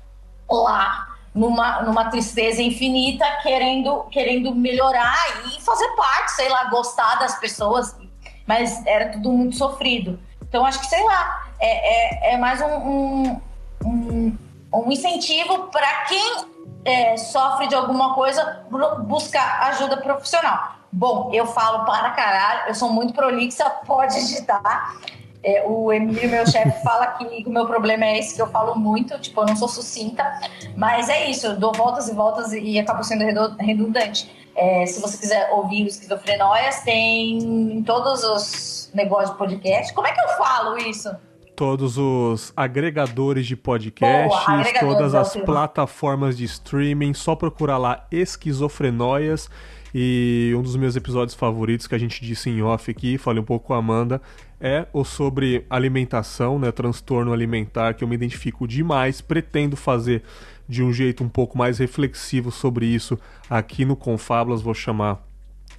lá 0.51 1.07
numa, 1.33 1.83
numa 1.83 2.11
tristeza 2.11 2.61
infinita, 2.61 3.25
querendo, 3.45 4.03
querendo 4.11 4.53
melhorar 4.53 5.25
e 5.47 5.63
fazer 5.63 5.87
parte, 5.95 6.33
sei 6.33 6.49
lá, 6.49 6.65
gostar 6.65 7.21
das 7.21 7.39
pessoas, 7.39 7.97
mas 8.45 8.85
era 8.87 9.11
tudo 9.13 9.31
muito 9.31 9.55
sofrido. 9.55 10.19
Então, 10.43 10.67
acho 10.67 10.81
que, 10.81 10.87
sei 10.87 11.05
lá, 11.05 11.47
é, 11.61 12.31
é, 12.31 12.35
é 12.35 12.37
mais 12.37 12.61
um, 12.61 12.75
um, 12.75 13.41
um, 13.85 14.39
um 14.75 14.91
incentivo 14.91 15.69
para 15.69 16.07
quem 16.07 16.45
é, 16.85 17.17
sofre 17.17 17.69
de 17.69 17.77
alguma 17.77 18.15
coisa 18.15 18.67
buscar 19.07 19.69
ajuda 19.69 19.99
profissional. 19.99 20.82
Bom, 20.93 21.31
eu 21.33 21.47
falo 21.47 21.87
para 21.87 22.11
caralho, 22.11 22.69
eu 22.69 22.75
sou 22.75 22.93
muito 22.93 23.15
prolixa, 23.15 23.65
pode 23.87 24.15
digitar. 24.15 24.97
É, 25.45 25.65
o 25.67 25.93
Emílio, 25.93 26.31
meu 26.31 26.47
chefe, 26.47 26.71
fala 26.85 27.07
que 27.07 27.45
o 27.47 27.51
meu 27.51 27.67
problema 27.67 28.05
é 28.05 28.19
esse, 28.19 28.35
que 28.35 28.43
eu 28.43 28.47
falo 28.49 28.79
muito, 28.79 29.19
tipo, 29.19 29.41
eu 29.41 29.47
não 29.47 29.57
sou 29.57 29.67
sucinta. 29.67 30.41
Mas 30.77 31.09
é 31.09 31.31
isso, 31.31 31.47
eu 31.47 31.59
dou 31.59 31.73
voltas 31.73 32.09
e 32.09 32.15
voltas 32.15 32.53
e 32.53 32.79
acabo 32.79 33.03
sendo 33.03 33.25
redundante. 33.59 34.31
É, 34.55 34.85
se 34.85 35.01
você 35.01 35.17
quiser 35.17 35.51
ouvir 35.51 35.85
o 35.85 35.87
Esquizofrenóias, 35.87 36.81
tem 36.83 37.83
todos 37.87 38.23
os 38.23 38.91
negócios 38.93 39.31
de 39.31 39.39
podcast. 39.39 39.95
Como 39.95 40.07
é 40.07 40.13
que 40.13 40.21
eu 40.21 40.29
falo 40.37 40.77
isso? 40.77 41.11
Todos 41.57 41.97
os 41.97 42.53
agregadores 42.55 43.47
de 43.47 43.57
podcasts, 43.57 44.29
Boa, 44.29 44.61
agregadores 44.61 44.97
todas 44.97 45.15
as 45.15 45.37
plataformas 45.37 46.37
de 46.37 46.45
streaming, 46.45 47.15
só 47.15 47.35
procurar 47.35 47.79
lá 47.79 48.07
Esquizofrenóias 48.11 49.49
e 49.95 50.53
um 50.57 50.63
dos 50.63 50.77
meus 50.77 50.97
episódios 50.97 51.35
favoritos 51.35 51.87
que 51.87 51.95
a 51.95 51.99
gente 51.99 52.25
disse 52.25 52.49
em 52.49 52.63
off 52.63 52.91
aqui, 52.91 53.19
falei 53.19 53.43
um 53.43 53.45
pouco 53.45 53.67
com 53.67 53.75
a 53.75 53.79
Amanda, 53.79 54.21
é 54.61 54.87
o 54.93 55.05
sobre 55.05 55.67
alimentação, 55.69 56.59
né, 56.59 56.71
transtorno 56.71 57.33
alimentar, 57.33 57.95
que 57.95 58.05
eu 58.05 58.09
me 58.09 58.15
identifico 58.15 58.67
demais, 58.67 59.21
pretendo 59.21 59.77
fazer 59.77 60.23
de 60.69 60.83
um 60.83 60.93
jeito 60.93 61.23
um 61.25 61.29
pouco 61.29 61.59
mais 61.59 61.79
reflexivo 61.79 62.51
sobre 62.51 62.87
isso 62.87 63.19
aqui 63.51 63.85
no 63.85 63.97
Confablas, 63.97 64.63
vou 64.63 64.75
chamar 64.75 65.23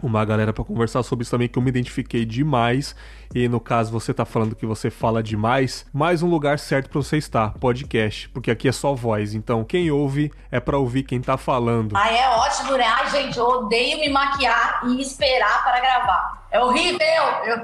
uma 0.04 0.26
galera 0.26 0.52
para 0.52 0.64
conversar 0.64 1.02
sobre 1.04 1.24
isso 1.24 1.32
também 1.32 1.48
que 1.48 1.58
eu 1.58 1.64
me 1.64 1.70
identifiquei 1.70 2.26
demais. 2.26 2.96
E 3.34 3.48
no 3.48 3.60
caso 3.60 3.92
você 3.92 4.14
tá 4.14 4.26
falando 4.26 4.56
que 4.56 4.66
você 4.66 4.92
fala 4.92 5.24
demais, 5.24 5.88
mais 5.92 6.22
um 6.22 6.30
lugar 6.30 6.60
certo 6.60 6.90
para 6.90 7.02
você 7.02 7.18
estar, 7.18 7.54
podcast, 7.54 8.30
porque 8.30 8.52
aqui 8.52 8.68
é 8.68 8.72
só 8.72 8.94
voz. 8.94 9.34
Então 9.34 9.64
quem 9.64 9.90
ouve 9.90 10.32
é 10.52 10.60
para 10.60 10.78
ouvir 10.78 11.04
quem 11.04 11.20
tá 11.20 11.36
falando. 11.36 11.96
Ah, 11.96 12.12
é 12.12 12.30
ótimo, 12.30 12.78
né? 12.78 12.86
Ai, 12.86 13.10
gente, 13.10 13.40
eu 13.40 13.46
odeio 13.46 14.00
me 14.00 14.10
maquiar 14.10 14.82
e 14.86 15.02
esperar 15.02 15.64
para 15.64 15.80
gravar. 15.80 16.44
É 16.52 16.60
horrível, 16.60 17.00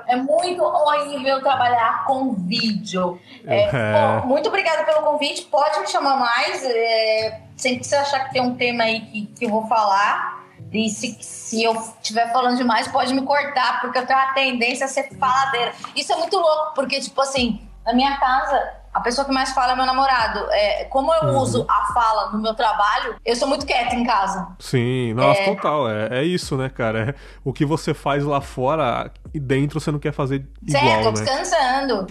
é 0.07 0.15
muito 0.15 0.63
horrível 0.63 1.39
trabalhar 1.41 2.05
com 2.05 2.33
vídeo. 2.33 3.21
É, 3.45 3.65
é. 3.65 4.21
Bom, 4.21 4.27
muito 4.29 4.49
obrigada 4.49 4.83
pelo 4.83 5.03
convite, 5.03 5.43
pode 5.43 5.79
me 5.79 5.87
chamar 5.87 6.17
mais. 6.17 6.63
É, 6.65 7.41
sempre 7.55 7.81
que 7.81 7.87
você 7.87 7.95
achar 7.95 8.25
que 8.25 8.33
tem 8.33 8.41
um 8.41 8.55
tema 8.55 8.85
aí 8.85 9.01
que, 9.01 9.25
que 9.27 9.45
eu 9.45 9.49
vou 9.49 9.67
falar, 9.67 10.39
e 10.71 10.89
se, 10.89 11.17
se 11.21 11.63
eu 11.63 11.73
estiver 12.01 12.31
falando 12.31 12.57
demais, 12.57 12.87
pode 12.87 13.13
me 13.13 13.21
cortar, 13.23 13.81
porque 13.81 13.97
eu 13.97 14.05
tenho 14.05 14.19
uma 14.19 14.33
tendência 14.33 14.85
a 14.85 14.89
ser 14.89 15.09
faladeira. 15.17 15.73
Isso 15.95 16.13
é 16.13 16.15
muito 16.15 16.37
louco, 16.37 16.73
porque, 16.75 16.99
tipo 16.99 17.19
assim, 17.21 17.61
na 17.85 17.93
minha 17.93 18.17
casa, 18.17 18.79
a 18.93 18.99
pessoa 18.99 19.25
que 19.25 19.31
mais 19.31 19.51
fala 19.51 19.73
é 19.73 19.75
meu 19.75 19.85
namorado. 19.85 20.47
É, 20.51 20.83
como 20.85 21.13
eu 21.13 21.29
uhum. 21.29 21.37
uso 21.39 21.65
a 21.69 21.93
fala 21.93 22.31
no 22.31 22.39
meu 22.39 22.53
trabalho, 22.53 23.15
eu 23.25 23.35
sou 23.35 23.47
muito 23.47 23.65
quieta 23.65 23.95
em 23.95 24.03
casa. 24.03 24.47
Sim, 24.59 25.13
nossa, 25.13 25.41
é... 25.41 25.55
total. 25.55 25.89
É, 25.89 26.19
é 26.19 26.23
isso, 26.23 26.55
né, 26.55 26.69
cara? 26.69 27.09
É, 27.09 27.15
o 27.43 27.53
que 27.53 27.65
você 27.65 27.93
faz 27.93 28.23
lá 28.23 28.41
fora 28.41 29.11
e 29.33 29.39
dentro 29.39 29.79
você 29.79 29.91
não 29.91 29.99
quer 29.99 30.13
fazer 30.13 30.47
igual, 30.61 30.83
certo, 30.83 31.03
tô 31.03 31.11
né? 31.11 31.11
descansando. 31.11 32.07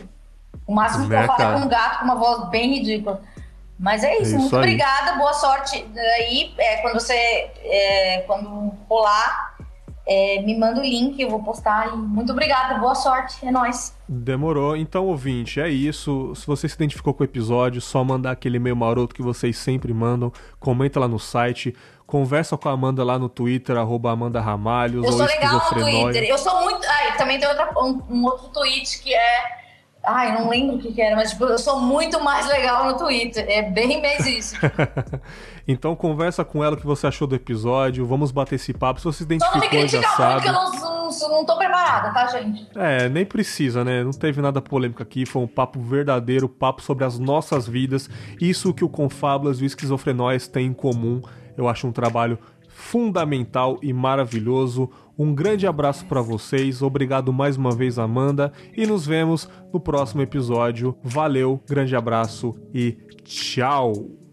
O 0.67 0.75
máximo 0.75 1.07
né, 1.07 1.17
que 1.17 1.23
eu 1.23 1.37
falo 1.37 1.57
é 1.57 1.61
com 1.61 1.67
um 1.67 1.69
gato 1.69 1.99
com 1.99 2.05
uma 2.05 2.15
voz 2.17 2.49
bem 2.51 2.75
ridícula. 2.75 3.21
Mas 3.79 4.03
é 4.03 4.15
isso, 4.15 4.23
é 4.23 4.25
isso 4.25 4.39
muito 4.39 4.57
aí. 4.57 4.63
obrigada, 4.63 5.17
boa 5.17 5.33
sorte. 5.33 5.87
Aí, 6.17 6.53
é, 6.59 6.77
quando 6.79 6.95
você, 6.95 7.15
é, 7.15 8.25
quando 8.27 8.73
rolar, 8.89 9.57
é, 10.05 10.41
me 10.41 10.59
manda 10.59 10.81
o 10.81 10.83
link, 10.83 11.21
eu 11.21 11.29
vou 11.29 11.43
postar. 11.43 11.89
E 11.89 11.97
muito 11.97 12.33
obrigada, 12.33 12.79
boa 12.79 12.95
sorte, 12.95 13.47
é 13.47 13.51
nóis. 13.51 13.95
Demorou. 14.09 14.77
Então, 14.77 15.07
ouvinte, 15.07 15.61
é 15.61 15.69
isso. 15.69 16.33
Se 16.35 16.47
você 16.47 16.69
se 16.69 16.75
identificou 16.75 17.13
com 17.13 17.23
o 17.23 17.27
episódio, 17.27 17.81
só 17.81 18.03
mandar 18.03 18.33
aquele 18.33 18.57
e-mail 18.57 18.75
maroto 18.75 19.15
que 19.15 19.23
vocês 19.23 19.57
sempre 19.59 19.93
mandam. 19.93 20.33
Comenta 20.59 20.99
lá 20.99 21.07
no 21.07 21.19
site. 21.19 21.77
Conversa 22.07 22.57
com 22.57 22.71
a 22.71 22.73
Amanda 22.73 23.05
lá 23.05 23.19
no 23.19 23.29
Twitter, 23.29 23.77
arroba 23.77 24.11
Amanda 24.11 24.41
Ramalhos. 24.41 25.05
Eu 25.05 25.13
sou 25.13 25.27
legal 25.27 25.55
no 25.55 25.61
Twitter. 25.61 26.25
Eu 26.25 26.39
sou 26.39 26.63
muito. 26.63 26.81
Ah, 26.89 27.17
também 27.19 27.39
tem 27.39 27.47
outra, 27.47 27.71
um, 27.77 28.03
um 28.09 28.25
outro 28.25 28.49
tweet 28.49 29.03
que 29.03 29.15
é 29.15 29.68
Ai, 30.09 30.39
não 30.39 30.49
lembro 30.49 30.77
o 30.77 30.79
que, 30.79 30.93
que, 30.93 31.01
era, 31.01 31.15
mas 31.15 31.31
tipo, 31.31 31.45
eu 31.45 31.59
sou 31.59 31.81
muito 31.81 32.23
mais 32.23 32.47
legal 32.47 32.87
no 32.87 32.97
Twitter. 32.97 33.45
É 33.49 33.63
bem 33.63 34.01
mais 34.01 34.27
isso. 34.27 34.57
então 35.69 35.95
conversa 35.95 36.45
com 36.45 36.65
ela 36.65 36.75
o 36.75 36.79
que 36.79 36.87
você 36.87 37.07
achou 37.07 37.27
do 37.27 37.35
episódio. 37.35 38.07
Vamos 38.07 38.31
bater 38.31 38.55
esse 38.55 38.73
papo. 38.73 39.01
Se 39.01 39.05
você 39.05 39.19
se 39.19 39.25
identificou, 39.25 39.61
Só 39.61 39.75
não 39.75 39.83
me 39.83 39.89
já 39.89 40.03
sabe. 40.03 40.35
Porque 40.35 40.49
eu 40.49 40.53
não, 40.53 40.73
não, 40.73 41.11
não 41.11 41.45
tô 41.45 41.57
preparada, 41.57 42.13
tá, 42.13 42.27
gente? 42.27 42.67
É, 42.75 43.09
nem 43.09 43.27
precisa, 43.27 43.85
né? 43.85 44.03
Não 44.03 44.13
teve 44.13 44.41
nada 44.41 44.61
polêmico 44.63 45.03
aqui. 45.03 45.27
Foi 45.27 45.43
um 45.43 45.47
papo 45.47 45.81
verdadeiro, 45.81 46.49
papo 46.49 46.83
sobre 46.83 47.05
as 47.05 47.19
nossas 47.19 47.69
vidas. 47.69 48.09
Isso 48.41 48.73
que 48.73 48.85
o 48.85 48.89
Confábulas 48.89 49.61
e 49.61 49.65
o 49.65 49.67
Esquizofrenóis 49.67 50.49
têm 50.49 50.69
em 50.69 50.73
comum. 50.73 51.21
Eu 51.57 51.69
acho 51.69 51.87
um 51.87 51.93
trabalho 51.93 52.39
fundamental 52.69 53.79
e 53.83 53.93
maravilhoso. 53.93 54.91
Um 55.19 55.35
grande 55.35 55.67
abraço 55.67 56.07
para 56.07 56.23
vocês, 56.23 56.81
obrigado 56.81 57.33
mais 57.33 57.57
uma 57.57 57.75
vez, 57.75 57.99
Amanda, 57.99 58.53
e 58.77 58.87
nos 58.87 59.05
vemos 59.05 59.49
no 59.73 59.81
próximo 59.81 60.23
episódio. 60.23 60.97
Valeu, 61.03 61.61
grande 61.69 61.97
abraço 61.97 62.55
e 62.73 62.93
tchau! 63.25 64.28